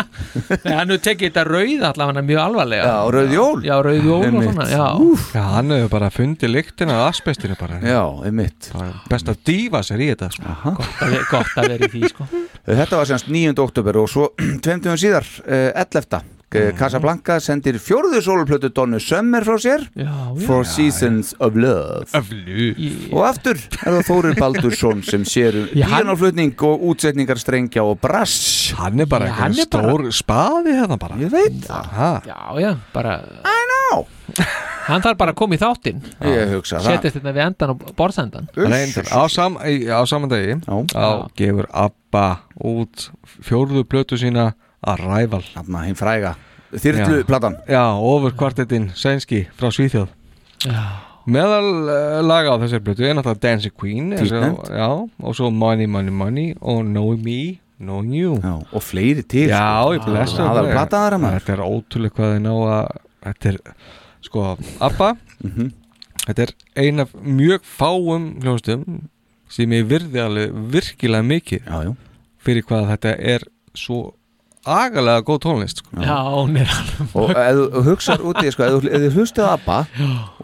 [0.66, 2.90] Hann hefur tekið þetta rauð allavega mjög alvarlega.
[2.90, 3.62] Já, rauð jól.
[3.68, 4.88] Já, rauð jól og svona Já,
[5.36, 7.78] já, hann hefur bara fundið lyktina af asbestinu bara.
[7.86, 8.70] Já, einmitt.
[9.12, 10.56] Best að dýfa sér í þetta sko.
[11.30, 12.26] gott að, að vera í því sko.
[12.66, 13.54] Þetta var semst 9.
[13.62, 14.32] oktober og svo
[14.66, 14.96] 20.
[14.98, 16.35] síðar, uh, 11.
[16.56, 19.84] Uh, Casablanca sendir fjórðu sólplötu Donnu Summer frá sér.
[19.94, 20.46] Já, já.
[20.46, 22.06] For Seasons of Love.
[22.16, 27.84] Í- Og aftur er það Þórir Baldursson sem sér um Já, píanóflutning og útsetningar strengja
[27.84, 28.72] og brass.
[28.78, 31.16] Hann er bara Já, eitthvað er bara- stór spaði hérna bara.
[31.20, 31.90] Ég veit það.
[31.92, 32.12] Aha.
[32.26, 34.06] Já, já, bara I know.
[34.86, 36.00] Hann þarf bara að koma í þáttinn.
[36.62, 40.76] Setjast þetta við endan og borðsendan á, sam, á saman degi Já.
[40.94, 42.26] þá gefur ABBA
[42.62, 43.08] út
[43.42, 44.52] fjórðu plötu sína
[44.86, 46.34] Arrival Þarna hinn fræga
[46.74, 47.58] Þyrlu platan.
[47.70, 50.08] Já, ofur kvartetinn Sænski frá Svíþjóð.
[51.26, 51.68] Meðal
[52.26, 54.68] laga á þessari plötu er náttúrulega Dancing Queen Títtnefnt.
[54.70, 54.90] Já,
[55.22, 57.38] og svo Money, Money, Money og Knowing Me,
[57.82, 58.36] Knowing You.
[58.42, 59.96] Já, og fleiri til Já, sko.
[59.96, 62.94] ég blessa Það er Þetta er ótrúlega hvað þið ná að
[63.26, 63.58] Þetta er,
[64.22, 64.44] sko,
[64.86, 65.10] ABBA.
[65.42, 65.72] Mhm.
[66.26, 66.52] Þetta er
[66.82, 68.84] ein af mjög fáum hljóðstum
[69.50, 71.66] sem ég virði alveg virkilega mikið.
[71.66, 71.92] Já, já.
[72.46, 74.14] Fyrir hvað þetta er svo
[74.66, 76.00] agalega góð tónlist sko.
[76.02, 79.46] já, hún er alveg Og ef þú hugsaður úti, sko, ef þú- ef þið hlustið
[79.52, 79.78] ABBA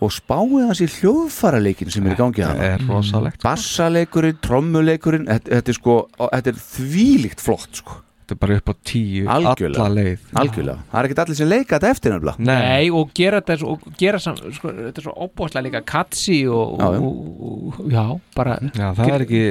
[0.02, 3.42] og spáið hans í hljóðfæraleikin sem er í gangi Það hana er rosalegt.
[3.42, 8.70] Bassaleikurinn, trommuleikurinn þetta, þetta er sko, þetta er þvílíkt flott sko Þetta er bara upp
[8.70, 9.82] á tíu Algjörlega.
[9.82, 10.20] alla leið.
[10.38, 12.44] Algjörlega, það er ekkert allir sem leika þetta eftir nefnilega.
[12.46, 16.38] Nei, og gera þetta svo, og gera sam, sko, þetta er svo óbúslega líka katsi
[16.46, 17.00] og, Já, já.
[17.02, 18.04] og, og, já,
[18.38, 19.42] bara Já, það er ekki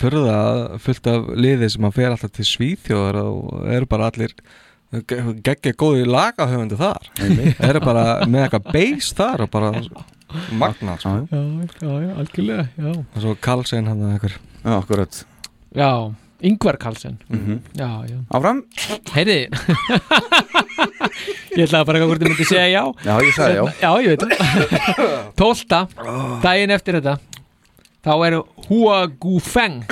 [0.00, 0.38] fyrða
[0.88, 4.32] fullt af liði sem að fer alltaf til Svíþjóðar og eru bara allir
[5.44, 7.08] geggja góði lagahöfundu þar.
[7.68, 9.70] Eru bara með eitthvað bass þar og bara
[10.54, 11.14] magna sko.
[11.28, 12.90] Já, já, algjörlega, já.
[12.94, 15.24] Og svo Karlsson hann að eitthvað já, akkurat.
[15.74, 15.90] Já,
[16.42, 17.60] Yngvar Karlsson Mhm.
[17.78, 18.62] Já, já Áfram
[19.14, 19.48] Heyri
[21.54, 23.64] Ég ætlaði bara að hvort þið myndi segja já Já, ég sagði já.
[23.80, 24.22] Já, ég veit
[25.38, 25.84] Tólta,
[26.42, 27.16] daginn eftir þetta
[28.04, 28.36] Þá er
[28.68, 29.84] Hua Gu Feng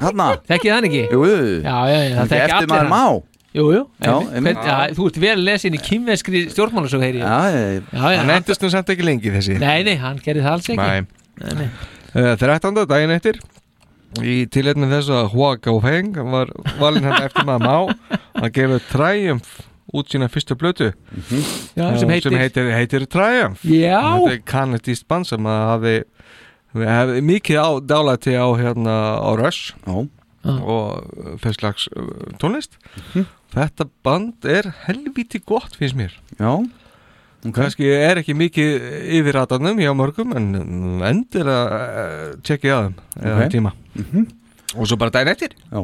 [0.00, 1.02] Hanna Þekkið hann ekki?
[1.12, 2.90] Jú, jú Já, já, já, það Ekki þekki allir hann.
[2.90, 3.04] má
[3.52, 3.82] Jú, jú.
[4.00, 7.26] Hvern, já, þú ert vel lesin í kýmveskri stjórnmálasög heyri ég.
[7.28, 10.40] Já, ég- já, já, Hann endist nú samt ekki lengi þessi Nei, nei, hann gerði
[10.46, 11.02] það alls ekki Nei.
[11.42, 11.68] Nei, nei.
[12.16, 12.80] Uh, 13.
[12.88, 13.36] daginn eftir
[14.20, 17.76] í tilhætni þess að Hua Gaofeng var valinn hann eftir maður má
[18.42, 19.52] að gefa Triumph
[19.92, 23.64] út sína fyrstu blötu Já, Uh, sem heitir- sem heitir, heitir Triumph.
[23.64, 24.00] Já.
[24.20, 25.94] þetta er kanadíst band sem að hafi,
[26.76, 30.08] hafi mikið á, dálæti á hérna á Rush Já.
[30.44, 32.76] og þess slags uh, tónlist.
[33.52, 36.12] Þetta band er helviti gott finnst mér.
[36.40, 36.60] Já
[37.50, 38.84] kannski er ekki mikið
[39.18, 40.52] yfir ratarnum hjá mörgum en
[41.02, 42.94] endilega tjekkið að þeim
[43.26, 43.50] eða Ok.
[43.56, 44.26] tíma Mhm.
[44.76, 45.82] og svo bara daginn eftir Já.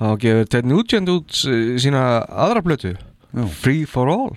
[0.00, 2.92] þá gefur Ted Nugent út uh, sína aðra blötu
[3.34, 3.46] Já.
[3.48, 4.36] Free for All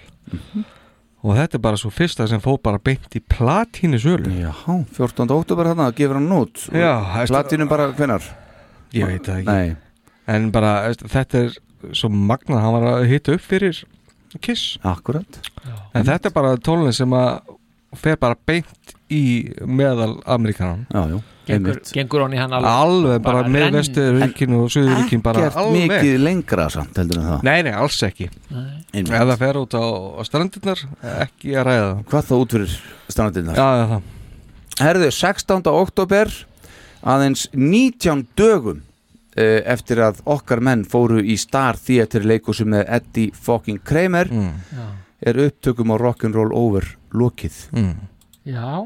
[1.24, 4.54] og þetta er bara svo fyrsta sem fór bara beint í platínu sölu Já,
[4.96, 5.28] 14.
[5.28, 6.70] óttúber þarna, gefur hann út
[7.28, 8.22] Platínum bara hvenar?
[8.94, 9.76] ég veit það ekki Nei.
[10.28, 11.58] en bara þetta er
[11.94, 13.84] svo magnað hann var að hita upp fyrir
[14.42, 14.78] Kiss.
[14.84, 15.40] Akkurat.
[15.96, 17.40] En þetta er bara tónlinn sem að
[17.98, 19.22] fer bara beint í
[19.66, 20.86] meðal Amerikanan.
[20.92, 25.22] Já, já, Gengur, gengur hann í hann alveg alveg bara, með renn- vesturíkin og suðuríkin
[25.24, 25.86] bara Ekkert alveg.
[25.94, 27.44] mikið lengra samt heldur en það.
[27.48, 28.28] Nei, nei, alls ekki.
[28.92, 29.86] Það fer út á,
[30.20, 30.82] á strandirnar
[31.24, 32.76] ekki að ræða Hvað þá út fyrir
[33.08, 33.56] strandinnar?
[33.56, 34.02] Já, já, það.
[34.84, 35.72] Herðu, 16.
[35.72, 36.36] oktober
[37.08, 38.84] aðeins 19 dögum
[39.38, 44.54] eftir að okkar menn fóru í Star Theatre leikusu með Eddie fucking Kramer Mm.
[45.22, 47.94] Er upptökum á Rock'n'Roll Over lokið mm.
[48.46, 48.86] Já,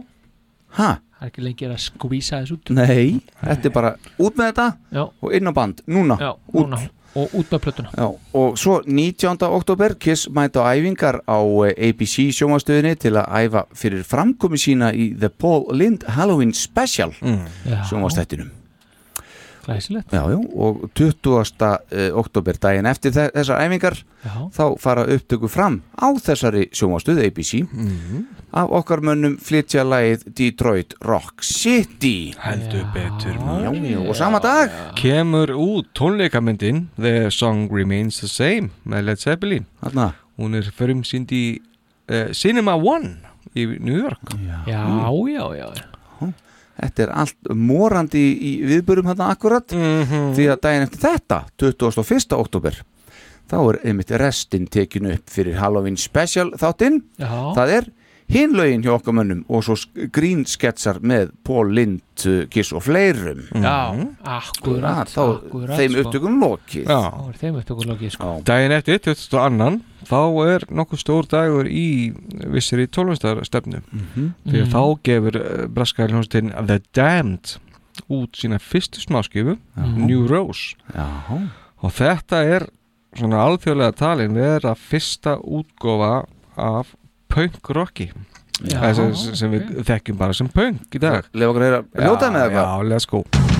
[0.77, 0.93] Ha?
[1.19, 4.67] það er ekki lengi að skvísa þessu út Nei, þetta er bara út með þetta
[4.95, 5.03] Já.
[5.21, 6.63] og inn á band, núna Já, út.
[6.69, 6.79] núna
[7.11, 8.05] Og út með plötuna Já,
[8.39, 9.43] og svo 19.
[9.43, 14.93] oktober Kiss mæta á æfingar á eh, ABC sjómastöðinni til að æfa fyrir framkomi sína
[14.95, 17.43] í The Paul Lind Halloween Special mm.
[17.67, 17.83] Já.
[19.73, 21.79] Glæsilegt Já, já, og 20.
[21.91, 24.49] eh, oktober daginn eftir þe- þessar æfingar Já.
[24.51, 28.25] þá fara upptöku fram á þessari sjómastöð ABC Mhm.
[28.53, 34.69] af okkar mönnum flytja lagið Detroit Rock City Heldur betur Já, já, og sama dag
[34.95, 40.13] Kemur út tónleikamyndin The Song Remains the Same með Led Zeppelin Þarna.
[40.39, 41.59] Hún er förum sínd í
[42.09, 43.17] uh, Cinema One
[43.55, 44.83] í New York Já, já,
[45.27, 45.83] já, já.
[46.81, 50.33] Þetta er allt morandi í viðbörum hérna akkurat Mhm.
[50.35, 52.37] því að daginn eftir þetta 21.
[52.39, 52.81] oktober
[53.51, 57.01] þá er einmitt restin tekinu upp fyrir Halloween Special þáttinn
[57.55, 57.85] það er
[58.31, 59.75] hinlaugin hjá okkar mönnum og svo
[60.15, 64.15] grínsketsar með Paul Lind, uh, Kiss og fleirum Já, Mhm.
[64.23, 66.03] akkurat, þá akkurat, þeim sko.
[66.03, 66.99] upptökum lokið Já.
[67.11, 68.41] Þá er þeim upptökum lokið sko.
[68.45, 69.81] Daginn eftir, 22.
[70.05, 70.21] þá
[70.55, 72.13] er nokkuð stór dagur í
[72.51, 74.33] vissir í tólfumstarstefnu Mhm.
[74.47, 74.71] því að Mhm.
[74.71, 77.57] þá gefur uh, braska hljómsveitin The Damned
[78.09, 79.57] út sína fyrstu smáskifu
[79.97, 81.07] New Rose Já.
[81.83, 82.67] og þetta er
[83.15, 86.25] svona alþjóðlega talin vera fyrsta útgófa
[86.57, 86.95] af
[87.33, 88.11] punk rocki.
[88.61, 91.25] Sem, sem við þekkjum bara sem punk í dag.
[91.33, 92.69] Lefa okkur að heyra hljóta með eitthvað?
[92.69, 93.50] Já, let's go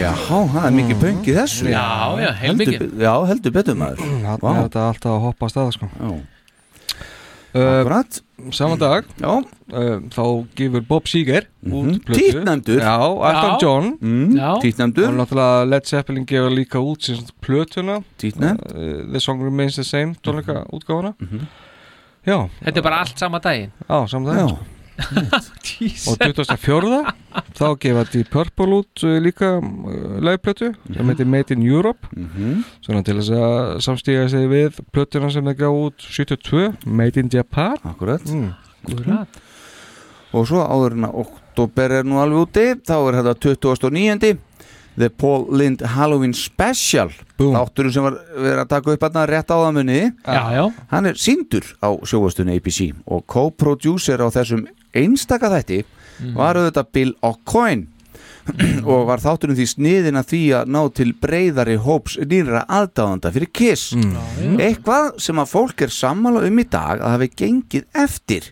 [0.00, 0.10] Já,
[0.54, 1.68] það er mikið punk í þessu.
[1.70, 1.84] Já,
[2.24, 2.98] já, heldur, heilmikið.
[3.04, 4.02] Já, heldur betur maður.
[4.24, 4.50] Þarna Vá.
[4.50, 5.88] er þetta alltaf að hoppa að staða sko.
[6.00, 8.20] Já, uh, akkurat.
[8.56, 10.22] Saman dag Já, uh, þá
[10.56, 12.20] gefur Bob Seger út plötu.
[12.20, 13.58] Títnæmdur Já, Elton Já.
[13.60, 13.90] John.
[14.00, 14.52] Mm, Já.
[14.56, 18.00] og náttúrulega Led Zeppelin gefur líka út sem sagt plötuna.
[18.16, 21.14] Títnæmd uh, The Song Remains the Same tónleika útgáfuna
[22.26, 23.70] Já, Þetta er bara allt sama daginn?
[23.88, 24.79] Á, saman dag Já, sko.
[25.00, 27.00] Og 2004
[27.56, 32.64] þá gefa Deep Purple út uh, líka uh, liveplötu sem heitir Made in Europe Mhm.
[32.84, 37.30] svona til þess að samstíga sig við plötuna sem þeir gaf út 72 Made in
[37.32, 38.52] Japan Akkurat mm.
[38.88, 39.40] Akkurat.
[40.32, 43.34] Og svo áður en að oktober er nú alveg úti Þá er þetta
[43.66, 44.38] 29.
[45.00, 50.00] The Paul Lind Halloween Special Þátturinn sem var verið að taka upp að rétt áðamunni
[50.26, 50.64] Já, já.
[50.90, 55.84] Hann er síndur á sjóastunni ABC og co-producer á þessum einstaka þætti
[56.20, 56.34] Mhm.
[56.36, 57.86] var auðvitað Bill O'Coin.
[58.84, 63.50] Og var þátturinn því sniðin að því að ná til breyðari hóps nýra aðdáðanda fyrir
[63.52, 63.92] Kiss.
[63.94, 68.50] Eitthvað sem að fólk er sammála um í dag að hafi gengið eftir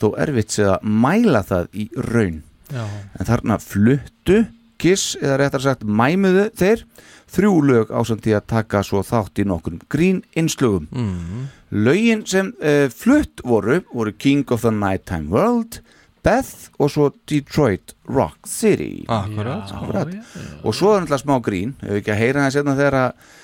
[0.00, 2.42] þó erfitt sér að mæla það í raun.
[2.68, 2.84] Já.
[3.18, 4.46] en þarna fluttu
[4.78, 6.82] Kiss eða réttar sagt mæmuðu þeir
[7.32, 10.86] þrjú lög ásand því að taka svo þátt í nokkrum grín innslögum.
[10.92, 11.48] Mm.
[11.70, 15.80] Lögin sem uh, flutt voru voru King of the Nighttime World
[16.24, 19.70] Beth og svo Detroit Rock City Akkurat.
[19.72, 20.14] Akkurat.
[20.64, 23.36] og svo er náttúrulega smá grín ef við ekki að heyra það sérna þegar að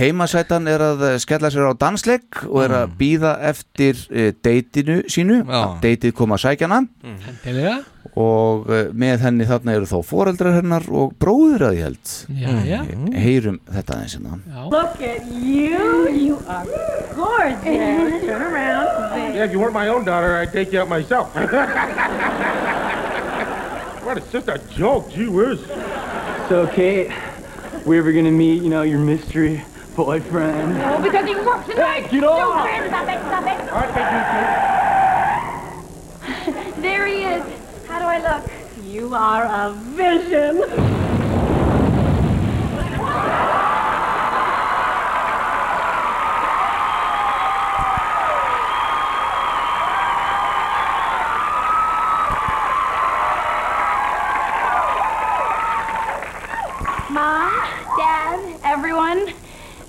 [0.00, 5.02] heimasætan er að eh, skella sér á dansleik og er að býða eftir uh, deitinu
[5.12, 7.76] sínu að deitið koma að sækjana Endilega.
[8.16, 8.64] og
[8.96, 12.06] með henni þarna eru þó foreldrar hennar og bróður að ég held
[12.40, 12.80] Já, já.
[13.20, 14.32] heyrum þetta aðeins hérna
[14.72, 16.08] Look at you.
[16.16, 16.64] You are
[17.14, 18.22] gorgeous.
[18.24, 18.88] Turn around.
[19.36, 21.34] Yeah, if you weren't my own daughter, I'd take you out myself.
[24.04, 25.60] what, it's just a joke, gee whiz.
[26.48, 27.10] So, Kate,
[27.86, 29.64] we ever gonna meet, you know, your mystery
[29.94, 30.74] boyfriend?
[30.76, 32.06] No, because he works tonight.
[32.06, 32.66] Hey, get off.
[32.66, 33.46] No, stop it, stop
[36.74, 36.82] it.
[36.82, 37.44] there he is.
[37.86, 38.50] How do I look?
[38.84, 40.64] You are a vision.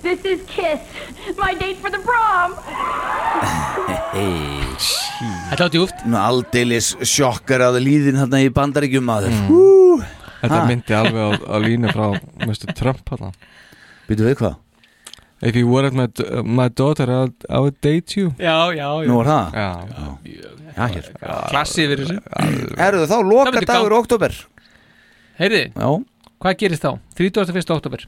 [0.02, 0.80] this is Kiss,
[1.38, 2.54] my date for the prom.
[5.48, 10.04] Þetta var djúft Nú aldeilis sjokkar að líðin hérna í bandaríkjum maður Mm.
[10.38, 12.06] Þetta myndi alveg á, á línu frá
[12.46, 12.70] Mr.
[12.78, 13.32] Trump hann
[14.06, 14.54] Býtu við hvað?
[15.42, 16.06] If you weren't my,
[16.42, 19.08] my daughter I would, I would date you Já, já, já.
[19.10, 19.58] Nú er það?
[19.58, 19.68] Já,
[20.78, 21.10] Já, hér
[21.50, 22.20] Klassi yfir þessu
[22.86, 24.38] Erðu þá loka dagur oktober
[25.38, 25.90] Heyri, Já
[26.38, 26.92] hvað gerist þá?
[27.18, 27.74] 31.
[27.74, 28.06] oktober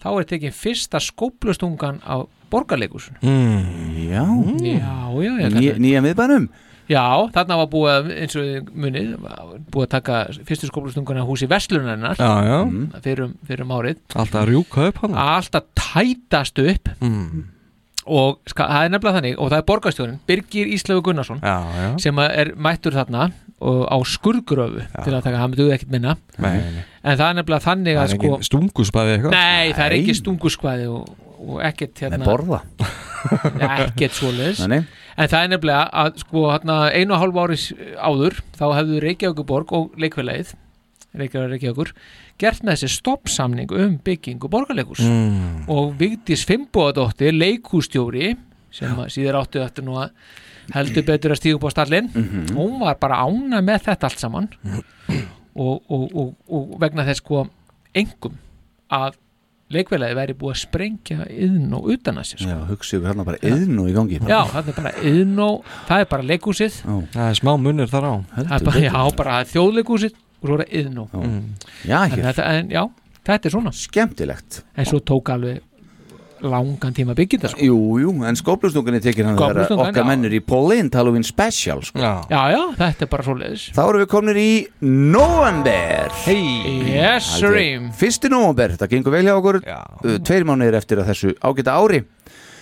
[0.00, 4.08] Þá er tekin fyrsta skóplustungan á borgarleikursun mm.
[4.08, 4.24] Já
[4.64, 6.48] Já, já, já Ný, Nýja miðbænum
[6.90, 9.10] Já, þarna var búið að, eins og munið
[9.70, 10.16] búið að taka
[10.48, 12.58] fyrstu skóplustungan á húsi Vestlunarinnar Já, já.
[13.04, 17.44] fyrir, um, fyrir um árið Alltaf rjúka upp hann Alltaf tætast upp mm.
[18.10, 21.88] og það er nefnilega þannig og það er borgarstjórin Birgir Íslaugur Gunnarsson já, já.
[22.02, 23.30] sem að er mættur þarna
[23.60, 26.84] á skurðgröfu til að taka, hann betur ekkert minna Nei, nei.
[27.04, 29.98] en það er nefnilega þannig Það að sko engin stungusbæði eitthvað Nei, það er Nei.
[30.00, 31.10] ekki stungurskvæði og,
[31.44, 32.62] og ekkert hérna Með borða
[33.60, 34.80] ja, ekkert Nei, nei.
[35.20, 37.60] en það er nefnilega að sko hérna einu og hálf ári
[38.00, 40.54] áður þá hefðu Reykjavíkuborg og leikfélagið
[41.20, 41.92] Reykjavík Reykjavíkur
[42.40, 45.66] gert með þessi stoppsamning um byggingu borgarleikus Mm.
[45.68, 48.30] og Vigdís Fimboðadóttir leikústjóri
[48.72, 50.14] sem að síður áttu eftir nú að
[50.74, 52.50] heldur betur að stíga upp á stallin Mhm.
[52.56, 54.48] hún var bara ána með þetta allt saman.
[55.56, 57.42] Og, og, og, og vegna þess sko
[57.94, 58.36] engum
[58.94, 59.16] að
[59.70, 62.48] leikfélagi væri búið að sprengja yðn og utan að sér sko.
[62.50, 65.64] Já, hugsa ykkur hérna bara yðn og í gangi Já, það er bara yðn og
[65.90, 66.78] það er bara leikúsið
[67.12, 68.14] Það er smá munur þar á.
[68.34, 71.44] Það er bara, já, bara þjóðleikúsið og svo er það yðn og Mm.
[71.86, 72.82] Já, en, hér þetta, en já,
[73.26, 73.72] þetta er svona.
[73.76, 74.62] Skemmtilegt.
[74.76, 75.60] En svo tók alveg
[76.42, 77.66] langan tíma að byggja þetta sko.
[77.66, 80.08] Jú, jú, en skóplustungunni tekir hann þegar Skóflustungan, okkar já.
[80.10, 82.00] mennur í Pauline Halloween Special sko.
[82.00, 82.12] Já.
[82.30, 84.52] já, já, þetta er bara svo leiðis Þá erum við komin í
[84.86, 87.58] november Hey Yes, sir
[88.00, 92.04] Fyrsti november, þetta gengur vel hjá okkur uh, Tveir mánuðir eftir að þessu ágæta ári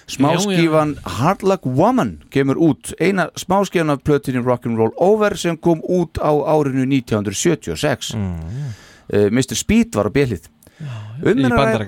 [0.09, 6.17] Smáskífan Hard Luck Woman kemur út Eina smáskífan af plötinu Rock'n'Roll Over sem kom út
[6.17, 8.71] á árinu 1976 mm.
[9.33, 9.57] Mr.
[9.57, 10.49] Speed var á bjelið
[10.79, 11.79] Um er að ræða-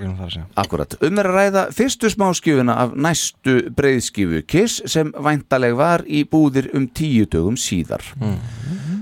[1.07, 6.67] um er að ræða fyrstu smáskjöfuna af næstu breiðskífu Kiss sem væntaleg var í búðir
[6.75, 8.03] um tíu dögum síðar.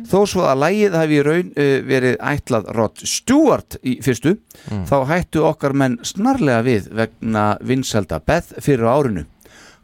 [0.09, 4.37] Þó svo að lægið hafi raun uh, verið ætlað Rod Stewart í fyrstu
[4.89, 9.25] þá hættu okkar menn snarlega við vegna vinselda Beth fyrir árinu.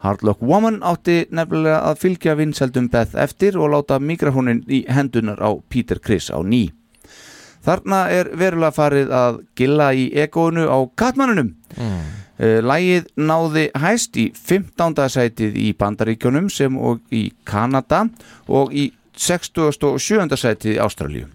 [0.02, 5.38] Hard Luck Woman átti nefnilega að fylgja vinsældum Beth eftir og láta mikrofónin í hendunar
[5.42, 6.70] á Peter Criss á ný.
[7.66, 11.54] Þarna er verulega farið að gilla í egónu á Katmanunum.
[11.74, 12.04] Mm.
[12.68, 15.08] Lægið náði hæst í 15.
[15.10, 18.04] sætið í Bandaríkjunum sem og í Kanada
[18.46, 20.36] og í 67.
[20.36, 21.30] sæti í Ástralíu.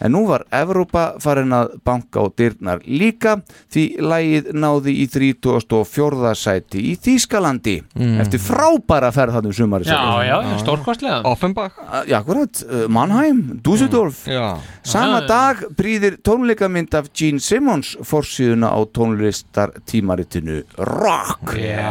[0.00, 3.34] En nú var Evrópa farin að banka á dyrnar líka
[3.72, 6.34] því lægið náði í 34.
[6.34, 8.20] sæti í Þýskalandi Mm.
[8.22, 11.72] eftir frábæra ferð þannig sumari Já, já, já, stórkostlega Offenbach
[12.08, 15.26] Já, akkurat, uh, Mannheim, Dusseldorf Já Sama Já.
[15.28, 21.90] dag prýðir tónleikamynd af Gene Simmons forsíðuna á tónlistar tímaritinu Rock Já,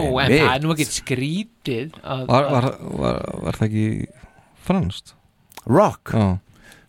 [0.00, 0.40] en Einmitt.
[0.40, 2.68] það er nú ekki skrítið að, Var, var,
[3.02, 4.06] var, var það ekki
[4.64, 5.14] franskt?
[5.66, 6.38] Rock Já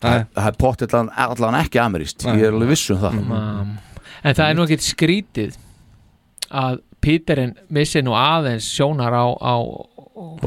[0.04, 3.20] Það er pottet allan ekki ameríst Ég er alveg viss um það.
[3.24, 3.72] Um,
[4.22, 5.56] en það er nú ekki skrítið
[6.54, 10.46] að Píterinn missi nú aðeins sjónar á á, á,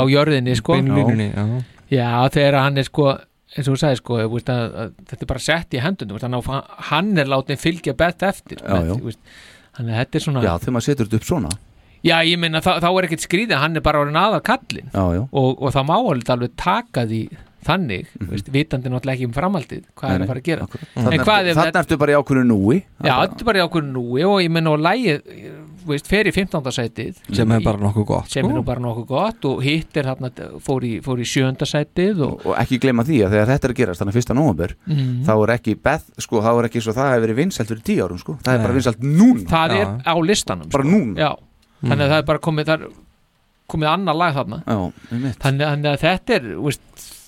[0.00, 0.78] á jörðinni sko.
[0.78, 1.44] Beinlínunni, já.
[1.90, 3.10] Já, þegar hann er sko
[3.50, 6.46] eins og þú sagði sko, veist, að, að, þetta er bara sett í hendunum,
[6.90, 11.08] hann, er látið fylgja bett eftir þannig að þetta er svona Já, þegar maður setur
[11.08, 11.52] þetta upp svona.
[12.00, 15.22] Já, ég meina, þá, er ekkert skrýðið, hann er bara orðin aðal kallinn Já, já.
[15.26, 17.20] Og, og það má alveg taka því
[17.66, 20.66] þannig, mm veist, vitandi náttúrulega ekki um framhaldið, hvað er að fara að gera.
[20.96, 22.76] En hvað ef Þannig ertu bara í ákveðinu núi.
[23.04, 25.20] Já, þetta er bara í ákveðinu núi og ég menna og lægið,
[25.80, 26.72] þú veist, fer í 15.
[26.76, 27.20] sætið.
[27.36, 28.56] Sem er bara nokkuð gott sem er sko.
[28.60, 30.30] nú bara nokkuð gott og hitt er þarna,
[30.60, 33.74] fór í, fór í sjönda sætið og og ekki gleyma því að þegar þetta er
[33.74, 35.24] að gerast þannig að fyrsta nómur Mhm.
[35.26, 38.04] þá er ekki Beth, sko, þá er ekki svo það hefur verið vinsælt fyrir tíu
[38.04, 39.46] árum, sko, það er bara vinsælt núna.
[39.48, 40.90] Það er á listanum bara sko.
[40.90, 41.16] núna.
[41.16, 41.30] Já,
[41.84, 42.84] þannig að það er bara komið er
[43.70, 44.58] komið annað lag þarna.
[44.66, 45.38] Já, einmitt.
[45.38, 46.80] þannig, þannig að þetta er þú veist,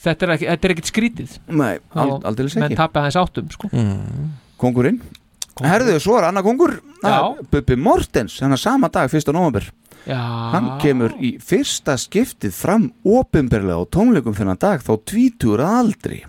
[0.02, 1.34] þetta er, ekki, þetta er ekkit skrítið.
[1.48, 3.70] Nei, ald- Og aldeilis menn tapja aðeins áttum sko.
[4.62, 5.00] Kongurinn
[5.62, 7.34] Herðu, svo er Anna Kongur Já.
[7.52, 9.66] Bubbi Mortens, hann er sama dag, fyrsta nómur
[10.08, 10.18] Já.
[10.54, 16.22] Hann kemur í fyrsta skiptið fram opinberlega á tónleikum þennan dag þá tvítur að aldri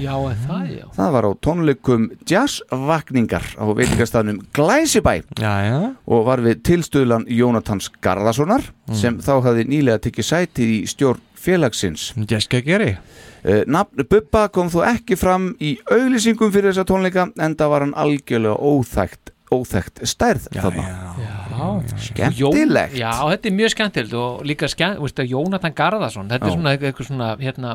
[0.00, 5.80] Já, er það, já Það var á tónleikum jazzvakningar á veitingastafnum Glæsibæ já, já.
[6.08, 8.64] og var við tilstöðlan Jónatans Garðasonar
[8.96, 12.94] sem þá hafði nýlega tekið sætið í stjórn félagsins Jeska Geri
[13.40, 17.84] Uh, nafn Bubba kom þó ekki fram í auglýsingum fyrir þessa tónleika en það var
[17.86, 20.84] hann algjörlega óþægt, óþægt stærð já, þarna.
[21.16, 21.30] Já,
[22.04, 22.98] Skemmtilegt.
[23.00, 26.52] Já, þetta er mjög skemmtilegt og líka skemmt, Jónatan Garðarsson þetta Já.
[26.52, 27.72] er svona eitthvað svona hérna,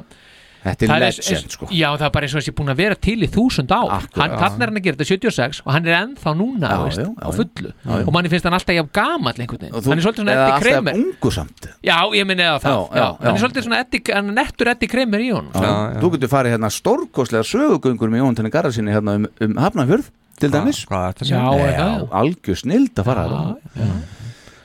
[0.66, 1.68] Þetta er það legend, sko.
[1.70, 4.64] Já, það er bara eins og þessi búin að vera til í þúsund hann, Þannig
[4.66, 7.30] er hann að gera þetta 76 og hann er ennþá núna Já, veist, já, á
[7.38, 7.74] fullu.
[7.76, 8.02] Já, já.
[8.02, 9.76] og manni finnst hann alltaf jafn gamall einhvern veginn.
[9.76, 11.70] Hann er svolítið svona eða Eddie alltaf Kramer ungu samt.
[11.86, 12.74] Já, ég minni eða það.
[12.74, 15.54] Já, já, já, Hann er svolítið svona nettur Eddie Kramer í honum.
[16.02, 20.10] Þú getur farið hérna stórkostlega sögugöngur með Jónatani Garðarsinni hérna um, um Hafnarfjörð
[20.42, 20.82] til dæmis.
[20.90, 21.78] er Já, er?
[21.78, 22.10] það?
[22.12, 24.15] algjör snild að fara þetta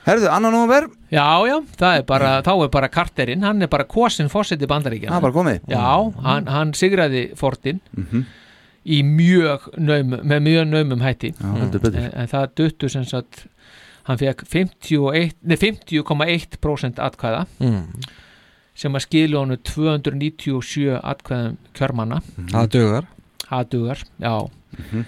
[0.05, 3.83] Herðu, annan nóver, Já, já, það er bara, þá er bara Carterinn, hann er bara
[3.85, 5.59] kosin fórseti bandaríkja það er bara komið.
[5.69, 8.23] Já, hann, hann sigraði Fordin Mhm.
[8.85, 11.33] í mjög naum, með mjög naumum hætti.
[11.37, 11.99] Já, heldur betur.
[11.99, 13.45] en, en það duttu sem sagt
[14.05, 18.01] hann fekk 51 nei, 50,1% atkvæða Mm.
[18.73, 22.21] sem að skilu honum 297 atkvæðum kjörmanna.
[22.49, 23.07] Það dugar
[23.51, 24.49] það dugar, já.
[24.79, 25.05] Mhm.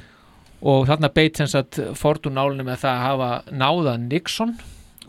[0.62, 4.54] og þarna beit sem sagt Fordun nálunum með það að hafa náða Nixon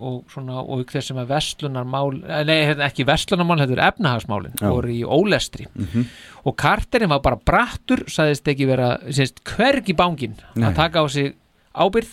[0.01, 4.57] og svona og þess sem að vestlunarmál eh, nei, hérna, ekki vestlunarmál, þetta er efnahagsmálin
[4.61, 4.69] Já.
[4.71, 6.05] voru í ólestri Mhm.
[6.45, 10.69] og Carterin var bara brattur sagðist ekki vera, sést, hvergi bángin Nei.
[10.71, 11.35] að taka á sig
[11.75, 12.09] ábyrð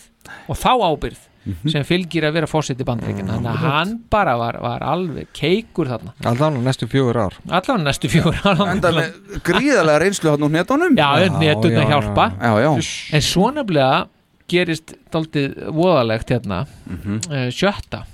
[0.48, 1.70] og þá ábyrð Mhm.
[1.72, 6.12] sem fylgir að vera fórseti bandreikin þannig að hann bara var, var alveg keikur þarna
[6.24, 10.94] Allan næstu fjögur ár allavega næstu fjögur ára Enda með gríðarlega reynslu hann úr netónum
[10.94, 12.70] Já, netuna já, hjálpa já, já.
[13.12, 14.06] En svo nefnilega
[14.52, 17.20] gerist daldið voðalegt hérna Mhm.
[17.30, 18.04] uh, sjötta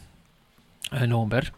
[0.93, 1.51] uh, nómber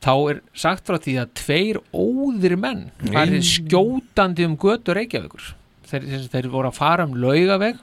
[0.00, 5.50] þá er sagt frá því að tveir óðir menn farið skjótandi um götu Reykjavíkur.
[5.90, 7.80] Þeir, þeir, þeir voru að fara um laugaveg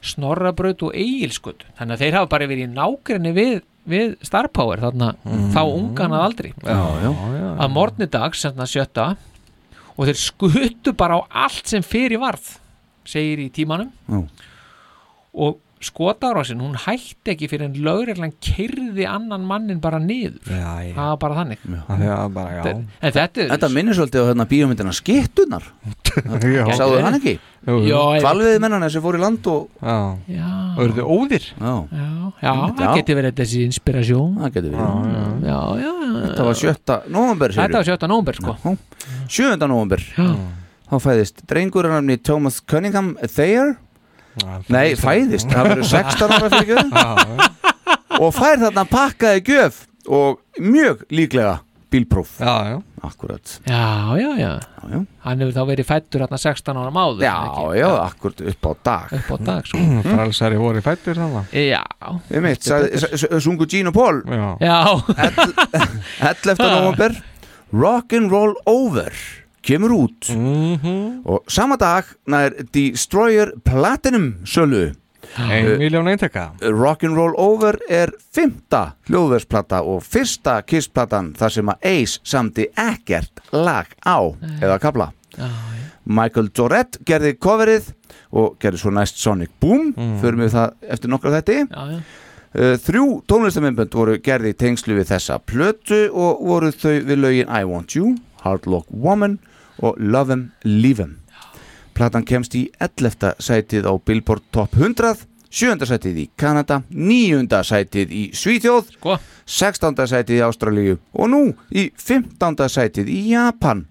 [0.00, 3.56] snorrabraut og eigilskutt þannig að þeir hafa bara verið í nágrinni við,
[3.90, 5.08] við Star Power þarna
[5.52, 6.52] þá ungan að aldri.
[6.62, 7.10] Já, já.
[7.66, 9.06] að morgni dags sem það sjötta
[9.98, 12.52] og þeir skuttu bara á allt sem fyrir varð
[13.08, 13.90] segir í tímanum.
[14.08, 14.22] Já.
[15.34, 20.38] og skotárásin hún hætti ekki fyrir en lögreglan kyrði annan mannin bara niður.
[20.48, 20.94] Já, já.
[20.96, 21.62] Það var bara þannig.
[22.02, 22.62] Já, bara, já.
[22.62, 25.62] Þetta- en þetta er Þetta minnir svolítið á hérna bíómyndina skittunar
[26.56, 27.34] Já, Sáðu það ekki?
[27.68, 29.68] Hvalviði mennana sem fór í land og
[30.78, 31.48] þið óðir?
[31.58, 34.36] Já, það geti verið þessi inspirasjón.
[34.42, 35.10] Það getur verið.
[35.48, 35.92] Já, já, já
[36.28, 38.54] Þetta var sjötta nóvember þetta var sjötta nómber sko.
[39.28, 40.02] Sjöunda nóvember.
[40.88, 43.74] Þá fæðist drengur að nafni Thomas Cunningham Thayer
[44.72, 51.04] Nei, fæðist, það verður 16 ára fyrir gjöf Og fær þarna pakkaði gjöf Og mjög
[51.12, 51.58] líklega
[51.88, 52.28] bílpróf.
[52.40, 52.82] Já, já.
[53.02, 57.22] Akkurat já, já, já, Já, já, hann hefur þá verið fættur hérna 16 ára máður
[57.22, 57.36] já,
[57.78, 59.12] já akkurat upp á dag.
[59.14, 59.82] Upp á dag sko.
[60.04, 61.82] Frælsari voru fættir þannig já,
[62.28, 62.68] Við mitt,
[63.38, 64.22] sungu Gene og Paul.
[64.26, 64.48] Já.
[64.60, 64.78] Já.
[66.34, 66.58] 11.
[66.76, 67.16] november
[67.72, 69.12] Rock'n'Roll Over
[69.68, 70.30] kemur út.
[71.28, 74.88] Og sama dag nær Destroyer Platinum sölu.
[75.36, 76.52] Uh, miljón eintaka.
[76.62, 83.90] Rock'n'Roll Over er fymta hljóðversplata og fyrsta kissplatan þar sem að Ace samti ekkert lag
[84.08, 84.18] á
[84.62, 85.10] eða kabla
[86.08, 87.90] Michael Dorett gerði coverið
[88.32, 89.92] og gerði svo næst Sonic Boom.
[90.22, 92.00] Förum við það eftir nokkra þetti já, já.
[92.88, 97.92] Þrjú tónlistamindbönd voru gerði tengslu við þessa plötu og voru þau við lögin I Want
[97.94, 99.36] You, Hard Lock Woman
[99.82, 101.16] og Love 'em, Leave 'em
[101.94, 103.34] Platan kemst í 11.
[103.38, 105.86] sætið á Billboard Top 100 7.
[105.88, 107.48] sætið í Kanada 9.
[107.64, 109.16] sætið í Svíþjóð Sko.
[109.46, 110.06] 16.
[110.06, 112.68] sætið í Ástralíu og nú í 15.
[112.68, 113.86] sætið í Japan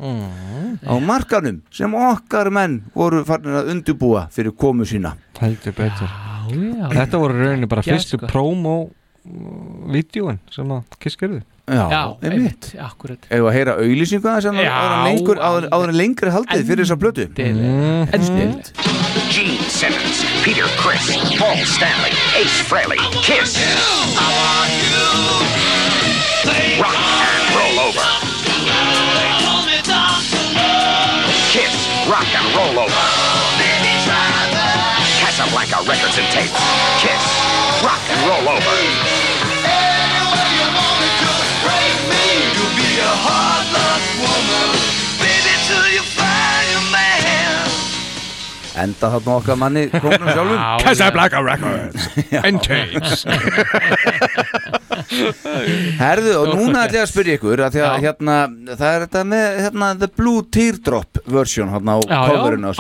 [0.85, 6.07] á markanum sem okkar menn voru farin að undubúa fyrir komu sína Heldur betur
[6.53, 6.88] já.
[6.93, 8.27] Þetta voru rauninni bara fyrstu sko.
[8.27, 8.89] promo
[9.94, 14.60] vídjóin sem að Kiss gerði Já, Já, einmitt akkurat Ef að heyra auðlýsingu aðeins en
[14.64, 14.72] Já,
[15.44, 18.08] áður en en lengri haldið fyrir þessa plötu Endilega.
[18.16, 18.95] Endilega.
[19.28, 23.58] Gene Simmons, Peter Chris, Paul Stanley, Ace Frehley, Kiss.
[26.80, 28.08] Rock and roll over.
[31.52, 31.76] Kiss,
[32.08, 33.04] rock and roll over.
[35.20, 36.64] Casablanca records and tapes.
[37.04, 37.26] Kiss,
[37.84, 39.16] rock and roll over.
[48.78, 52.07] Enda þarna okkar manni krónum sjálfum Já, Casablanca Records.
[52.45, 53.26] And tapes
[56.02, 58.36] Herðu, og núna ætla ég að spyrja ykkur að því að hérna,
[58.74, 62.74] það er þetta með hérna, The Blue Teardrop version hérna á coverinu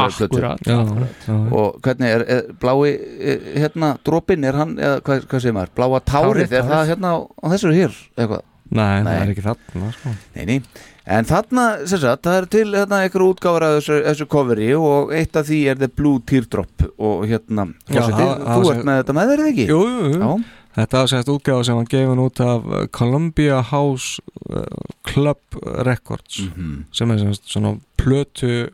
[1.55, 5.73] og hvernig er, er blái eh, hérna, dropinn, er hann, eða hvað, hvað segir maður?
[5.79, 9.15] Bláa tárið, Tárið, er það hérna á, á þessu hér, eitthvað Nei, það Nei.
[9.21, 10.13] er ekki þarna sko.
[10.35, 10.57] Nei, nei,
[11.17, 15.13] en þarna, sem sagt, það er til hérna, einhver útgáfur af þessu, þessu coveri og
[15.15, 19.01] eitt af því er The Blue Teardrop og hérna, Já, það- það þú ert með
[19.03, 19.67] þetta með eða ekki?
[19.71, 20.43] Jú, jú, jú.
[20.77, 24.19] Þetta var sérst útgáfa sem var gefin út af Columbia House
[24.51, 24.61] uh,
[25.03, 25.39] Club
[25.87, 26.83] Records Mhm.
[26.93, 28.69] sem er sérst svona plötu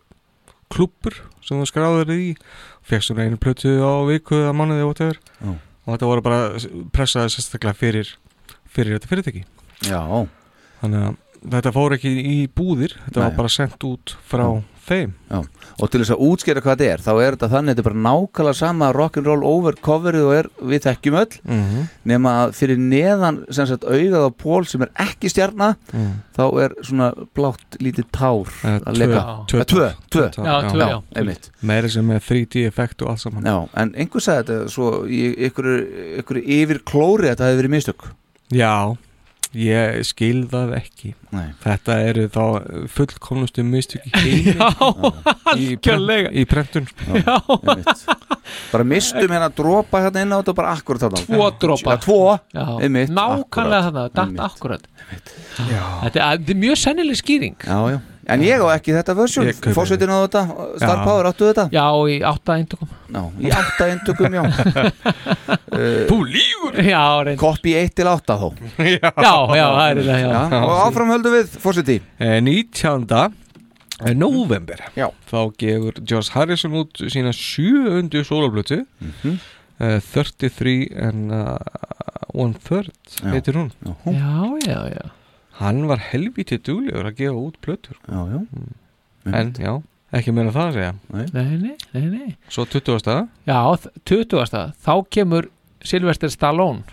[0.70, 2.36] klúppur sem þú skráður í
[2.84, 5.15] fegst svona einu plötu á viku whatever.
[5.40, 5.56] Já.
[5.86, 6.49] og þetta voru bara
[6.91, 8.07] pressaði sérstaklega fyrir
[8.68, 9.44] fyrir þetta fyrirtæki
[9.89, 10.27] já,
[10.81, 11.15] þannig að
[11.53, 13.23] þetta fór ekki í búðir þetta Nei.
[13.27, 14.45] var bara sendt út frá
[14.84, 15.14] þeim.
[15.31, 15.38] Já.
[15.80, 18.01] Og til þess að útskýra hvað þetta er þá er þetta þannig, þetta er bara
[18.03, 21.38] nákvæmlega sama rock'n'roll over coverið og er við þekkjum öll.
[21.43, 21.85] Mhm.
[22.11, 26.11] nema að fyrir neðan sem sagt augað á pól sem er ekki stjarna Mm.
[26.35, 29.23] þá er svona blátt lítið tár Eh, að leka.
[29.47, 29.64] Tvö.
[29.65, 31.01] tvö, tvö, Já, tvö, já.
[31.15, 31.49] einmitt.
[31.61, 33.43] Meiri sem er 3D effekt og allt saman.
[33.43, 37.76] Já, en einhver sagði þetta svo í ykkur, ykkur yfir klóri að þetta hefði verið
[37.76, 38.11] mistök.
[38.51, 38.97] Já,
[39.58, 41.12] ég skil það ekki.
[41.34, 41.48] Nei.
[41.64, 42.42] Þetta eru þá
[42.94, 44.56] fullkomnustu mistök í heimi.
[44.58, 44.70] Já,
[45.54, 46.32] algjörlega.
[46.34, 47.22] Í prentun sko.
[48.74, 51.22] Bara mistum hérna dropa hérna inn á þetta bara akkurat þarna.
[52.04, 52.24] Tvo
[52.84, 53.14] einmitt.
[53.14, 54.44] Nákvæmlega þarna, datt einmitt.
[54.48, 54.90] akkurat
[55.54, 57.56] Þetta er, þetta er mjög sennileg skýring.
[57.68, 60.41] Já, já, en ég á ekki þetta versjón Fórsetin á þetta,
[60.80, 61.04] Star Já.
[61.04, 61.66] Power áttu þetta?
[61.74, 62.90] Já, í átta eintökum.
[63.14, 64.44] Já, í átta eintökum, já.
[65.74, 68.50] Uh, Þú lígur Já, reynd Koppi 1 til 8 þó.
[68.80, 73.34] Já, Já, já, það er já, Og áfram höldum við, fórseti Eh, 19.
[74.18, 75.08] november Já.
[75.30, 79.38] þá gefur George Harrison út sína sjöundu sólarblötu Mhm.
[79.80, 81.58] uh, 33 and uh,
[82.34, 82.91] one third
[83.24, 83.72] heitir hún.
[84.06, 85.06] Já, já, já
[85.60, 87.98] hann var helvítið duglegur að gefa út plötur.
[88.08, 88.40] Já, já.
[89.34, 89.74] En já,
[90.18, 90.94] ekki meira það að segja.
[91.14, 93.28] Nei, nei, nei, nei svo 20.
[93.48, 94.74] Já, þ- 20.
[94.84, 95.50] Þá kemur
[95.84, 96.84] Sylvester Stallone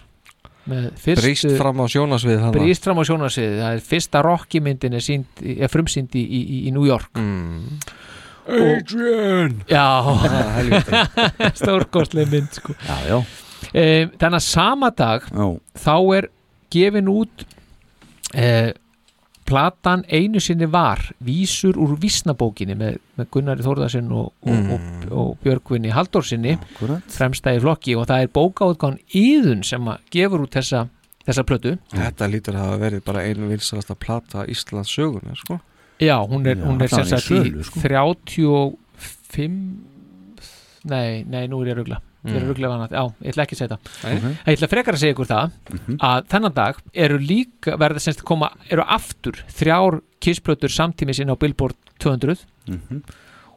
[0.71, 5.41] brýst fram á sjónasvið Brýst fram á sjónarsviði Það er fyrsta Rocky myndin er, sýnd,
[5.43, 7.09] er frumsýnd í, í, í New York.
[7.19, 7.81] Mm.
[8.51, 9.57] Adrian!
[9.71, 9.87] Já.
[11.61, 12.75] Stórkostlega mynd sko.
[12.87, 13.19] Já, já.
[13.73, 13.85] E,
[14.19, 15.47] Þannig að sama dag Já,
[15.85, 16.29] þá er
[16.73, 17.45] gefin út
[18.35, 18.73] e,
[19.51, 24.71] platan einu sinni var vísur úr vísnabókinni með, með Gunnari Þórðarsson og, og, Mm.
[24.71, 24.81] og,
[25.11, 30.55] og Björgvinni Halldórsinni akkurat fremstæði flokki og það er bókaútgáðan Íðun sem að gefur út
[30.55, 30.85] þessa,
[31.27, 35.59] þessa plötu þetta lítur að hafa verið bara einu vinsalasta plata Íslands sögunar sko.
[36.01, 37.81] Já, hún er, Já, hún er sem allavega í sagt í sölu, sko.
[39.41, 39.51] 35
[40.91, 42.35] Nei, nei, nú er ég Ég er Mm.
[42.93, 44.33] já, ég ætla ekki að segja það Nei.
[44.47, 45.51] Ég ætla frekar að segja ykkur það
[46.05, 51.37] að þennan dag eru líka verða semst koma, eru aftur þrjár kissplötur samtímis inn á
[51.41, 53.03] Billboard 200 Mhm.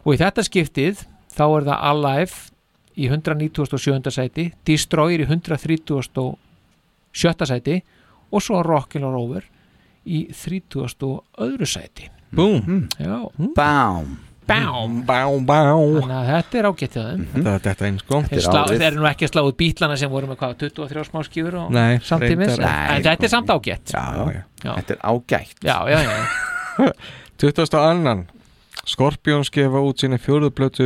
[0.06, 1.04] og í þetta skiptið
[1.36, 2.36] þá er það Alive
[2.96, 4.12] í 197.
[4.12, 6.38] sæti Destroyer í 137.
[7.46, 7.82] sæti
[8.32, 9.44] og svo Rockin' All Over
[10.08, 11.04] í 30.
[11.04, 14.18] og öðru sæti Búm Já Bám
[14.48, 17.24] Bám Bám, bám Þannig að þetta er ágætt hjá þeim.
[17.34, 20.28] Þetta er þetta einn sko Þeir, eru nú ekki að slá út bítlana sem voru
[20.32, 23.94] með hvað, 23 smáskjúr og Nei, samtímis reyndar en þetta er samt ágætt.
[23.96, 24.04] Já,
[24.64, 24.72] Já.
[24.82, 25.58] þetta er ágætt.
[25.64, 26.92] Já, já, já.
[27.44, 28.26] 22.
[28.84, 30.86] Scorpions gefa út sína fjóruðu blötu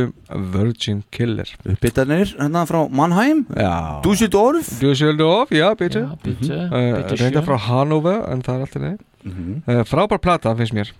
[0.54, 1.48] Virgin Killer.
[1.66, 3.40] Uppbyttanir hérna frá Mannheim.
[3.58, 3.98] Já.
[4.04, 8.98] Dusseldorf Dusseldorf, já, bitte, uh, bitte Reynda frá Hannover en það er alltaf leið
[9.28, 9.62] Mhm.
[9.66, 10.92] uh, Frábær plata finnst mér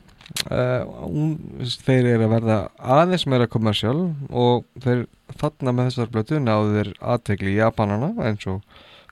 [0.50, 0.82] uh,
[1.86, 2.58] Þeir eru að verða
[2.98, 3.96] aðeins meira kommersial
[4.30, 5.06] og þeir
[5.40, 8.62] þarna með þessar blötu náðu þeir aðtegli í Japanana eins og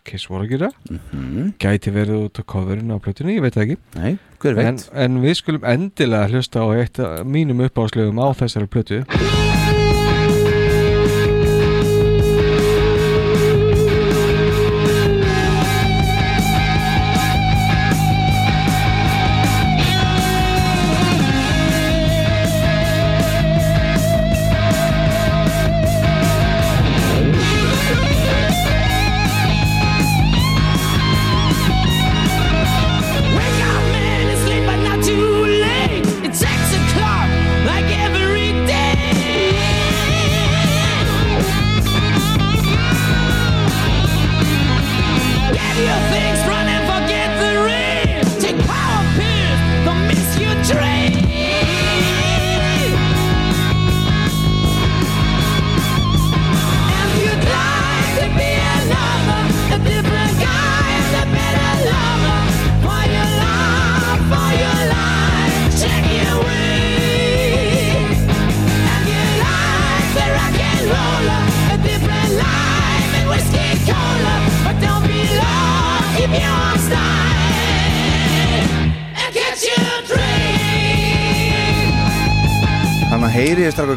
[0.07, 0.69] Kiss voru að gera.
[0.87, 1.49] Mhm.
[1.59, 3.77] Gæti verið út á coverin á blötunni, ég veit ekki.
[3.99, 4.19] Nei,
[4.63, 9.03] en, en við skulum endilega hlusta á eitt mínum uppáðslögum á þessari blötu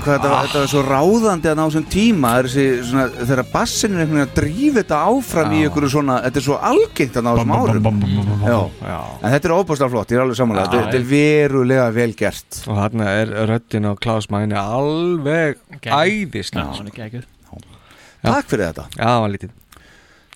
[0.09, 3.41] hvað þetta, þetta var svo ráðandi að ná þessum tíma það er þessi, svona, þegar
[3.53, 7.19] bassin er einhvern veginn að drífa þetta áfram í einhverju svona þetta er svo algengt
[7.19, 7.89] að ná þessum árum.
[8.49, 8.99] Já.
[9.21, 12.13] en þetta er óbúslega flott, ég er alveg samanlega Já, þetta, þetta er verulega vel
[12.19, 12.61] gert.
[12.65, 17.27] Og þarna er röddin á Klaus Mæni alveg æðislega Já, er.
[18.19, 18.89] Takk fyrir þetta.
[18.97, 19.53] Já, það var lítið.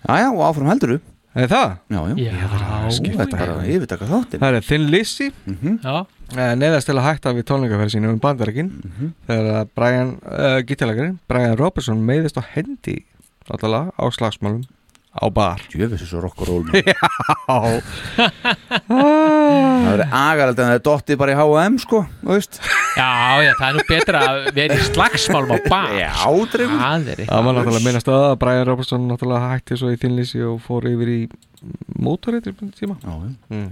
[0.04, 1.02] Jæja, og áfram heldur þú.
[1.34, 1.72] Er það?
[1.90, 5.30] Já, já, Já, Ó, Þetta er bara að yfirtaka þáttin Það er Thin Lizzy.
[5.82, 5.96] Já,
[6.32, 8.70] neðast til að hætta við tónleikaferð sínu um bandarækin
[9.28, 13.02] þegar að Brian, uh, gítalegari Brian Robertson meiðist á hendi
[13.50, 14.64] náttúrulega á slagsmálum
[15.14, 15.62] á bar.
[15.70, 16.98] Djöfis þessu rock og roll Já.
[18.88, 22.00] Það verður agarald en það er dottið bara í H&M sko,
[22.98, 23.10] já,
[23.46, 25.94] já, það er nú betra að vera í slagsmálum á bar.
[26.00, 26.14] Já,
[26.56, 26.82] drengur
[27.28, 30.90] Það var náttúrulega minnast að að Brian Robertson náttúrulega hætti svo í Lizzy og fór
[30.90, 31.20] yfir í
[32.02, 32.98] mótorið tíma.
[33.04, 33.30] Já, já.
[33.54, 33.70] Mm.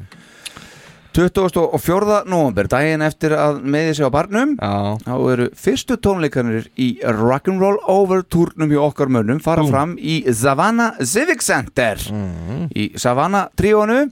[1.11, 2.23] 24.
[2.31, 4.95] november, daginn eftir að meði sig á barnum Já.
[5.03, 11.01] þá eru fyrstu tónleikanir í Rock'n'Roll Over túrnum hjá okkar mönnum fara fram í Savannah
[11.03, 11.99] Civic Center
[12.71, 14.05] í Savannah tríónu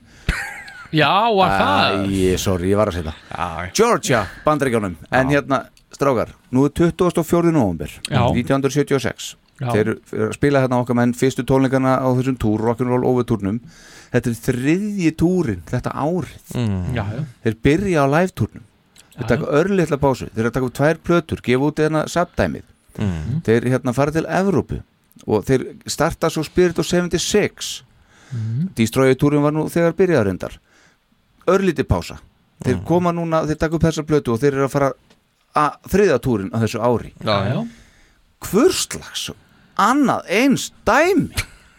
[0.92, 2.08] Já, var það?
[2.10, 5.62] Æ, sorry, ég var að segja Georgia, bandaríkjónum en hérna,
[5.96, 7.54] strákar, nú er 24.
[7.56, 8.26] november Já.
[8.28, 9.72] 1976 Já.
[9.72, 13.64] þeir að spila hérna okkar menn fyrstu tónleikana á þessum túr, Rock'n'Roll Over túrnum
[14.12, 16.96] þetta er þriðji túrin þetta árið Mm.
[16.96, 17.24] Já, já.
[17.44, 18.64] þeir byrja á live túrnum
[19.20, 22.64] þeir taka örlittla pásu, þeir eru að taka upp tvær plötur gefa út hérna sabdæmið
[23.00, 23.42] Mm.
[23.46, 24.82] þeir hérna fara til Evrópu
[25.28, 27.84] og þeir starta svo Spirit of 76
[28.32, 28.70] Mhm.
[28.76, 30.60] Destroyer túrin var nú þegar byrjaðar reyndar
[31.48, 32.20] örlítið pása
[32.64, 32.86] þeir Mm.
[32.86, 34.92] koma núna, þeir taka upp þessa plötu og þeir eru að fara
[35.56, 37.68] að þriða túrin á þessu ári Já, já.
[38.42, 39.32] hvurslags
[39.80, 41.32] annað eins dæmi.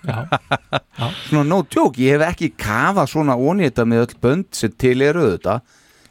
[0.04, 5.26] Svona no joke, ég hef ekki kafað svona þetta með öll bönd sem til eru
[5.26, 5.60] auðvitað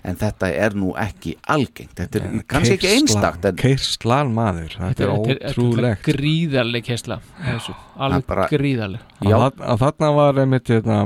[0.10, 1.91] en þetta er nú ekki algengt.
[1.99, 8.26] Þetta er kannski ekki einstakt en Keirslan maður, þetta er ótrúlegt gríðarleg kesla þessu, alveg
[8.30, 9.02] bara- gríðarleg.
[9.28, 10.99] Að, að þarna var einmitt hérna,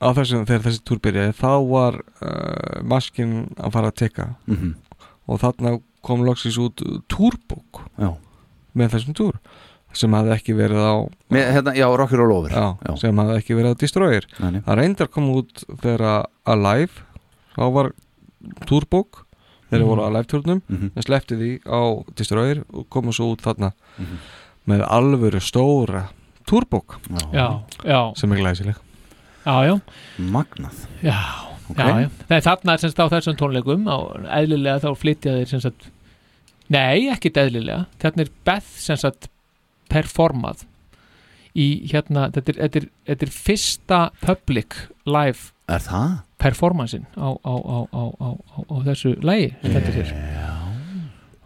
[0.00, 4.74] á þessum, þegar þessi túr byrjaði þá var uh, maskin að fara að tekka Mhm.
[5.28, 5.76] og þarna
[6.06, 6.80] kom loksins út
[7.10, 8.14] túrbók Já.
[8.76, 9.38] með þessum túr
[9.96, 10.94] sem hafði ekki verið á
[11.32, 12.66] með, hérna, já, Rock'n'Roll Over já,
[13.00, 14.60] sem hafði ekki verið á Destroyer nei.
[14.66, 17.04] það reyndar kom út þegar að Alive
[17.56, 17.92] þá var
[18.68, 19.22] túrbók
[19.70, 19.88] þegar Mhm.
[19.88, 20.90] voru að live túrnum Mhm.
[20.94, 21.80] en sleppti því á
[22.14, 24.18] Destroyer og komu svo út þarna Mhm.
[24.68, 26.08] með alvöru stóra
[26.46, 26.98] túrbók
[27.32, 28.12] Já, já.
[28.16, 28.76] sem er glæsileg
[29.46, 29.80] Já, já
[30.18, 31.18] Magnað Já,
[31.70, 31.76] Ok.
[31.78, 32.10] já, já.
[32.30, 33.96] Nei, þarna er semst á þessum tónleikum á
[34.38, 35.74] eðlilega þá flytja þeir semst að
[36.68, 39.28] Nei, ekkit eðlilega Þarna er Beth semst
[39.96, 40.64] performað
[41.56, 44.74] í hérna, þetta er, þetta er, þetta er fyrsta public
[45.08, 46.10] live Er það?
[46.38, 50.10] performansin á, á, á, á, á, á, á þessu lagi sem þetta sér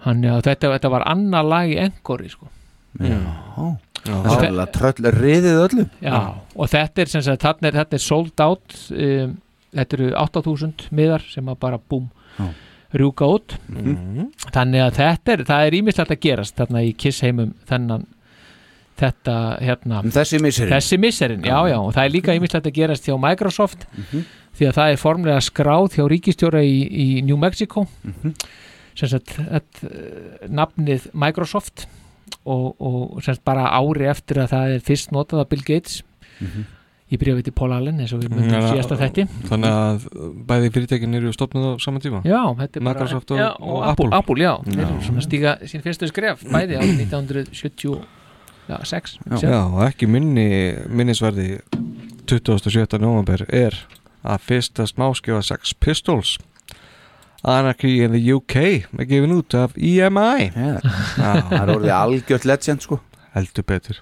[0.05, 2.49] hann, ja, þetta, þetta var annað lag í engori sko.
[3.01, 3.21] Já,
[4.11, 6.19] Og það er tröll riðið öllu Já,
[6.57, 9.35] og þetta er sem sagt, þarna er, er sold out um,
[9.77, 12.07] þetta eru 8000 miðar sem að bara búm
[12.41, 12.49] Já.
[12.97, 14.31] rjúka út Mhm.
[14.57, 18.09] þannig að þetta er, það er ímislegt að gerast þarna í Kiss heimum þennan
[19.01, 23.09] þetta hérna þessi misserin þessi misserin, já já, og það er líka ímislegt að gerast
[23.09, 24.25] hjá Microsoft Mhm.
[24.59, 28.35] því að það er formlega skráð hjá ríkistjóra í, í New Mexico Mhm.
[28.95, 29.61] sem sagt eh,
[30.49, 31.87] nafnið Microsoft
[32.45, 36.03] og, og sem sagt bara ári eftir að það er fyrst notað af Bill Gates
[36.41, 36.65] Mhm.
[37.11, 40.05] í bréfi til Paul Allen eins og við myndum síðasta þætti Þannig að
[40.47, 43.83] bæði fyrirtækin eru stopnað á saman tíma Já, þetta er bara Microsoft og, já, og,
[43.83, 44.87] Apple, Apple Apple já, þeir Já.
[44.87, 47.99] eru svona stíga sín fyrstu skref bæði á 1976
[49.43, 50.47] Já, og ekki minni
[50.89, 51.61] minnisverði
[52.31, 52.99] 27.
[53.03, 53.75] november er
[54.23, 56.37] að fyrsta smáskjöfa Sex Pistols.
[57.43, 58.57] Anarchy in the UK
[59.01, 60.75] er gefin út af EMI Já,
[61.17, 62.99] það er orðið algjört legend sko.
[63.33, 64.01] Heldur betur.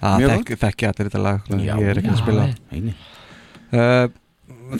[0.00, 2.46] Að Mjög þekki, allir þetta lag Já, ég er ekki að já, spila.
[2.72, 2.94] eini.
[3.76, 4.06] uh,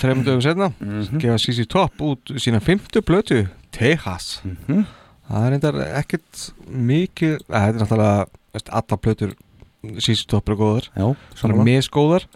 [0.00, 1.20] þreim dögum setna Mhm.
[1.20, 4.40] gefa CC Top út sína fymtu blötu Texas.
[4.48, 4.86] Mhm.
[5.30, 9.34] það er ekkert mikið að, þetta er náttúrulega veist, alla blötur
[9.98, 12.26] CC Top eru góðar Já, svona misgóðar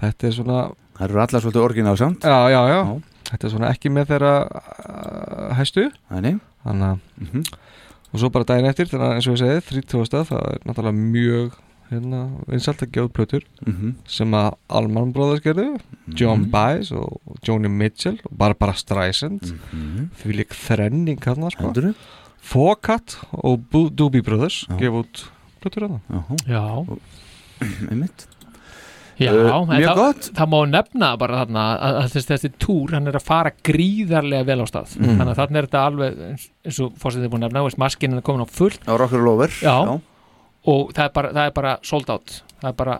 [0.00, 0.62] þetta er svona
[0.94, 2.80] Það eru allar svolítið orginál samt já, já, já,
[3.30, 7.42] þetta er svona ekki með þeirra uh, hæstu Þannig að Mhm.
[8.14, 10.24] og svo bara daginn eftir þannig að eins og ég segi 30.
[10.30, 11.52] það er náttúrulega mjög
[11.90, 13.94] hérna, vinsalt að gefa plötur Mhm.
[14.06, 15.80] sem að Alman Brothers gerðu
[16.14, 19.42] John Baez og Joni Mitchell og Barbara Streisand
[19.72, 20.10] Mhm.
[20.22, 21.62] því lík þrenning hann sko.
[21.72, 21.94] Heldurðu?
[22.40, 24.76] Fokat og Doobie Brothers Já.
[24.78, 25.24] gefa út
[25.64, 26.64] plötur hann Já.
[27.90, 28.28] Einmitt.
[29.14, 30.24] Já, Uh, það, gott.
[30.34, 34.46] það má nefna bara þarna að, að þessi, þessi túr, hann er að fara gríðarlega
[34.48, 34.96] vel á stað.
[34.98, 35.12] Mm.
[35.20, 38.16] þannig að þarna er þetta alveg eins, og fórsetið er búin að nefna, veist, maskinn
[38.18, 38.82] er komin á fullt.
[38.90, 39.94] Á Rocker Lover já, já.
[40.74, 42.34] og það er bara, það er bara sold out.
[42.58, 42.96] Það er bara,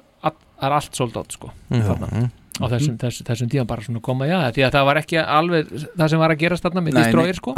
[0.65, 1.85] það er allt sold out sko, Mhm.
[1.91, 2.31] þarna.
[2.55, 5.73] á þessum, þessum, þessum tíðan bara svona koma, já, því að það var ekki alveg
[5.99, 7.55] það sem var að gerast þarna með Destroyer sko.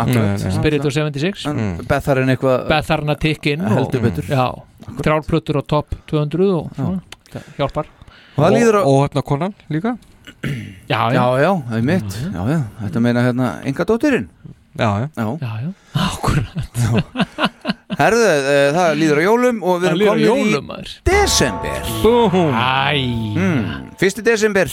[0.57, 4.24] Spirit of 76 En Betharinn eitthvað Betharna tikkin Heldur betur.
[4.24, 4.47] já,
[5.03, 7.87] þrjálplötur á topp 200 og svona, það hjálpar.
[8.37, 9.99] Og það líður á og hérna konan líka?
[10.89, 14.28] Já, Já, já, það er mitt Já, já, þetta meina hérna enga dóttirinn
[14.78, 15.09] Já, já.
[15.16, 15.70] Já, já, já,
[16.07, 16.82] akkurat.
[17.97, 20.90] Herðu, uh, það líður á jólum og við erum komin í maður.
[21.07, 21.81] desember.
[22.03, 22.53] Búm.
[22.53, 23.01] Æ
[23.39, 24.69] mm, Fyrsti desember.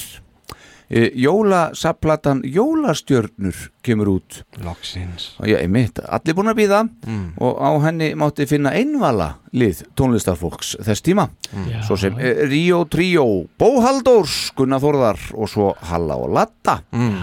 [0.94, 4.42] Uh, Jólasaplatan Jólastjörnur kemur út.
[4.66, 5.30] Loksins.
[5.48, 7.32] Já, einmitt, allir búin að býða Mm.
[7.40, 11.30] og á henni mátti finna einvala lið tónlistarfólks þess tíma.
[11.72, 11.80] Já.
[11.88, 16.82] svo sem uh, Ríó Tríó Bóhaldórs, Gunnar Þórðar og svo Halla og Latta.
[16.92, 17.16] Mm.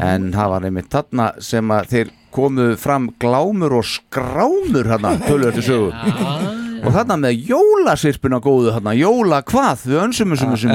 [0.00, 5.54] En það var einmitt þarna sem að þeir komu fram glámur og skrámur hérna, tölur
[5.56, 5.90] til sögu.
[6.80, 9.82] Og þarna með jólasirpuna góðu þarna, jóla hvað?
[9.90, 10.72] Við önsum þessum þessum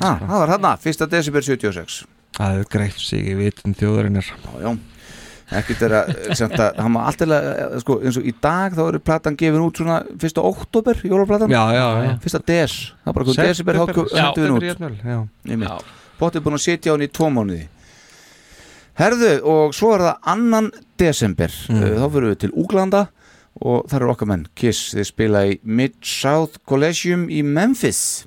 [0.00, 1.04] Ha, það var þarna, 1.
[1.12, 1.98] desember 76
[2.38, 4.30] Það er greift sig í vitum þjóðarinnar.
[4.30, 4.70] Já, já.
[5.50, 9.00] Ekkert er að, semt að hann var alltaf sko, eins og í dag þá eru
[9.02, 10.38] platan gefin út svona 1.
[10.46, 11.50] oktober, jólaplatan.
[11.50, 12.12] Já, já, já.
[12.22, 12.44] 1.
[12.46, 14.94] des, það er bara hvernig desember þá September, hendur
[15.50, 15.90] við út.
[16.20, 17.66] Bóttið búin að setja á hann í tvo mánuði
[19.00, 20.70] Herðu, og svo er það annan
[21.00, 21.80] desember Mm.
[21.80, 23.06] uh, þá fyrir við til Úglanda
[23.60, 28.26] og þar eru okkar menn Kiss, þeir spila í Mid-South Collegium í Memphis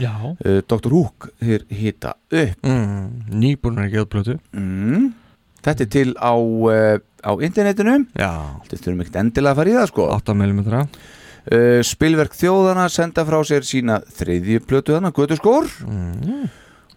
[0.00, 0.10] Já
[0.42, 0.90] Dr.
[0.90, 3.28] Hook, þeir hita upp mm.
[3.38, 5.12] Nýbúnar ekki öðblötu mm.
[5.64, 8.32] Þetta er til á, uh, á internetinu Já
[8.64, 13.24] Þetta þurfum ekkert endilega að fara í það sko 8 mm uh, Spilverk þjóðana senda
[13.28, 16.44] frá sér sína þriðju plötu þarna, Götuskór mm.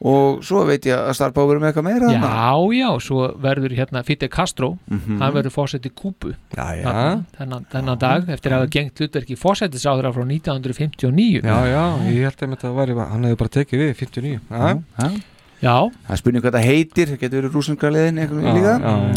[0.01, 2.09] Og svo veit ég að Starpá verður með eitthvað meira.
[2.13, 5.19] Já, já, svo verður hérna Fidel Castro, Mhm.
[5.19, 6.35] hann verður fósett í Kúbu.
[6.55, 6.83] Já, já.
[6.83, 12.23] Þarna, þennan, þennan dag eftir að hafa gengt hlutverki fósettisáðra frá 1959 Já, já, ég
[12.27, 15.09] held að þetta var hann hefði bara tekið við 59 Já, Já.
[15.57, 18.73] Já, Það spurning hvað það heitir, það getur verið rúsingra liðin eitthvað líka.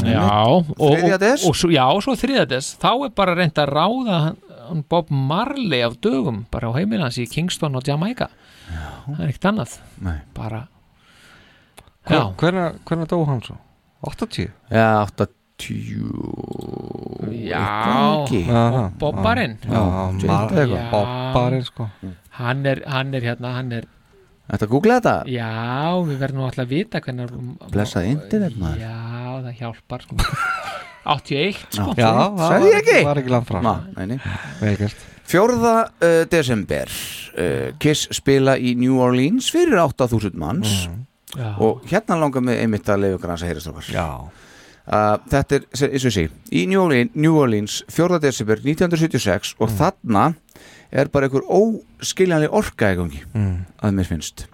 [0.09, 0.23] já.
[0.49, 1.13] Og, og,
[1.45, 4.21] og, svo, já, svo þriðja des þá er bara reynd að ráða
[4.89, 8.31] Bob Marley af dögum bara á heimilans í Kingston og Jamaica
[8.71, 9.75] það er ekkert annað.
[10.07, 10.19] Nei.
[10.37, 10.63] bara
[12.11, 13.57] hvernig dó hann svo?
[14.09, 14.49] 80?
[14.73, 15.29] já, 80
[17.45, 19.59] já, Bobbarinn.
[20.91, 21.91] Bobbarinn sko.
[22.41, 23.89] Hann er, hann er hérna hann er
[24.51, 25.31] Þetta googlaði þetta?
[25.31, 27.35] Já, við verðum alltaf að vita hvernig
[27.71, 28.81] Blessað internet maður.
[28.83, 28.97] Já,
[29.45, 30.17] það hjálpar sko.
[31.11, 31.95] 81 sko.
[31.97, 32.67] Já, það
[33.07, 34.19] var ekki langt frá Ná, neini,
[34.61, 35.93] veikert 4.
[36.01, 36.91] Eh, desember
[37.39, 41.57] eh, Kiss spila í New Orleans fyrir 8000 manns mm.
[41.63, 46.09] og hérna langar við einmitt að leiðu granns að heyrast okkar eh, Þetta er, eins
[46.09, 48.19] og sé, í New Orleans, New Orleans 4.
[48.23, 49.77] desember 1976 og mm.
[49.79, 50.27] þarna
[50.91, 53.55] er bara einhver óskiljanlega orka eða gangi mm.
[53.87, 54.49] að mér finnst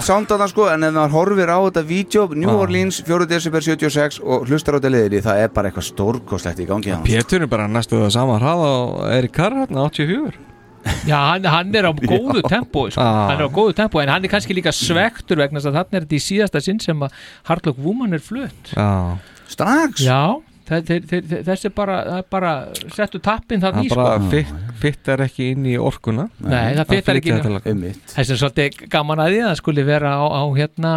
[0.00, 2.60] Ömurlegt sound að það sko En ef maður horfir á þetta vídeo New Ah.
[2.64, 3.26] Orleans 4.
[3.28, 7.04] desember 76 Og hlustar á þetta liðri Það er bara eitthvað stórkostlegt í gangi hann
[7.04, 8.80] Pétur er bara næstu það sama hraða á
[9.18, 10.32] Erik Carr hérna 84
[11.04, 13.02] Já, hann, hann er á góðu tempo sko.
[13.04, 13.28] Ah.
[13.28, 15.98] hann er á góðu tempo, en hann er kannski líka svektur vegna þess að þarna
[15.98, 17.12] er þetta í síðasta sinn sem að
[17.50, 19.18] Hardlock Woman er flutt Já
[19.52, 20.00] Strax?
[20.00, 20.40] Já,
[20.70, 22.52] þe- þe- þe- þe- þessi er bara, það er bara
[22.96, 24.30] settu tappin þarna Það í bara sko.
[24.80, 27.68] Fit, fittar ekki inn í orkuna Nei, það fittar ekki þetta lag.
[28.14, 30.94] Þess er svolítið gaman að því að það skuli vera á, á hérna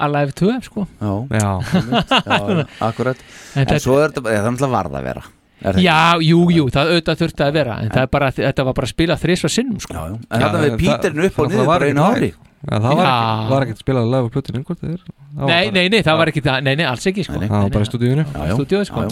[0.00, 1.50] Alive 2 sko Já, Já.
[1.60, 5.24] já, akkurat En En, þetta- svo er þetta náttúrulega varð að vera
[5.60, 8.64] Er það Já, jú, jú, það auðvitað þurfti að vera en það er bara, þetta
[8.64, 9.92] var bara að spila þrísvar sinnum sko.
[9.92, 10.14] já, já.
[10.30, 12.14] En þarna við Píterinn upp og niður bara einu live.
[12.16, 12.30] ári
[12.60, 13.12] Já, það var, Já.
[13.12, 16.42] ekki, var ekkert spilað live á plötun einhvern veginn Nei, nei, nei, það var ekki
[16.48, 17.38] það, nei, nei, alls ekki sko.
[17.40, 18.54] Það var bara í stúdíunni Já, já.
[18.56, 19.06] Stúdíói, sko.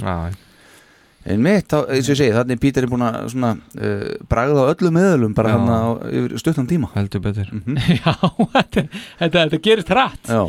[1.28, 4.06] En mitt, þá- eins og ég segi, þannig er Píter er búin að svona uh,
[4.30, 6.88] bragða á öllum meðlum bara hann á yfir stuttan tíma.
[6.94, 7.50] Heldur betur.
[8.00, 8.14] Já,
[8.54, 8.84] þetta,
[9.20, 10.30] þetta, þetta gerist hratt.
[10.32, 10.42] Já,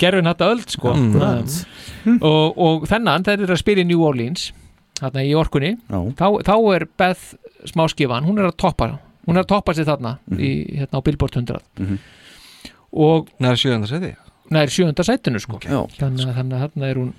[0.00, 0.94] gerfin þetta öll sko.
[0.94, 1.58] Akkurat.
[2.06, 4.48] um, og, og þennan þeir eru að spila í New Orleans
[5.00, 5.74] þarna í orkunni.
[5.90, 7.34] Þá, þá er Beth
[7.72, 8.92] smáskifan hún er að toppa
[9.28, 10.50] hún er að toppa sig þarna í,
[10.80, 11.98] hérna á Billboard 100 Mhm.
[13.04, 14.14] og Nær sjöðanda seti
[14.50, 15.60] nær sjönda sætinu sko.
[15.62, 17.10] Að þannig að þarna er hún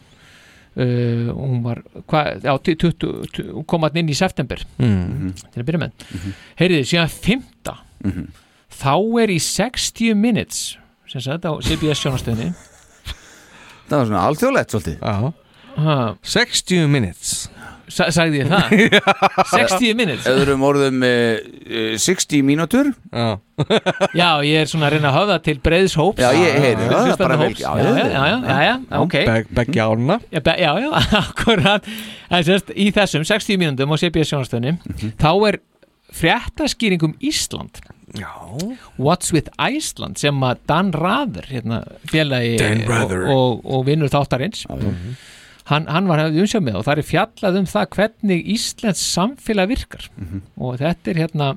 [0.77, 4.61] uh, hún var hva, já, 20, 20, hún kom hann inn í september.
[4.79, 5.33] Mm.
[5.51, 6.05] til að byrja með.
[6.61, 8.27] Heyriði, síðan fymta Mhm.
[8.71, 10.77] þá er í 60 minutes
[11.11, 12.53] sem sagt á CBS sjónastöðinni
[13.89, 14.97] það var svona alþjóðlegt svolítið.
[15.03, 15.33] Já.
[15.77, 17.49] Ha, 60 minutes
[17.91, 18.73] sa, sagði ég það?
[19.51, 20.25] 60 minutes?
[20.31, 22.91] Öðrum orðum uh, uh, 60 mínútur.
[23.11, 23.37] Já.
[24.21, 26.87] Já, ég er svona að reyna að höfða til breiðs hóps Já, ég heyri.
[26.87, 27.61] það, Hlustandi bara vel- hóps.
[27.61, 29.17] já, já, já, já, já, já, já, ok.
[29.27, 30.89] Beg, Beggi ána Já, já, já,
[31.21, 31.89] akkurat.
[32.31, 35.13] En sérst, í þessum 60 mínúndum á CBS sjónastöðinni Mhm.
[35.21, 35.59] þá er
[36.11, 37.79] fréttaskýring um Ísland.
[38.17, 38.27] Já.
[38.99, 43.21] What's with Iceland sem að Dan Rather hérna, félagi Dan Rather.
[43.31, 44.65] og, og, og vinnur þáttarins
[45.71, 49.71] hann, hann var hefðið umsjá með og það er fjallað um það hvernig Íslands samfélag
[49.71, 50.41] virkar Mhm.
[50.57, 51.47] og þetta er hérna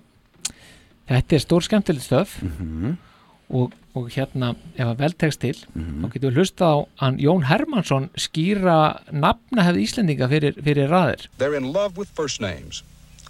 [1.11, 2.97] þetta er stór skemmtilegt stöf Mhm.
[3.51, 6.05] og, og hérna ef að vel tekst til Mhm.
[6.05, 11.57] þá getum við hlustað á hann Jón Hermansson skýra nafnahefð Íslendinga fyrir, fyrir raðir They're
[11.57, 12.83] in love with first names.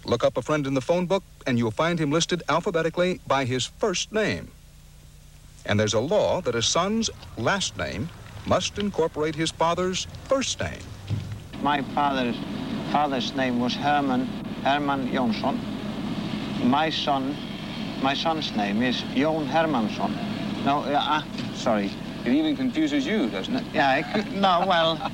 [0.05, 3.43] Look up a friend in the phone book, and you'll find him listed alphabetically by
[3.43, 4.49] his first name.
[5.65, 8.07] And there's a law that a son's last name
[8.47, 10.79] must incorporate his father's first name.
[11.61, 12.37] My father's
[12.91, 14.27] father's name was Herman
[14.63, 15.59] Herman Jonsson.
[16.63, 17.35] My son,
[18.01, 20.11] my son's name is Jon Hermansson.
[20.65, 21.91] No, uh, uh, sorry.
[22.25, 23.65] It even confuses you, doesn't it?
[23.73, 24.95] Yeah, it could, no, well,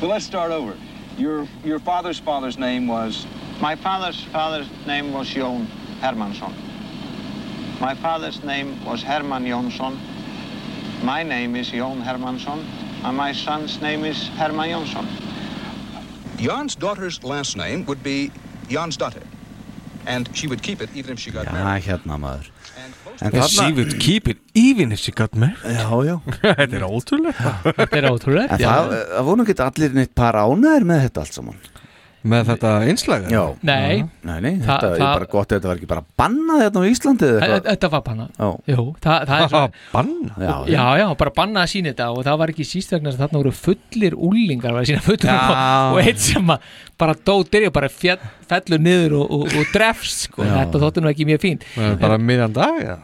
[0.00, 0.74] Well, let's start over.
[1.18, 3.26] Your your father's father's name was
[3.60, 5.66] my father's father's name was Jon
[6.00, 6.54] Hermansson.
[7.80, 9.98] My father's name was Herman Jonsson.
[11.02, 12.62] My name is Jon Hermansson,
[13.04, 15.06] and my son's name is Herman Jonsson.
[16.36, 18.30] Jan's daughter's last name would be
[18.68, 19.24] Jansdottir,
[20.06, 21.84] and she would keep it even if she got married.
[21.84, 22.50] Já, hérna maður.
[23.22, 25.56] And she would keep it even if she got married.
[25.64, 26.20] Já, já.
[26.42, 27.40] Þetta er ótrúlegt.
[27.64, 28.08] Þetta er
[28.60, 31.60] það, það voru ekki allir neitt par ánæður með þetta allt saman
[32.20, 33.22] Með þetta einslag?
[33.32, 34.02] Já Nei.
[34.28, 37.24] Nei, nei, Þa- þetta er bara gott Þetta var ekki bara bannað hérna á Íslandi
[37.30, 38.48] eða Þa- eitthvað Þetta var bannað Já.
[38.74, 39.62] Jú, það, það er svo
[39.94, 40.34] Banna?
[40.44, 43.16] Já, Já, já, bara bannað að sína þetta og það var ekki síst vegna þess
[43.20, 45.38] að þarna voru fullir úlingar var að sína fullir Já.
[45.40, 46.68] og, og eitt sem að
[47.00, 48.18] bara dótir og bara fjall,
[48.52, 50.44] fellur niður og, og, og drefst sko.
[50.44, 51.64] Þetta þóttu nú ekki mjög fín
[52.04, 52.98] bara miðjan dag, já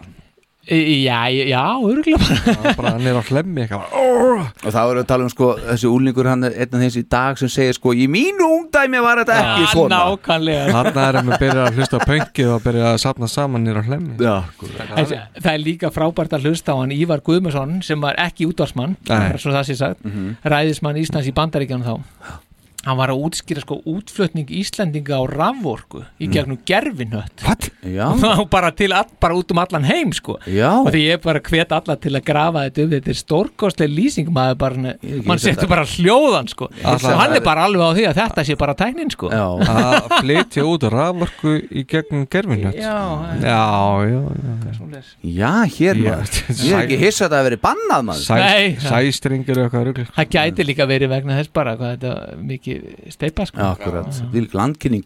[0.66, 2.72] Já, já, örgulega bara.
[2.74, 6.48] Bara hann er á hlemmi Og það voru að tala um sko Þessi úlingur hann
[6.48, 9.68] er einn af þessi í dag sem segir sko Í mínu ungdæmi var þetta ekki
[9.70, 10.00] svona.
[10.10, 10.64] Nákvæmlega.
[10.74, 13.84] Þarna er hann að byrja að hlusta á pöngið og byrja að sapna saman nýra
[13.86, 14.16] hlemmi.
[14.18, 19.38] Það er líka frábært að hlusta á hann Ívar Guðmundsson sem var ekki útvarsmann Nei.
[19.38, 20.02] svo það sé sagt,
[20.42, 22.42] ræðismann Íslands í Bandaríkjanum þá
[22.86, 27.68] hann var að útskýra sko útflutning Íslendinga á rafvorku í gegnum gerfinött What?
[27.82, 28.06] Já.
[28.40, 30.38] Og bara til all, bara út um allan heim sko.
[30.46, 30.70] Já.
[30.80, 34.30] og því ég bara hvet alla til að grafa þetta upp þetta er stórkostlega lýsing
[34.34, 34.94] maður bara,
[35.26, 36.68] mann setur bara hljóðan sko.
[36.82, 39.30] Alla- hann er bara alveg á því að þetta sé bara tæknin sko.
[39.34, 42.96] Já, Að flytja út rafmörku í gegnum gerfinhött Já,
[43.42, 43.60] já,
[44.06, 45.02] já, já.
[45.22, 46.40] Já, hér Já, maður.
[46.62, 48.40] Ég er ekki hissað að það verið bannað maður.
[48.40, 48.76] Nei.
[48.80, 50.06] Sæ, Sæstringur og eitthvað rugl.
[50.16, 52.40] Það gæti líka verið vegna þess bara hvað þetta er
[52.82, 55.04] mikið steipa sko Akkurat, vil landkynning.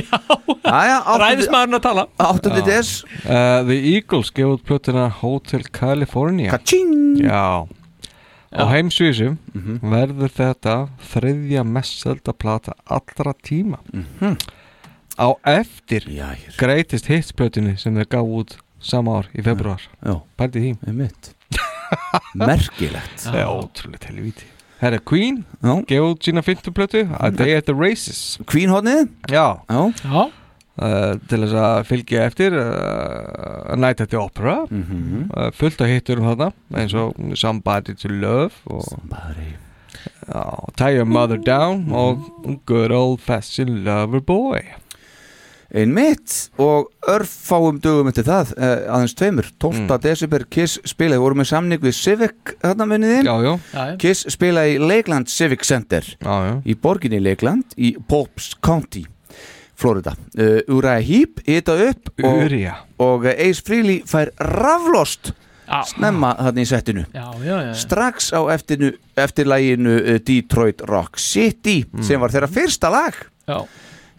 [0.70, 2.04] Já, ræðismæðurinn að tala.
[2.18, 2.62] 8.
[2.66, 2.90] des.
[3.24, 6.50] Uh, The Eagles gefið út plötuna Hotel California.
[6.54, 7.20] Kaching!
[7.24, 7.66] Já.
[8.50, 8.66] Á Já.
[8.72, 9.76] heimsvísum Mhm.
[9.92, 10.76] verður þetta
[11.12, 13.78] þriðja mest selda plata allra tíma.
[15.20, 19.80] Á eftir Já, hér greatest hits plötunni sem þeir gaf út sama ár í februar
[20.56, 20.76] því.
[20.86, 21.34] Er mitt
[22.34, 23.18] Merkilegt.
[23.26, 24.46] Það er ótrúlega helvíti
[24.80, 28.38] Herra Queen, gefið út sína fyndu plötu A Day at the Races.
[28.48, 30.22] Queen hodnið Já, Já, Já,
[30.80, 34.62] uh, til þess að fylgja eftir uh, A Night at the Opera.
[34.70, 35.26] Mhm.
[35.36, 39.50] uh, fullt af hitturum þarna eins og Somebody to Love og Somebody.
[40.78, 42.22] Tie Your Mother Down og
[42.66, 44.60] Good Old Fashioned Lover Boy
[45.70, 49.84] Einmitt og örfáum dögum eftir það eh, aðeins tveimur, 12.
[49.84, 49.92] Mm.
[50.02, 53.96] desember Kiss spilaði, voru með samning við Civic þarna muniði, Já, já, já, já.
[54.02, 56.54] Kiss spilaði í Lakeland Civic Center já, já.
[56.66, 59.04] í borginni Lakeland í Pops County
[59.80, 62.56] Florida, uh, Uriah Heep hita upp og,
[63.00, 65.32] og eh, Ace Frehley fær raflost
[65.70, 65.84] Já.
[65.86, 67.74] snemma þarna í settinu já, já, já.
[67.78, 68.90] strax á eftirnu,
[69.22, 73.14] eftir læginu uh, Detroit Rock City sem var þeirra fyrsta lag
[73.46, 73.62] já.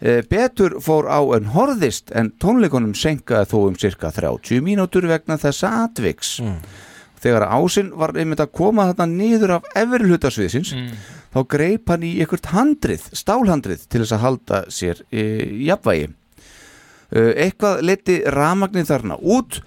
[0.02, 5.36] Eh, Betur fór á en horðist en tónleikunum senkaði þó um cirka 30 mínútur vegna
[5.38, 6.40] þessa atviks.
[7.22, 10.72] Þegar ásinn var einmitt að koma þarna niður af efri hlutasviðsins
[11.30, 15.22] þá greip hann í einhvert handrið, stálhandrið til þess að halda sér e,
[15.68, 16.10] jafnvægi.
[17.14, 19.60] E, eitthvað leti ramagnir þarna út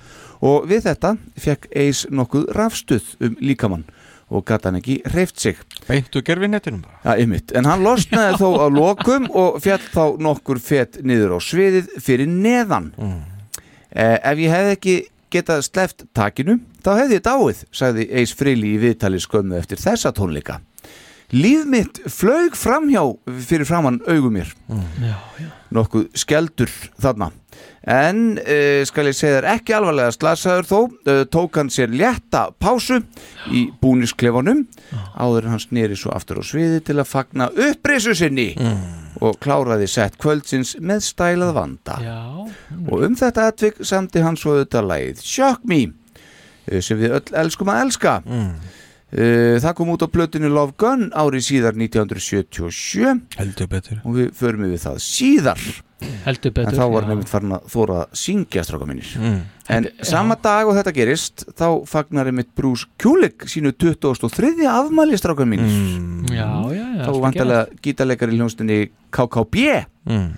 [0.43, 3.87] og við þetta fekk Eis nokkuð rafstuð um líkamann
[4.35, 5.57] og gata hann ekki hreift sig.
[5.87, 6.99] Beintu gerfinettinum bara.
[7.05, 11.39] Já, ymmit, en hann losnaði þó á lokum og fjall þá nokkur fett niður á
[11.43, 12.91] sviðið fyrir neðan.
[13.95, 14.95] Eh, Ef ég hefði ekki
[15.35, 20.11] getað sleft takinu, þá hefði ég dáið sagði Eis Frili í viðtali skömmu eftir þessa
[20.15, 20.59] tónleika.
[21.33, 23.01] Líf mitt flög framhjá
[23.47, 24.51] fyrir framann augum mér.
[25.01, 25.47] Já, já.
[25.73, 26.69] nokkuð skeldur
[27.01, 27.31] þarna
[27.85, 32.47] en uh, skal ég segja þér ekki alvarlega slasaður þó uh, tók hann sér létta
[32.61, 33.01] pásu
[33.53, 34.63] í búnisklefanum
[35.13, 38.51] áður en hann sneri svo aftur á sviði til að fagna upprisu sinni
[39.23, 41.99] og kláraði sett kvöldsins með stælað vanda.
[42.03, 42.17] Já.
[42.89, 47.37] og um þetta atvik samti hann svo auðvitað lagið Shock Me uh, sem við öll
[47.45, 48.17] elskum að elska.
[48.25, 48.74] Uh,
[49.15, 54.65] það kom út á plötinu Love Gun árið síðar 1977 Heldur betur og við förum
[54.67, 55.61] við það síðar
[56.25, 57.09] heldur betur en þá var já.
[57.13, 59.37] nefnt farin að þóra að syngja stráka minnir Mm.
[59.71, 64.67] en sama dag og þetta gerist þá fagnar einmitt Bruce Kulik sínu 2003.
[64.67, 66.27] afmæli stráka minnir mm.
[66.35, 68.81] já, já, já, þá skal vantarlega gítarleikar í hljónstinni
[69.15, 70.35] KKB Mm.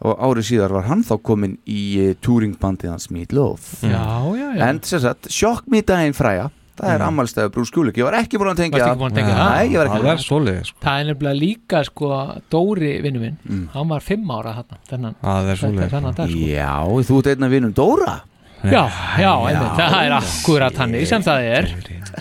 [0.00, 4.00] og árið síðar var hann þá komin í uh, touringbandið hans Meat Loaf já,
[4.32, 4.62] já, já.
[4.70, 6.46] en sem sagt, sjokk mér daginn fræja
[6.80, 9.50] það er ammálstæðu Bruce Kulik, ég var ekki búin að tengja búin að tengja það?
[9.54, 10.78] Nei, ég var ekki Það er svoleiðis sko.
[10.86, 12.06] það er nefnilega líka sko
[12.50, 13.68] Dóri vinnu minn, Mm.
[13.74, 14.52] hann var fimm ára
[14.88, 16.38] þennan, Það er þennan dag sko.
[16.50, 16.74] Já,
[17.10, 18.20] þú ert einn af vinnum Dóra
[18.60, 18.84] Já,
[19.16, 21.64] já, einmitt, það er akkurat hann sem það er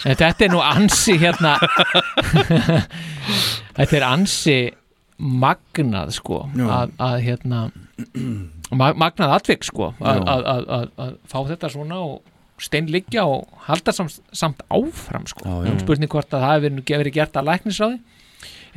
[0.06, 1.58] en þetta er nú ansi hérna
[3.76, 4.56] þetta er ansi
[5.20, 6.64] magnað sko Já.
[6.78, 7.60] að, að hérna
[8.72, 10.24] ma- magnað atvik sko að, Já.
[10.32, 12.22] að, að, að, að fá þetta svona og
[12.64, 15.46] steinliggja og halda samt, samt áfram sko.
[15.46, 15.76] Já, já.
[15.84, 18.00] spurning hvort að það hefur verið, gert að læknisráði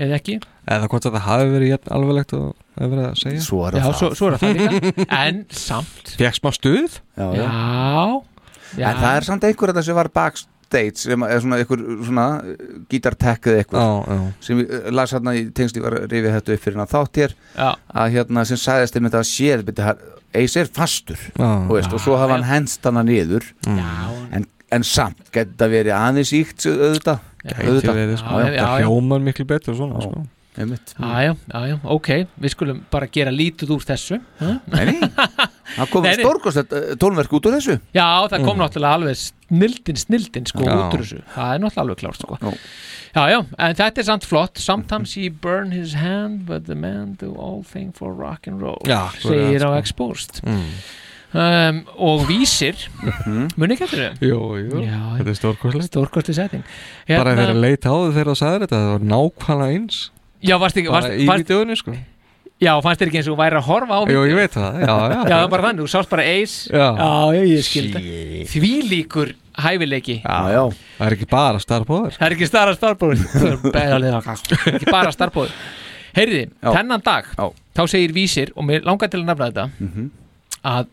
[0.03, 0.37] eða ekki.
[0.73, 2.47] Eða hvort þetta hafi verið jafn alveglegt og
[2.79, 3.45] hefur verið að segja.
[3.47, 3.97] Svo er já, það.
[4.01, 5.07] svo, svo er það líka.
[5.19, 6.15] En samt.
[6.21, 7.01] Fekk smá stuð?
[7.19, 7.43] Já, já.
[7.43, 8.07] já,
[8.79, 10.41] já En það er samt einhver þetta sem var bak,
[10.73, 12.27] States sem er svona einhver svona
[12.93, 14.21] gítartekk eða eitthvað Já, já.
[14.49, 16.93] sem ég eh, las hérna í tengst ég var að rifja þetta upp fyrir hann
[16.95, 17.69] þátt hér Já.
[18.03, 19.75] að hérna sem sagðist einmitt að séð
[20.33, 21.51] Ace er fastur Já.
[21.69, 26.33] veist, og svo hafa hann henst hana niður en, en samt geti það verið aðeins
[26.39, 27.97] íkt auðvitað auðvitað.
[27.99, 28.39] verið, sko.
[28.39, 28.63] Já, já.
[28.63, 30.07] Það hljómar miklu betur svona, Já.
[30.09, 30.23] sko.
[30.53, 32.09] Jájá, jájá, ok,
[32.45, 34.19] við skulum bara gera lítið úr þessu.
[34.69, 34.97] Nei, nei,
[35.79, 37.79] það kom stórkost tónverk út úr þessu.
[37.97, 38.61] Já, það kom Mm.
[38.67, 40.75] náttúrulega alveg snildin, snildin sko Já.
[40.77, 42.55] út úr þessu, það er náttúrulega alveg klárt sko.
[43.13, 44.59] Já, já, en þetta er samt flott.
[44.61, 48.81] Sometimes he burn his hand but the man do all thing for rock and roll
[48.85, 49.73] Já, segir sko.
[49.73, 50.41] á Exposed.
[50.45, 50.69] Mm.
[51.33, 52.77] um, og vísir
[53.57, 54.21] muni ekki eftir þau?
[54.21, 55.89] Jú, jú, Já, þetta er stórkostlegt.
[55.89, 56.65] Stórkostli setting
[57.09, 60.01] Bara Hérna- þegar að leita á þau þegar það sagði þetta Það var nákvæmlega eins
[60.43, 61.95] Já, varst ekki Bara varst, í varst, vídeóinu, sko.
[62.63, 64.27] Já, fannst þér ekki eins og væri að horfa á Jú, vídeó?
[64.31, 65.19] ég veit það, já, já.
[65.19, 66.71] Já, það var bara þannig, þú sást bara Ace.
[66.71, 66.89] Já.
[66.95, 70.17] já ég skildi Því líkur hæfileiki.
[70.23, 70.63] Já, já
[70.99, 73.19] Það er ekki bara starfbóður Það er ekki stara starfbóður
[74.77, 75.55] Ekki bara starfbóður
[76.13, 77.47] Heyriði, þennan dag Já.
[77.73, 80.11] þá segir vísir, og mér langar til að nefna þetta Mhm.
[80.63, 80.87] að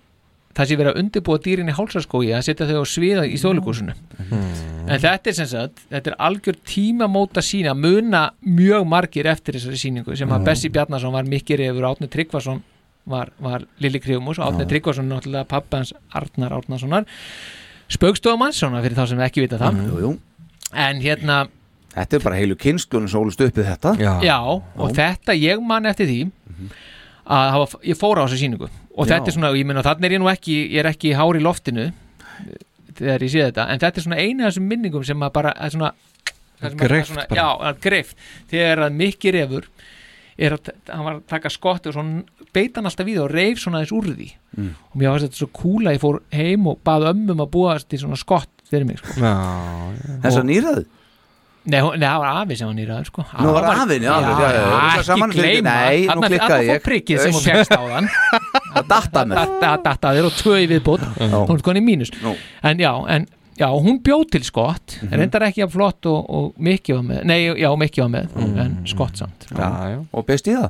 [0.58, 3.94] það sé verið að undirbúa dýrin í hálsaskói að setja þau á sviða í stólukúsinu
[4.30, 9.80] en þetta er sem sagt þetta er algjör tímamóta sína muna mjög margir eftir þessari
[9.80, 10.48] síningu sem að Já.
[10.50, 12.64] Bessi Bjarnason var mikkir yfir Átni Tryggvason
[13.10, 14.70] var, var Lili og Átni Já.
[14.74, 17.06] Tryggvason náttúrulega pappans Arnar Árnasonar
[17.90, 19.80] spaukstofum svona fyrir þá sem ekki vita það.
[19.86, 20.12] Jú, jú.
[20.74, 21.48] en hérna
[21.90, 23.96] Þetta er bara heilu kynstlunum sólust uppið þetta.
[23.98, 26.20] Já, og þetta ég man eftir því
[27.30, 28.70] að hafa, ég fór á þessu síningu
[29.00, 29.14] og Já.
[29.16, 31.44] þetta er svona, ég meina þannig er ég nú ekki ég er ekki hár í
[31.46, 31.86] loftinu
[33.00, 35.54] þegar ég sé þetta, en þetta er svona eina af þessum minningum sem að bara,
[35.56, 35.94] er svona
[36.60, 37.40] það sem að- Greift svona, bara.
[37.40, 38.16] Já, að greift,
[38.52, 39.70] þegar að mikið refur
[40.40, 42.24] er að, hann var að taka skott og svona
[42.56, 44.70] beit hann alltaf við og reif svona þess úr því Mm.
[44.92, 48.00] og mér var þetta svo kúla, ég fór heim og bað ömmum að búa til
[48.00, 49.14] svona skott fyrir mig sko.
[49.22, 49.34] Já,
[49.94, 50.16] já.
[50.24, 50.86] Þessa nýraðu?
[51.66, 53.24] Nei, hún- það var afi sem var nýraður sko.
[53.44, 56.70] Nú var afinn, já, já, já, já, ekki gleyma Nei, nú Þarna- klikkaði þarna ég.
[56.72, 58.08] fór prikkið sem hún fegst á þann
[58.74, 62.36] Það datta mér Það datta þér og tvö í viðbót hún er konið mínus Nú.
[62.64, 63.28] en já, en
[63.60, 67.24] já, hún bjóð til skott en reyndar ekki að flott og, og Mikki var með
[67.26, 68.60] nei, já, Mikki var með, Mhm.
[68.60, 70.06] en skott samt Já, já.
[70.14, 70.70] Og beist í það?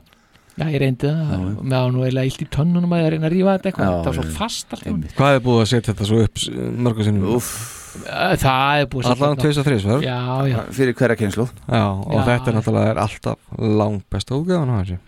[0.59, 3.53] Já, ég reyndi það, með hann nú eiginlega illt í tönnunum að reyna að rífa
[3.57, 6.41] þetta eitthvað, það var svo fast alltaf Hvað er búið að setja þetta svo upp
[6.87, 7.29] mörgum sinnum?
[7.39, 7.51] Úff
[7.89, 10.03] Það er búið að setja Allan þetta- tveis og þrís, verður?
[10.05, 10.19] Já,
[10.51, 12.23] já Fyrir hverja kynslu Já, og Já.
[12.29, 14.99] þetta er náttúrulega er alltaf langt besta útgæðan á þessu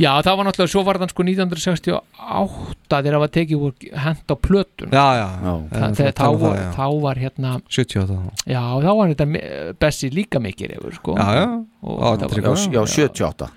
[0.00, 4.32] Já, það var náttúrulega, svo var þann sko 1968 þegar það var tekið úr hent
[4.32, 5.52] á plötun Já, já, já.
[5.70, 6.70] Þa, Eh, þegar, þá, um var, það, já.
[6.78, 8.46] þá var hérna 78 þá.
[8.54, 9.26] Já, þá var þetta
[9.84, 11.16] Bessi líka mikið reyfur sko.
[11.20, 11.46] Já, já.
[11.84, 12.54] Og það Tryggva.
[12.56, 13.50] var- Já, 78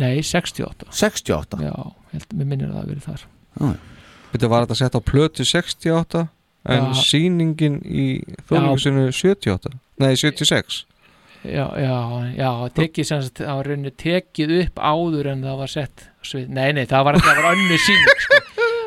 [0.00, 1.74] Nei, 68 68 Já,
[2.12, 3.26] held, mér minnir að það hafi verið þar
[4.32, 6.22] Þetta var þetta sett á plötu 68
[6.72, 7.02] en Já.
[7.02, 8.06] sýningin í
[8.48, 10.84] þjóðleikusinu 78 Nei, 76
[11.42, 11.94] Já, já,
[12.38, 16.04] já, tekið sem sagt, það var rauninu tekið upp áður en það var sett.
[16.38, 18.38] Nei, nei, það var, það var önnu síning sko.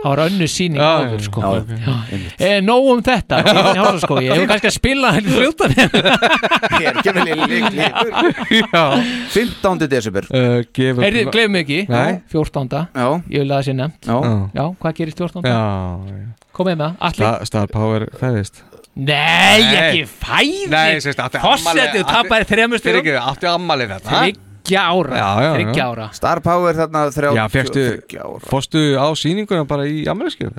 [0.06, 1.42] Það var önnu síning Já, áður sko.
[1.42, 2.42] já, Já, einmitt.
[2.45, 3.40] E, Nóg um þetta,
[4.03, 4.17] sko.
[4.22, 5.69] ég hef kannski að spila henni fljóta
[6.75, 7.25] Hér kemur
[8.69, 8.84] Já
[9.34, 9.88] 15.
[9.90, 12.22] desember uh, gefur Heyrðu, gleymum ekki, Nei.
[12.30, 12.77] 14.
[12.93, 14.22] Já Ég vil að það sé nefnt Já.
[14.53, 15.50] Já, hvað gerist 14.
[15.50, 15.59] Já,
[16.14, 16.32] já.
[16.56, 18.61] Komið með það, allir Star, Star Power fæðist
[18.95, 19.75] Nei, Nei.
[19.82, 25.18] ekki fæði Fossetti og tapaði þremur Fyrir stegum ekki, átti ammali þetta Þryggja ára.
[25.22, 25.52] Já, já.
[25.56, 26.08] Þryggja ára.
[26.18, 27.84] Star Power þarna 30 Já, fegstu,
[28.18, 28.40] ára.
[28.50, 30.58] fórstu á sýninguna bara í ammaliðskjöf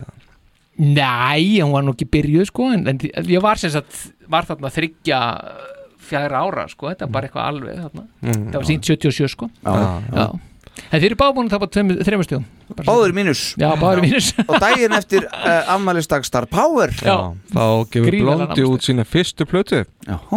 [0.77, 2.99] Nei, hún var nú ekki byrjuð sko en, en
[3.33, 5.21] ég var sem sagt var þarna þryggja
[6.07, 8.05] fjara ára sko, þetta er bara eitthvað alveg þarna.
[8.23, 9.49] Mm, það var sínt 77 sko.
[9.65, 9.73] Já,
[10.13, 10.27] já.
[10.91, 13.43] En þið eru báð búin að tapa þremur stegum Báður mínus.
[13.61, 14.33] Já, báður mínus.
[14.43, 16.91] Og daginn eftir uh, ammælisdag Star Power.
[16.99, 17.33] Já.
[17.53, 19.85] Þá gefur Blondi út sína fyrstu plötu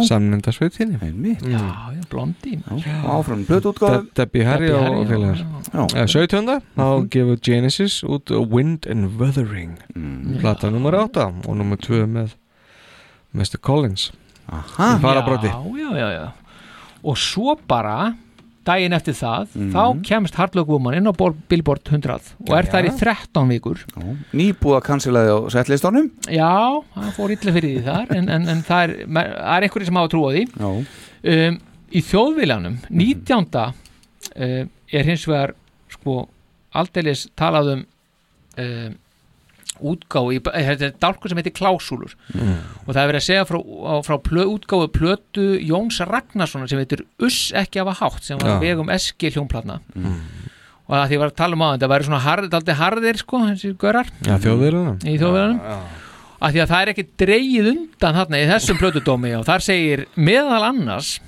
[0.06, 1.42] Samnenda sveitinni Einmitt.
[1.42, 1.58] Já,
[1.94, 2.56] já, Blondi
[3.02, 5.42] Áfram blötuútgáðu De Debbie Harry og félagar.
[5.74, 5.82] Já.
[5.98, 6.54] Eh, 17.
[6.78, 6.86] þá
[7.16, 9.76] gefur Genesis út Wind and Wuthering
[10.40, 12.36] plata nummer 8 og nummer 2 með
[13.34, 13.60] Mr.
[13.62, 14.10] Collins.
[14.50, 14.96] Aha.
[15.78, 16.28] já, já, já.
[17.02, 18.14] Og svo bara
[18.70, 19.70] daginn eftir það Mhm.
[19.74, 21.14] þá kemst Hard Luck Woman inn á
[21.50, 23.82] Billboard 100 og er þar í 13 vikur.
[24.32, 26.52] Nýbúið að cancelaði á setlistónum Já,
[26.94, 30.12] það fór illa fyrir því þar en, en, en það er, er einhverjir sem hafa
[30.14, 30.44] trú á því.
[30.60, 33.72] Um, Í þjóðviljanum 19.
[34.38, 35.56] Uh, er hins vegar
[35.90, 36.20] sko
[36.78, 37.80] aldeilis talað um
[38.60, 38.94] um
[39.82, 42.56] útgáfu, í- eh, þetta er dálkur sem heitir klásúlur Mm.
[42.86, 43.58] og það er verið að segja frá,
[44.06, 48.60] frá plö, útgáfu plötu Jóns Ragnarssonar sem heitir Uss ekki hafa hátt sem var Já.
[48.60, 50.20] vegum Eski hljómplatna Mm.
[50.88, 53.16] og það því ég var að tala um á þetta væri svona harð, daldi harðir
[53.18, 54.98] sko, þessi görar Þjóðviljanum.
[55.04, 55.60] í þjóðviljanum
[56.42, 60.06] af því að það er ekki dreigið undan þarna í þessum plötudómi og þar segir
[60.16, 61.20] meðal annars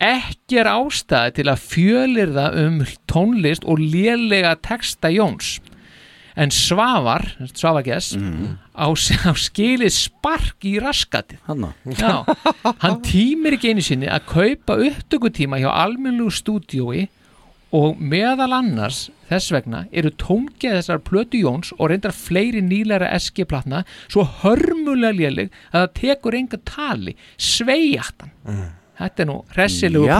[0.00, 5.60] ekki er ástæði til að fjölirða um tónlist og lélega texta Jóns
[6.40, 8.14] en Svavar, Svavar Gess
[8.72, 11.38] á, á skilið spark í raskatið.
[12.00, 12.24] Já,
[12.80, 17.08] hann tímir ekki einu sinni að kaupa upptökutíma hjá almennlegu stúdíói
[17.76, 23.44] og meðal annars þess vegna eru tóngeð þessar plötu Jóns og reyndar fleiri nýlæra SG
[23.46, 27.14] platna svo hörmulega léleg að það tekur enga tali.
[27.38, 28.32] Sveijattan
[29.00, 30.18] þetta er nú hressilegu Já,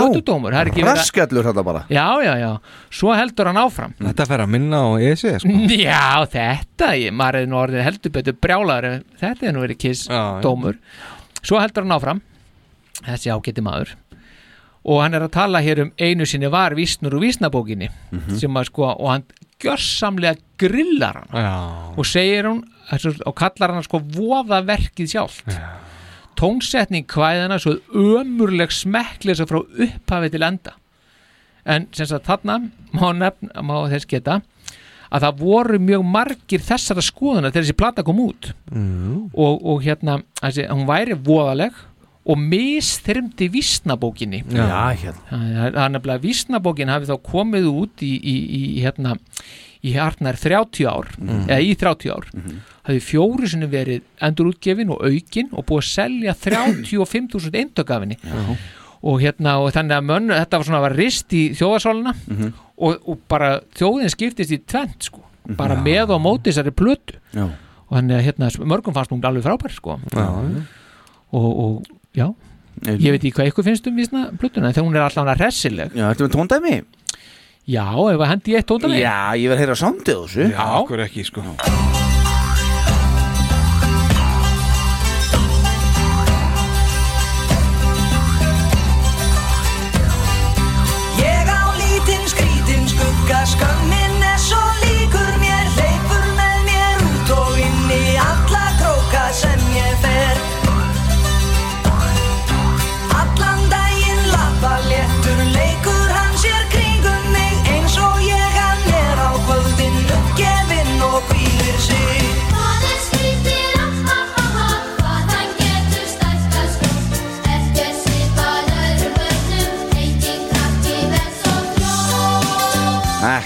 [0.89, 1.83] er að- Raskallur þetta bara.
[1.93, 2.51] Já, já, já,
[2.91, 3.95] svo heldur hann áfram.
[4.01, 5.55] Þetta fer að minna á ESI sko.
[5.77, 8.89] Já, þetta, ég, maður er nú orðið heldur betur brjálar
[9.21, 10.41] þetta er nú verið kiss Já, já.
[10.43, 10.79] dómur
[11.43, 12.21] svo heldur hann áfram.
[13.05, 13.95] Þessi ágæti maður.
[14.85, 18.39] Og hann er að tala hér um einu sinni var vísnur úr vísnabókinni Mhm.
[18.41, 19.25] sem að sko, og hann
[19.61, 21.99] gjörsamlega grillar hann Já.
[21.99, 22.47] og segir
[22.91, 25.53] þessu- og kallar hann sko voða verkið sjálft
[26.41, 30.73] tónsetning kvæðina svo ömurleg smekklisa frá upphafi til enda
[31.69, 32.59] en sem sagt þarna
[32.97, 34.39] má, nefn, má þess geta
[35.11, 39.31] að það voru mjög margir þessara skoðuna þegar þessi plata kom út Mm.
[39.35, 41.75] og, og hérna þessi, hún væri voðaleg
[42.31, 45.41] og misþyrmdi vísnabókinni Já, hérna.
[45.75, 49.17] það er nefnilega vísnabókin hafi þá komið út í, í, í hérna
[49.83, 51.49] í harnar 30 ár Mhm.
[51.49, 52.31] eða í 30 ár
[52.91, 58.17] hafi fjóru sinni verið endur útgefin og aukin og búið að selja 35.000 eintökafinni
[59.01, 62.53] og hérna og þannig að mönnu, þetta var svona var rist í þjóðarsáluna Mhm.
[62.81, 65.23] og, og bara þjóðin skiptist í tvent sko,
[65.57, 65.83] bara Já.
[65.85, 67.17] með og móti þessari plötu.
[67.35, 67.49] Já.
[67.91, 69.97] og þannig að hérna mörgum fannst hún alveg frábær sko.
[70.15, 70.27] Já.
[71.33, 71.83] og, og
[72.15, 72.29] já.
[72.87, 75.93] Ég veit ekki hvað ykkur finnst um vísna plötuna en þegar hún er allavega hressileg.
[75.99, 76.77] Já, ertu með tóndæmi?
[77.71, 79.01] Já, ef að hendi ég eitt tóndæmi.
[79.03, 80.49] Já, ég verð að heyra sándið þessu.
[80.55, 82.10] Já, okkur ekki sko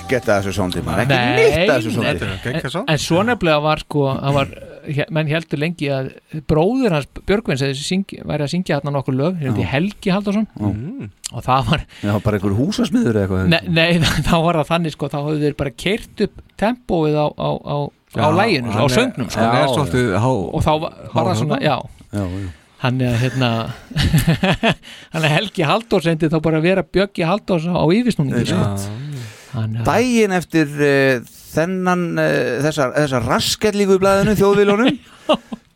[0.04, 2.24] Ekkert að þessu sándið maður, ekki neitt að þessu sándið
[2.76, 4.50] en, en svo nefnilega var sko það var,
[4.98, 6.10] he- menn heldur lengi að
[6.50, 9.70] bróður hans Björgvins syng, væri að syngja hérna nokkur lög, hérna Já.
[9.72, 10.68] Helgi Haldarsson Já.
[11.32, 14.96] og það var Já, bara einhver húsasmiður eða eitthvað Nei, nei þá var það þannig
[14.98, 17.76] sko, þá höfðu þeir bara keirt upp tempóið á, á, á,
[18.14, 19.40] á Já, læginu, á hann söngnum sko.
[19.40, 21.76] hann er svolítið há- og þá var, var það svona, já,
[22.12, 22.52] já, já.
[22.84, 23.48] hann er hérna
[25.16, 28.68] hann er Helgi Halldórs endi þá bara að vera Bjöggi Halldórs á yfirsnúningi sko.
[29.54, 29.84] Hann, já.
[29.86, 32.30] Dægin eftir uh, þennan uh,
[32.64, 34.96] þessar, þessar raskellíku í blæðinu þjóðvílunum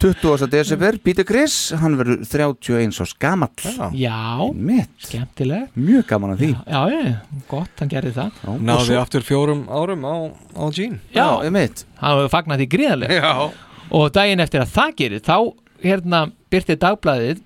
[0.03, 0.49] 20.
[0.55, 3.55] desember, Peter Chris hann verður 31 árs gamall.
[3.99, 4.19] Já,
[4.55, 4.91] Mitt.
[5.07, 6.51] skemmtileg Mjög gaman að því.
[6.67, 7.15] Já, já,
[7.51, 8.43] gott, hann gerði það.
[8.51, 10.15] Og Náði svo- aftur fjórum árum á,
[10.59, 11.01] á Gene.
[11.15, 13.19] Já, ég mitt Hann var fagnat því gríðarlega.
[13.23, 13.51] Já.
[13.95, 15.37] Og daginn eftir að það gerir þá
[15.83, 17.45] hérna byrti dagblæðið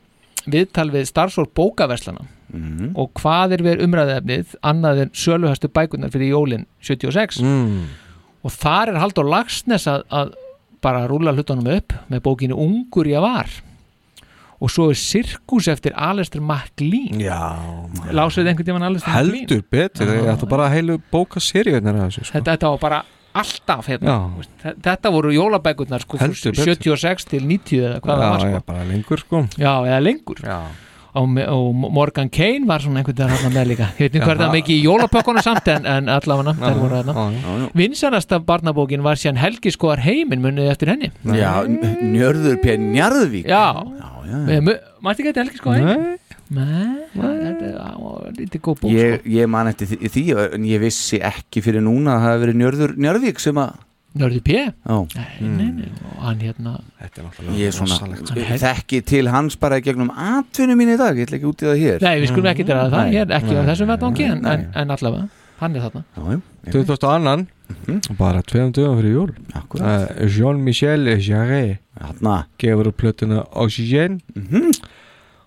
[0.53, 2.93] viðtal við starfsfólk bókaverslana Mhm.
[2.97, 7.83] og hvað er verið umræðefnið annað en söluhastu bækunar fyrir jólin 76 mm.
[8.45, 10.33] og þar er Haldur Lagsnes að, að
[10.83, 13.49] bara rúla hlutunum upp með bókinu Ungur ég var
[14.63, 17.41] og svo er Sirkus eftir Alistair MacLean Já
[18.15, 22.25] Lásið einhvern tímann Alistair MacLean Heldur betur, ég ætla bara heilu bóka seríunar af þessu
[22.29, 22.37] sko.
[22.39, 23.01] þetta, þetta var bara
[23.33, 24.13] alltaf hérna.
[24.13, 24.47] Já.
[24.63, 26.67] Þe- þetta voru jólabækurnar sko, Heldur betur.
[26.69, 28.51] 76 til 90 eða hvað það var Já, sko.
[28.53, 30.59] já, bara lengur sko Já, eða lengur Já.
[31.13, 34.47] Og, Morgan Kane var svona einhvern veginn þarna með líka ég veit ekki hvað það
[34.47, 37.67] er mikið í jólapökkuna samt en, en allavega þær voru já.
[37.77, 42.79] Vinsanasta barnabókin var síðan Helgi skoðar heiminn munið eftir henni Já, Njörður P.
[42.81, 43.65] Njarðvík Já,
[44.31, 44.61] já.
[44.63, 46.19] mætti ekki þetta Helgi skoðar heiminn?
[46.53, 47.93] Nei, þetta er á,
[48.37, 49.31] lítið góð bók ég, sko.
[49.37, 50.25] ég man eftir því,
[50.69, 53.79] ég vissi ekki fyrir núna að það hefði verið Njörður Njarðvík sem að
[54.13, 54.57] Njörður P?
[54.61, 58.35] Já Nei, nei, nei, og hann hérna Þetta er náttúrulega Ég er svona, sko.
[58.63, 61.81] þekki til hans bara gegnum atvinnu mín í dag, ég ætla ekki út í það
[61.83, 63.17] hér Nei, við skulum ekki gera það, Nei.
[63.23, 65.29] er ekki á þessum vettvangi en, en, en allavega,
[65.63, 66.41] hann er þarna Já, já.
[66.77, 70.11] 2002 bara tveim dögum fyrir jól Akkurat.
[70.13, 72.35] uh, Jean-Michel Jarre Þarna.
[72.61, 74.71] gefur upp plötuna Oxygen Mhm.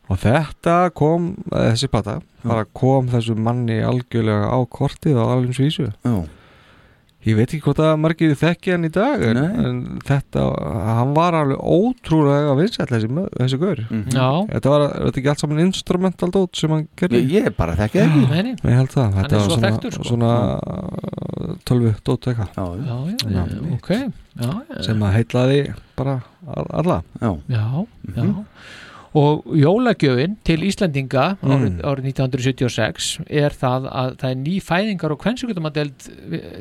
[0.10, 5.88] og þetta kom eh, þessi bara kom þessu manni algjörlega á kortið á alveg svísu
[6.04, 6.26] Já.
[7.26, 10.44] Ég veit ekki hvort að margir þekki hann í dag en, en þetta,
[11.00, 13.10] hann var alveg ótrúlega vinsæll þessi,
[13.62, 13.82] gaur.
[14.14, 14.28] Já.
[14.52, 17.24] Þetta var, þetta ekki allt saman instrumental dót sem hann gerði?
[17.24, 18.22] Ég- ég bara þekki ekki.
[18.30, 18.54] Nei, nei.
[18.62, 20.08] Ég held það, Hann þetta er var svo svona, þekktur, sko.
[20.12, 20.32] svona
[20.62, 22.50] uh, tölvu dót eitthvað.
[22.54, 23.46] Já, já, já,
[23.80, 23.90] ok.
[24.36, 24.82] Já, já.
[24.86, 25.60] sem að heitlaði
[25.98, 27.02] bara all- alla.
[27.22, 27.66] Já, Já,
[28.16, 28.30] já
[29.16, 31.82] Og jólagjöfin til Íslandinga árið, Mm.
[31.88, 36.08] árið 1976 er það að það er ný fæðingar og kvennsugutamadeld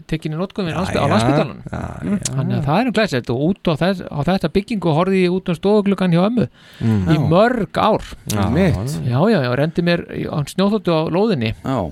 [0.06, 2.18] tekinni notgöfin á já, landsbytalan já, já.
[2.30, 5.34] Þannig að það er um glæsilegt og út á, þess, á þetta byggingu horfði ég
[5.34, 6.46] út á stofugluggan hjá ömmu
[6.80, 7.08] Mm.
[7.10, 8.94] í mörg ár Já, mitt.
[9.02, 11.90] Já, já, já, rendi mér í- á snjóþóttu á lóðinni Já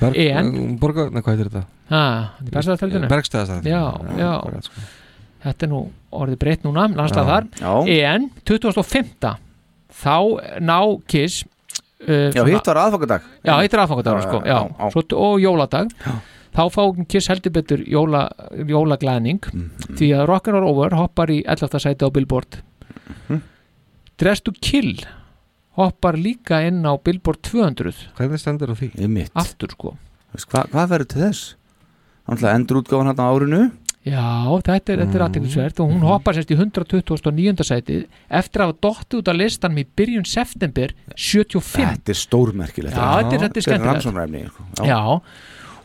[0.00, 1.64] Berg, En Borga, nei, hvað er þetta?
[1.90, 3.70] Ha, Bergstaðarfeldinu Bergstaðarfeldinu.
[3.70, 4.80] Já, Já, já sko.
[5.46, 5.80] Þetta er nú
[6.12, 7.44] orðið breytt núna, landslað Já, þar
[7.86, 8.14] já.
[8.14, 9.36] En 2005
[9.96, 10.16] þá
[10.60, 11.42] ná Kiss
[12.08, 14.90] uh, Já, hitt var aðfangadag Já, hitt er aðfangadag sko, já, já.
[14.92, 15.92] Svo, og jóladag
[16.56, 18.26] þá fá Kiss heldur betur jóla,
[18.56, 19.96] jólaglæning Mhm.
[19.98, 21.78] því að Rock'n'Roll Over hoppar í 11.
[21.80, 22.62] sæti á Billboard
[23.28, 23.42] Mhm.
[24.18, 24.96] Dress to Kill
[25.76, 29.28] hoppar líka inn á Billboard 200 Hvernig stendur á því?
[29.34, 29.96] Aftur sko
[30.36, 31.54] Hvað verður til þess?
[32.26, 33.60] Þannig að endur útgáfan hann á árinu
[34.06, 34.22] Já,
[34.62, 37.64] þetta er, þetta er aðteklisvert og hún hoppar sérst í 129.
[37.66, 38.02] sætið
[38.38, 43.06] eftir að hafa dottið út af listanum í byrjun september 75 Þetta er stórmerkilegt Já,
[43.16, 44.66] þetta er, þetta er skemmtilegt rannsóknarefni sko.
[44.86, 45.00] Já.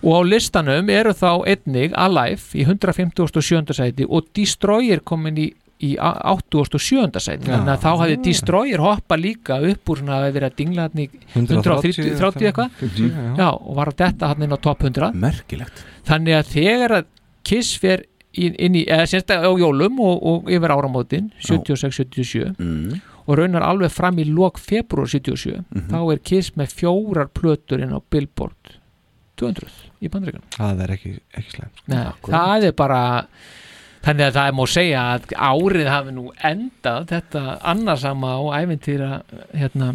[0.01, 3.73] og á listanum eru þá einnig Alive í 157.
[3.79, 5.47] sæti og Destroyer komin í,
[5.81, 7.17] í 87.
[7.17, 7.55] sæti Já.
[7.55, 10.85] þannig að þá hafði Destroyer hoppa líka upp úr svona að hafi verið að dingla
[10.85, 13.33] hann í 130 30 eitthvað 50, já.
[13.41, 17.09] Já, og var að detta hann inn á topp 100 Merkilegt þannig að þegar að
[17.41, 18.03] Kiss fer
[18.33, 23.01] inn, í, eða semst á jólum og, og yfir áramótin 76-77 mm.
[23.27, 25.89] og raunar alveg fram í lok februar 77 Mhm.
[25.91, 28.77] þá er Kiss með fjórar plötur inn á Billboard
[29.41, 29.67] 200
[30.01, 31.81] í bandreikunum Það er ekki, ekki slemt
[32.27, 33.01] það er bara
[34.05, 39.21] þannig að það er má segja að árið hafi nú endað þetta annarsama og ævintýra
[39.53, 39.93] hérna,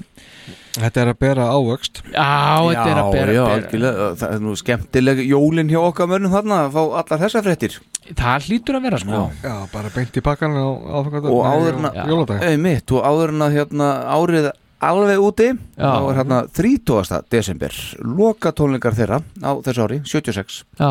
[0.76, 2.02] Þetta er að bera ávöxt.
[2.12, 6.10] Já, þetta er að bera- já, bera- algjörlega, það er nú skemmtileg jólin hjá okkar
[6.10, 7.78] mönnum þarna að fá allar þessar fréttir.
[8.12, 9.22] Það hlýtur að vera sko.
[9.42, 10.66] Já, bara beint í pakkan á
[11.00, 12.44] aðfangadag og áður en Jóladag.
[12.44, 14.50] Að mitt, og áður en að hérna, árið
[14.86, 15.88] alveg úti Já.
[15.88, 17.22] þá er hérna 30.
[17.32, 17.72] desember.
[18.04, 20.90] Loka tónlingar þeirra á þessu ári 76 Já.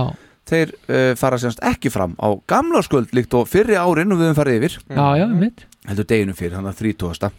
[0.50, 4.30] Þeir uh, fara semst ekki fram á gamla skuld líkt og fyrri árin og við
[4.30, 4.78] höfum farið yfir.
[4.90, 7.32] Já, já, mitt heldur deginu fyrir, hann að 30.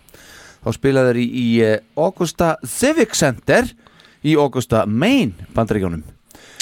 [0.65, 1.77] þá spilaði þeir í, í uh,
[2.07, 3.71] Augusta Civic Center
[4.27, 6.05] í Augusta, Maine bandaríkjónum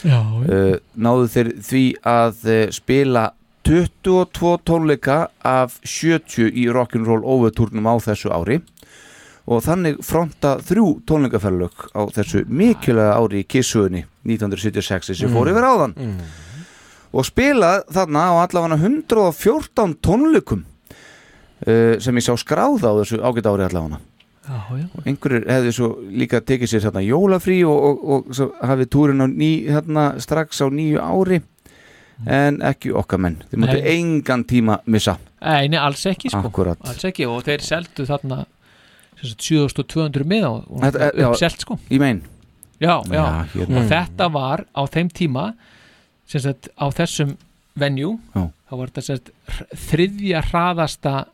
[0.05, 3.25] Já, uh, náðu þeir því að uh, spila
[3.65, 8.61] 22 tónleika af 70 í rock'n'roll overtúrnum á þessu ári
[9.45, 15.67] og þannig fronta þrjú tónleikaferðlög á þessu mikilvæga ári í Kissuðunni 1976 sem fór yfir
[15.69, 15.97] áðan.
[17.15, 23.53] Og spila þarna á allavega 114 tónleikum uh, sem ég sá skráða á þessu ágæta
[23.53, 24.01] ári allavega.
[24.45, 29.29] Og einhverjur hefði svo líka tekið sér þarna jólafrí og, og, og hafið túrin á
[29.29, 31.41] ný, hérna, strax á nýju ári.
[32.31, 35.17] En ekki okkar menn þeir mútið engan tíma missa.
[35.43, 36.53] Nei, alls ekki sko.
[36.77, 38.45] Alls ekki og þeir seldu þarna
[39.25, 40.51] 7200 miða
[41.31, 41.79] uppselt sko.
[41.91, 42.23] í mein
[42.81, 43.79] Já, já, Já, hérna.
[43.79, 45.45] og þetta var á þeim tíma
[46.27, 47.37] sagt á þessum
[47.79, 48.51] venue Já.
[48.69, 49.31] þá var þetta sagt
[49.91, 51.25] þriðja hraðasta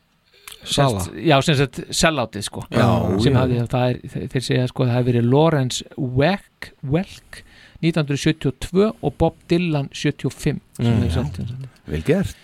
[0.64, 1.00] Sala.
[1.16, 2.62] Já, sem sagt sellátið sko.
[2.74, 2.84] Já,
[3.22, 7.38] sem hafði, það er, þeir- segja sko að það hefði verið Lawrence Welk, Welk
[7.80, 11.68] 1972 og Bob Dylan 75 sem Mm.
[11.86, 12.36] vel gert.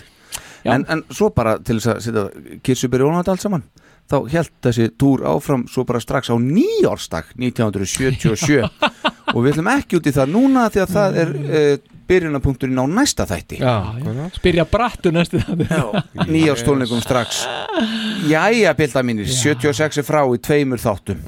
[0.64, 3.62] En, en svo bara til þess að setja Kirsuber Jónat allt saman
[4.10, 8.62] þá held þessi túr áfram svo bara strax á nýjársdag 1977
[9.34, 12.86] og við ætlum ekki út í það núna því að það er uh, byrjunapunkturinn á
[12.86, 13.58] næsta þætti.
[13.58, 13.74] Já,
[14.44, 15.64] Byrja brattu næstu það
[16.30, 17.42] nýjárstónleikum strax.
[18.30, 21.26] Jæja, bilda mínir, 76 er frá í tveimur þáttum.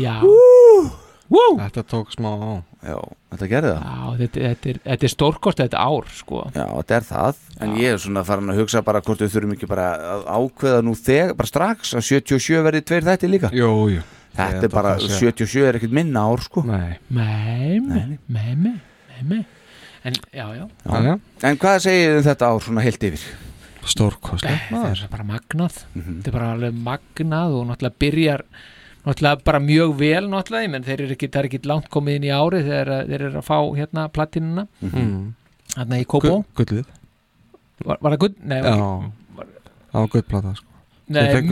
[0.00, 0.16] Já.
[0.24, 1.58] Woo!
[1.60, 2.94] Þetta tók smá á Já,
[3.32, 3.86] þetta gerði það.
[3.88, 6.42] Já, þetta, þetta, er, þetta er stórkost þetta ár sko.
[6.54, 9.54] Já, þetta er það, en ég er svona farin að hugsa bara hvort við þurfum
[9.56, 13.50] ekki bara að ákveða nú þegar, bara strax að 77 verði tveir þætti líka.
[13.56, 14.04] Jú, jú.
[14.38, 16.62] Þetta Ég er bara, held að það sé- 77 er ekkert minna ár sko.
[16.68, 16.98] Nei.
[17.10, 18.78] Nei, nei, nei,
[19.26, 19.44] nei.
[20.06, 20.64] En, já, já.
[20.86, 21.18] Já.
[21.42, 23.24] En hvað segir um þetta ár svona heilt yfir?
[23.88, 25.82] Stórkostlegt Þetta er bara magnað.
[25.96, 26.18] Mhm.
[26.20, 28.44] Þetta er bara alveg magnað og náttúrulega byrjar
[29.08, 32.28] náttúrulega bara mjög vel náttúrulega menn þeir eru ekki, það er ekki langt komið inn
[32.28, 34.66] í ári þegar að- þeir eru að fá hérna platinuna.
[34.84, 35.34] Mhm.
[35.74, 36.32] Þarna í Kópó.
[36.44, 36.86] Gu- Gullið.
[37.84, 38.34] Var, var það gull?
[38.44, 38.74] Nei, Já.
[39.36, 39.46] var,
[39.92, 40.64] Það var gullplata sko.
[41.08, 41.44] Nei, plat-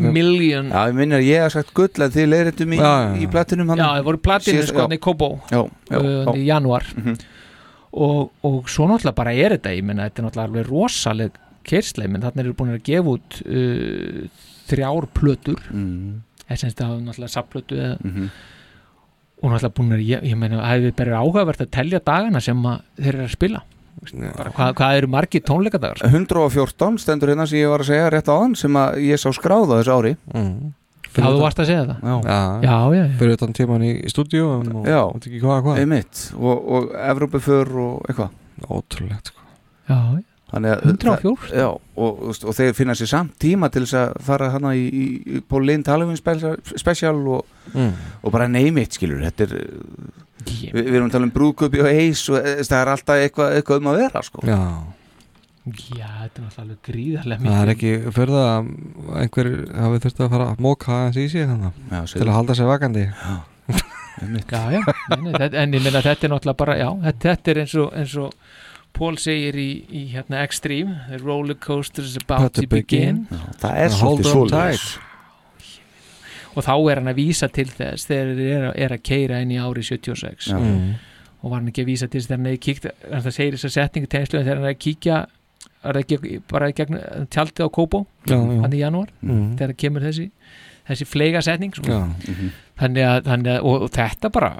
[0.00, 3.08] million Já, ég minna að ég hef sagt gull en þið leiðrættum í, Já, já,
[3.12, 3.20] já.
[3.20, 5.28] í platinum Já, það voru platinu sko hann í Kópó.
[5.50, 5.60] Já,
[5.90, 7.18] já, uh, í januar Mhm.
[7.92, 11.30] og, og svo náttúrulega bara er þetta ég menna þetta er náttúrulega alveg rosaleg
[11.64, 14.28] kersla, menn þarna eru búin að gefa út uh,
[14.70, 15.60] þrjár plötur.
[15.74, 16.22] Mm.
[16.56, 18.30] Þess að hafa náttúrulega sapplötu eða, Mhm.
[19.42, 22.56] og náttúrulega búin að ég, ég meina, það hefur bara áhugavert að telja dagana sem
[22.62, 23.62] að þeir eru að spila.
[24.36, 25.98] Bara, hvað, hvað eru margir tónleikadagar?
[26.08, 29.28] 114 stendur hérna sem ég var að segja rétt á hann sem að ég sá
[29.32, 30.16] skráða þessu ári.
[30.32, 30.72] Mm.
[31.10, 31.98] Já, þú varst að segja það?
[32.06, 33.18] Já, Já, já, já.
[33.18, 35.78] Fyrir utan tíman í stúdíu og Já, ekki hvað, hvað.
[35.82, 36.32] einmitt.
[36.38, 38.30] Og, og Evrópuför og eitthvað.
[38.70, 39.40] Ótrúlegt sko.
[39.88, 40.22] Já, að
[40.52, 41.52] 114?
[41.54, 44.86] Já, og, og, og þeir finna sér samt tíma til þess að fara hana í,
[44.90, 45.04] í,
[45.38, 47.92] í Paul Lind Halloween special, og, Mm.
[48.26, 52.22] og bara neymit skilur þetta er við, við erum að tala um brúðköpi og eis
[52.32, 54.42] og eh, það er alltaf eitthvað, eitthvað um að vera sko.
[54.48, 54.56] Já.
[55.70, 57.92] Já, þetta er alveg gríðarlega Það er mikið.
[58.00, 59.50] ekki fyrir það að einhver
[59.84, 63.04] hafi þurft að fara að móka aðeins í sig Já, til að halda sér vakandi.
[64.20, 67.52] Já, já, nei, nei, þetta, en ég meina þetta er náttúrulega bara, já, þetta, þetta
[67.54, 68.34] er eins og, eins og
[68.92, 73.78] Paul segir í, í hérna Extreme, the roller coaster is about to begin, Já, það
[73.84, 74.98] er svolítið svoleiðis.
[76.56, 79.40] og þá er hann að vísa til þess þegar þeir er, að- er að keira
[79.44, 80.58] inn í ári 76 Já.
[80.58, 80.94] Mm.
[81.42, 83.54] og var hann ekki að vísa til þess þegar hann hefði kíkt en það segir
[83.56, 85.20] þess að setningu tegnslu þegar hann hefði kíkja
[85.80, 86.98] er það ekki bara gegn
[87.30, 87.70] tjaldið á
[88.26, 88.60] já.
[88.64, 89.56] hann í janúar Mhm.
[89.56, 90.30] þegar kemur þessi
[90.90, 91.86] þessi fleiga setning sko.
[91.86, 92.02] Já.
[92.28, 92.50] Mhm.
[92.80, 94.50] þannig að, þannig að og, og þetta bara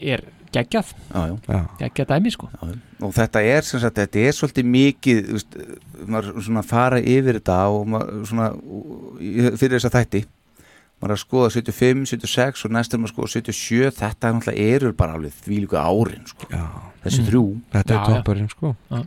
[0.00, 0.22] er
[0.54, 1.34] geggjað Já, já.
[1.48, 1.60] Já.
[1.82, 2.68] geggjað dæmi sko Já,
[3.04, 5.58] og þetta er sem sagt, þetta er svolítið mikið veist,
[6.06, 8.48] maður svona fara yfir þetta og maður svona
[9.20, 10.24] í- fyrir þessa þætti
[11.02, 14.92] maður er að skoða 75, 76 og næstum að skoða 77, þetta er náttúrulega eru
[14.96, 16.46] bara alveg því líka árin sko.
[16.54, 16.64] Já.
[17.04, 17.26] þessi Mm.
[17.28, 18.76] þrjú Þetta er toppurinn, sko.
[18.90, 19.02] Já.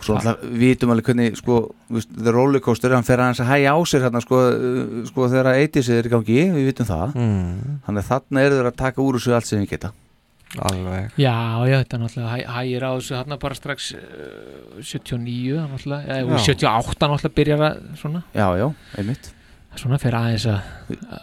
[0.00, 1.56] og svo náttúrulega vitum alveg hvernig sko,
[2.16, 4.38] the rollercoaster, hann fer aðeins að hæja á sér hérna, sko,
[5.06, 7.80] sko þegar 80s er í gangi, við vitum það Mm.
[7.86, 9.92] þannig að þarna eru þeir að taka úr þessu allt sem við geta
[10.58, 11.12] Alveg.
[11.20, 11.34] Já,
[11.70, 16.38] já, þetta er náttúrulega hæ, hægir á þessu hann bara strax uh, 79 náttúrulega, eða
[16.40, 16.44] Já.
[16.50, 18.22] 78 náttúrulega byrjar að svona.
[18.34, 18.66] Já, já,
[18.98, 19.30] einmitt.
[19.78, 21.20] Svona fyrir aðeins að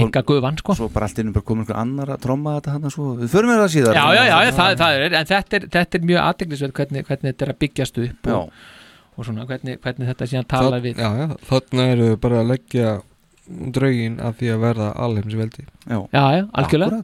[0.00, 0.76] minka guðvann sko.
[0.78, 3.52] Svo bara allt innum bara komið einhver annar að tromma þetta hann svo Við förum
[3.52, 3.98] við það síðar.
[4.00, 7.06] Já, já, já, já það, það er, en þetta er, þetta er mjög aðdeglisverð hvernig,
[7.10, 8.58] hvernig þetta er að byggjast upp og,
[9.16, 11.04] og svona hvernig, hvernig þetta síðan tala Þarna- við.
[11.04, 12.96] Já, já, þannig eru þau bara að leggja
[13.76, 15.66] draugin af því að verða alheimsveldi.
[15.90, 17.02] Já, Já, já, algjörlega.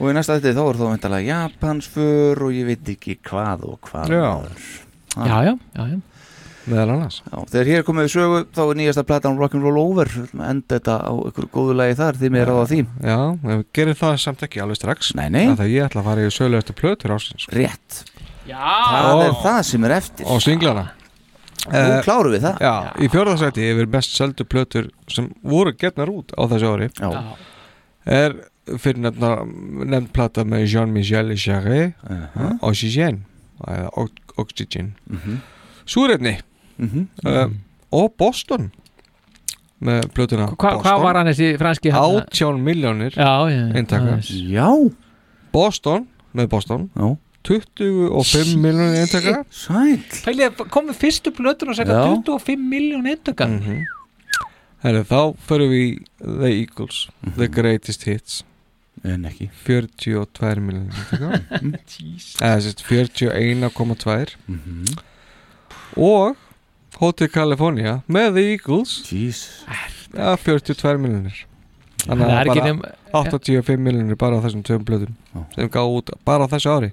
[0.00, 0.04] Já.
[0.04, 3.90] Og í næsta þetta þá er þá veintalega Japansför og ég veit ekki hvað og
[3.90, 4.30] hvað Já.
[5.18, 5.26] Ah.
[5.26, 5.98] Já, já, já, já.
[6.70, 7.18] Meðal annars.
[7.24, 10.10] Já, þegar hér er komið við sögu þá er nýjasta platan Rock'n'Roll Over.
[10.44, 12.80] Enda þetta á ykkur góðu lagi þar því mér á því.
[13.02, 15.10] Já, við gerum það samt ekki alveg strax.
[15.18, 15.44] Nei, nei.
[15.50, 18.00] Af því að ég ætla að fara í eftir plötur ásins Rétt.
[18.46, 18.60] Já.
[18.60, 20.30] Það er það sem er eftir.
[20.30, 20.86] Og singlana
[21.68, 22.62] Nú klárum við það.
[22.64, 27.10] Já, í fjórðarsæti yfir mest seldu plötur sem voru getnar út á þessu ári Já.
[28.08, 28.36] er
[28.78, 32.58] fyrir nefna nefnd plata með Jean-Michel Jarre Uh-huh.
[32.62, 33.24] Oxygen
[33.66, 35.40] eða Ox- Oxygen Mhm.
[35.86, 36.38] Súrefni
[36.78, 37.08] Mhm.
[37.26, 37.48] uh,
[37.92, 38.70] og Boston
[39.82, 42.20] með plötuna Hva, Hvað var hann þessi franski hann?
[42.28, 44.90] 18 miljónir Já, já,
[45.52, 47.16] Boston með Boston Já.
[47.42, 52.04] 25 miljónir eintaka Sæl komið fyrstu plötur og segja Já.
[52.12, 53.80] 25 miljón eintaka Mhm.
[54.82, 58.44] Þá förum við í The Eagles The Greatest Hits
[59.04, 59.48] En ekki.
[59.64, 60.92] 42 miljónir
[61.88, 62.36] Jeez.
[62.40, 64.98] eða sérst 41,2 Mhm.
[65.96, 66.36] og
[67.00, 68.96] Hotel California með The Eagles.
[70.12, 71.46] Ja, 42 miljónir
[72.04, 75.14] þannig Það er að ekki bara nema- 85 miljónir bara á þessum tveim blöðum
[75.54, 76.92] sem gáð út bara á þessu ári.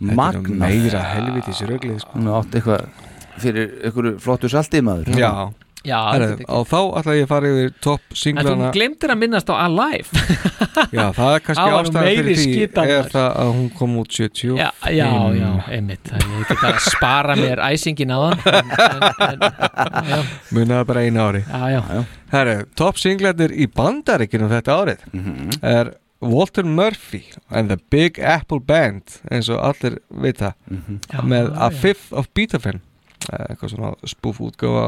[0.00, 2.18] Magna meira helvitis röglið sko.
[2.18, 2.88] Hún átti eitthvað
[3.38, 5.14] fyrir einhverju flottu saltið maður.
[5.16, 5.52] Já,
[5.84, 8.70] Já, er og þá ætla ég að fara yfir topp En þú singlana.
[8.72, 10.08] glemtir að minnast á Alive.
[10.96, 12.52] Já, það er kannski Það var nú ástæða meiri fyrir því
[12.96, 16.08] er það að hún kom út 70 Já, já, já, einmitt.
[16.08, 19.34] Það ég get að spara mér æsingin á það
[20.54, 21.42] Munaði bara einu ári.
[21.44, 21.82] Já,
[22.34, 25.52] Herru, topp singlarnir í bandaríkinu þetta árið Mhm.
[25.62, 25.92] er
[26.24, 30.54] Walter Murphy and the Big Apple Band eins og allir vita
[31.12, 31.74] Já, með A já.
[31.82, 32.80] Fifth of Beethoven
[33.32, 34.84] eitthvað svona spoof útgáfa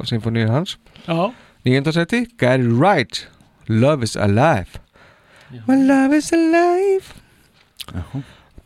[0.00, 0.76] af symfóníu hans.
[1.06, 1.32] Já.
[1.66, 3.28] nýjöndarsæti Gary Wright
[3.68, 4.80] Love is Alive.
[5.66, 7.14] My love is alive.
[7.94, 8.02] Já.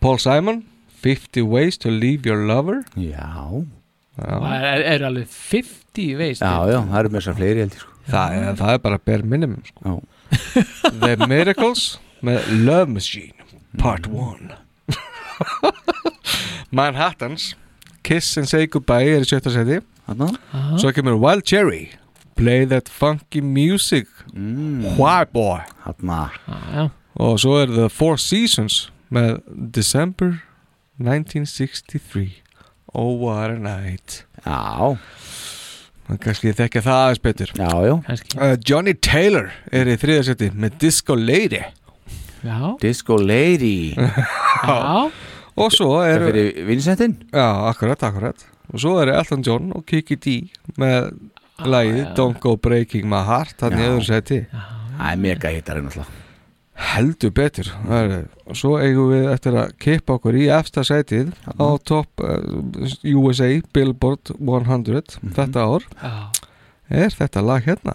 [0.01, 0.65] Paul Simon
[1.03, 2.83] 50 Ways to Leave Your Lover.
[2.97, 3.65] Já.
[4.17, 7.95] Það er, er alveg 50 veist Já, já, það eru með þessar fleiri heldur sko.
[8.13, 9.95] það, er, það er bara bare minimum sko.
[11.03, 11.83] The Miracles
[12.23, 13.35] með Love Machine
[13.81, 14.55] Part 1
[16.79, 17.57] Manhattans
[18.05, 20.29] Kiss and Say Goodbye er í sjötta seti Hanna?
[20.81, 21.87] Svo kemur Wild Cherry
[22.37, 24.09] Play That Funky Music.
[24.35, 24.97] Mm.
[24.99, 25.63] Why Boy?
[25.87, 26.31] Hanna
[26.75, 26.89] já.
[27.15, 29.39] Og svo er The Four Seasons með
[29.75, 30.41] December
[30.99, 32.43] 1963
[32.95, 34.25] Oh what a night.
[34.47, 34.95] Já.
[36.07, 37.53] Man kannski þekkja það aðeins betur.
[37.59, 37.95] Já, já.
[38.37, 41.63] Uh, Johnny Taylor er í þriðasetti með Disco Lady.
[42.45, 42.75] Já.
[42.83, 43.95] Disco Lady.
[43.97, 45.11] Já
[45.57, 48.45] Og svo er Það fyrir Vincentin Já, akkurat, akkurat.
[48.73, 50.35] Og svo er Elton John og Kiki D
[50.81, 51.13] með
[51.63, 53.91] lagið Don't Go Breaking My Heart Þannig Já.
[53.93, 56.21] öðru seti Það er mega hittar náttúrulega.
[56.75, 57.69] Heldur betur.
[57.87, 62.21] Það er- Og svo eigum við eftir að kippa okkur í efsta sætið á top
[62.21, 62.43] uh,
[63.15, 65.87] USA Billboard 100 þetta ár.
[66.03, 66.13] Já.
[66.91, 67.95] er þetta lag hérna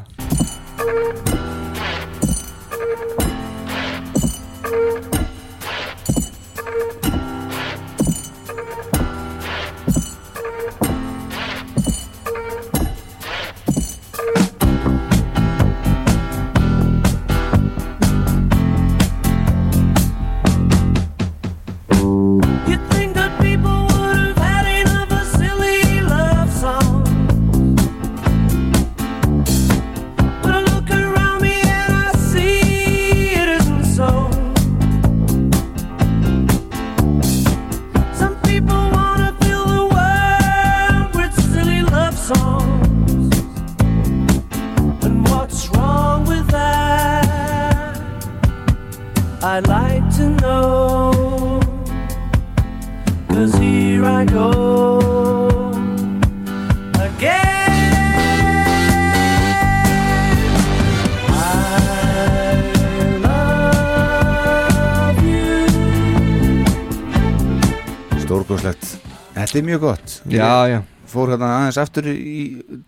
[69.49, 70.79] Þetta er mjög gott Já, Ég já.
[71.09, 72.41] Fór hérna aðeins aftur í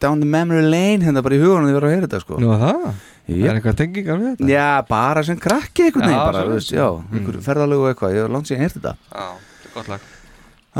[0.04, 2.38] Down the memory lane Hérna bara í hugunum því að vera að heyra þetta sko
[2.44, 2.84] Nú það?
[3.32, 3.42] Yep.
[3.48, 4.50] Er eitthvað tengingar við þetta?
[4.52, 6.70] Já, bara sem krakki veginn Já, bara, svo þú veist.
[6.70, 7.18] veist, Já, Mm.
[7.18, 10.08] einhver ferðalögu og eitthvað Ég var langt síðan heyrt þetta Já, þetta er gott lag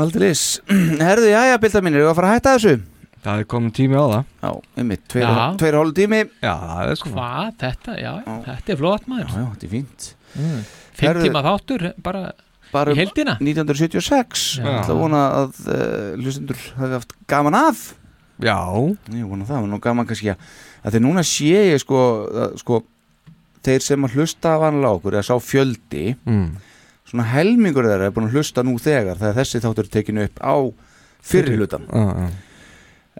[0.02, 0.30] Aldrei
[1.08, 2.74] Herðu, já, já, bylda mínir, ég var að fara að hætta þessu
[3.22, 4.50] Það er komin tími á það Já,
[4.82, 5.44] einmitt, tveir, Já.
[5.62, 8.12] tveir hálf tími Já, það er sko Hvað, þetta, já,
[8.46, 10.62] þetta er flott maður Já, já, þetta er fínt mm.
[10.92, 12.22] Fimm Herðu- tíma þáttur, bara,
[12.72, 14.64] bara í heldina 1976 Já.
[14.66, 17.86] Ég ætla að vona að uh, hlustendur hafi haft gaman af.
[18.42, 18.58] Já.
[19.12, 20.46] Ég vona það, nú gaman kannski að
[20.82, 22.80] að þegar núna sé ég sko, að, sko
[23.62, 26.46] þeir sem að hlusta vanlega okkur eða sá fjöldi mm.
[27.10, 30.42] svona helmingur þeirra er búin að hlusta nú þegar þegar þessi þáttur er tekinu upp
[30.42, 30.54] á
[31.22, 32.30] fyrir hlutan Já, já.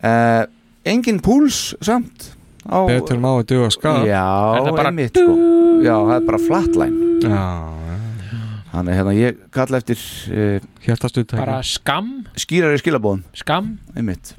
[0.02, 0.44] uh,
[0.92, 2.32] Engin púls samt
[2.66, 4.02] á, Betur má að duga skap.
[4.06, 4.22] Já,
[4.66, 5.36] það einmitt sko.
[5.82, 7.06] Já, það er bara flatline.
[7.22, 7.46] Já,
[8.72, 9.98] Þannig hérna ég kalla eftir
[10.32, 14.34] uh, Hjartastuð bara skam skýrari skilabóðum Skam einmitt.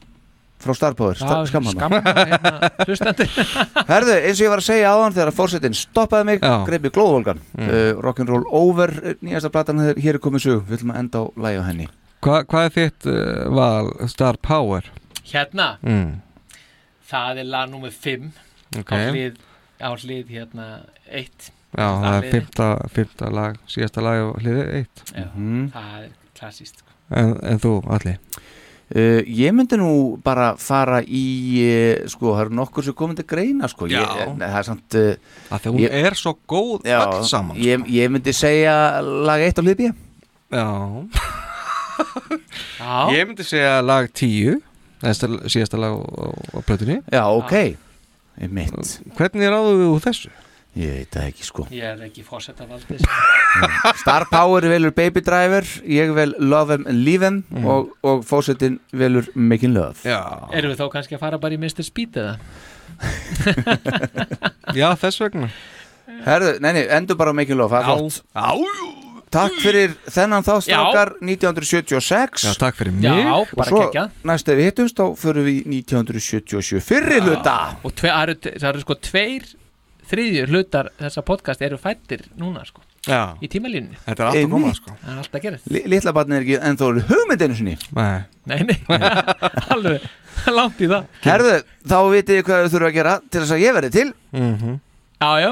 [0.63, 3.25] Frá Starpower, Já, sta skam hana skam, hérna, hlustandi
[3.91, 7.41] Herðu, eins og ég var að segja áðan þegar fórsetin stoppaði mig, greipi glóðvolgan.
[7.57, 7.67] Mm.
[7.67, 11.19] uh, Rock'n'Roll Over, eh, nýjasta platan hér hér er komið sög, við ætlum að enda
[11.19, 11.87] á lægi á henni.
[12.23, 13.17] Hva, Hvað er þitt uh,
[13.59, 14.87] val Star Power?
[15.33, 16.21] Hérna, Mm.
[17.11, 18.31] það er lag nummer 5
[18.79, 18.87] Ok.
[18.95, 19.35] á hlið,
[19.83, 20.69] á hlið hérna
[21.11, 25.71] 1 Já, það er fymta, fymta lag síðasta lag og hliðið eitt Já, Mhm.
[25.73, 26.91] það er klassíst sko.
[27.11, 28.17] en, en þú, Alli?
[28.93, 31.23] Uh, ég myndi nú bara fara í
[31.63, 33.87] uh, sko, það eru nokkur sem komið til greina sko.
[33.89, 34.03] Já.
[34.03, 35.15] ég, það er samt uh,
[35.55, 37.63] Af því hún er svo góð já, öll saman, sko.
[37.65, 39.87] ég, ég myndi segja lag 1 á hlið B
[40.53, 40.67] Já
[42.79, 44.59] Já, Ég myndi segja lag 10
[45.03, 47.53] Þetta er síðasta lag á, plötunni Já, ok,
[48.43, 48.77] ég mitt
[49.17, 50.29] Hvernig er við úr þessu?
[50.73, 51.65] Ég veit það ekki sko.
[51.69, 52.97] Ég er ekki fórsetta valdi
[54.01, 57.65] Star Power velur Baby Driver ég vel Love 'em and Leave 'em Mm.
[57.69, 60.01] og, og fósettin velur Making Love.
[60.03, 61.83] Já, Erum við þá kannski að fara bara í Mr.
[61.85, 62.37] Speed eða?
[64.81, 65.49] já þess vegna.
[66.25, 67.83] Herðu, nei, nei, endur bara Making Love,
[69.33, 73.07] Takk fyrir þennan þástrákar 1976 já, takk fyrir mig.
[73.07, 74.11] Já, og bara svo geggjað.
[74.29, 77.55] næst ef við hittumst þá förum við í 1977 fyrri hluta.
[77.81, 79.47] Og tve, það, eru, það eru sko tveir
[80.09, 83.97] þriðjur hlutar þessa podcast eru fættir núna sko Já, í tímalínunni.
[84.05, 84.93] Þetta er allt að koma sko.
[85.01, 87.73] Það er alltaf að gera Li- Litla barnið er ekki ennþá hugmyndinu sinni.
[87.97, 88.77] Nei, Nei, nei,
[89.75, 90.05] alveg
[90.55, 91.09] langt í það.
[91.25, 94.07] Herðu, þá vitið þið hvað þið þurfa að gera til þess að ég verði til.
[94.31, 94.79] Mm
[95.23, 95.51] Já, já.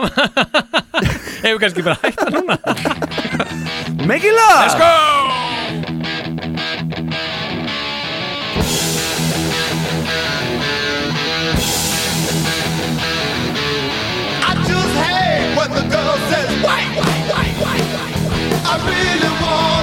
[1.47, 2.55] Ef við kannski bara hætta núna.
[4.07, 4.91] Making Love Let's go
[17.63, 19.80] I really wanna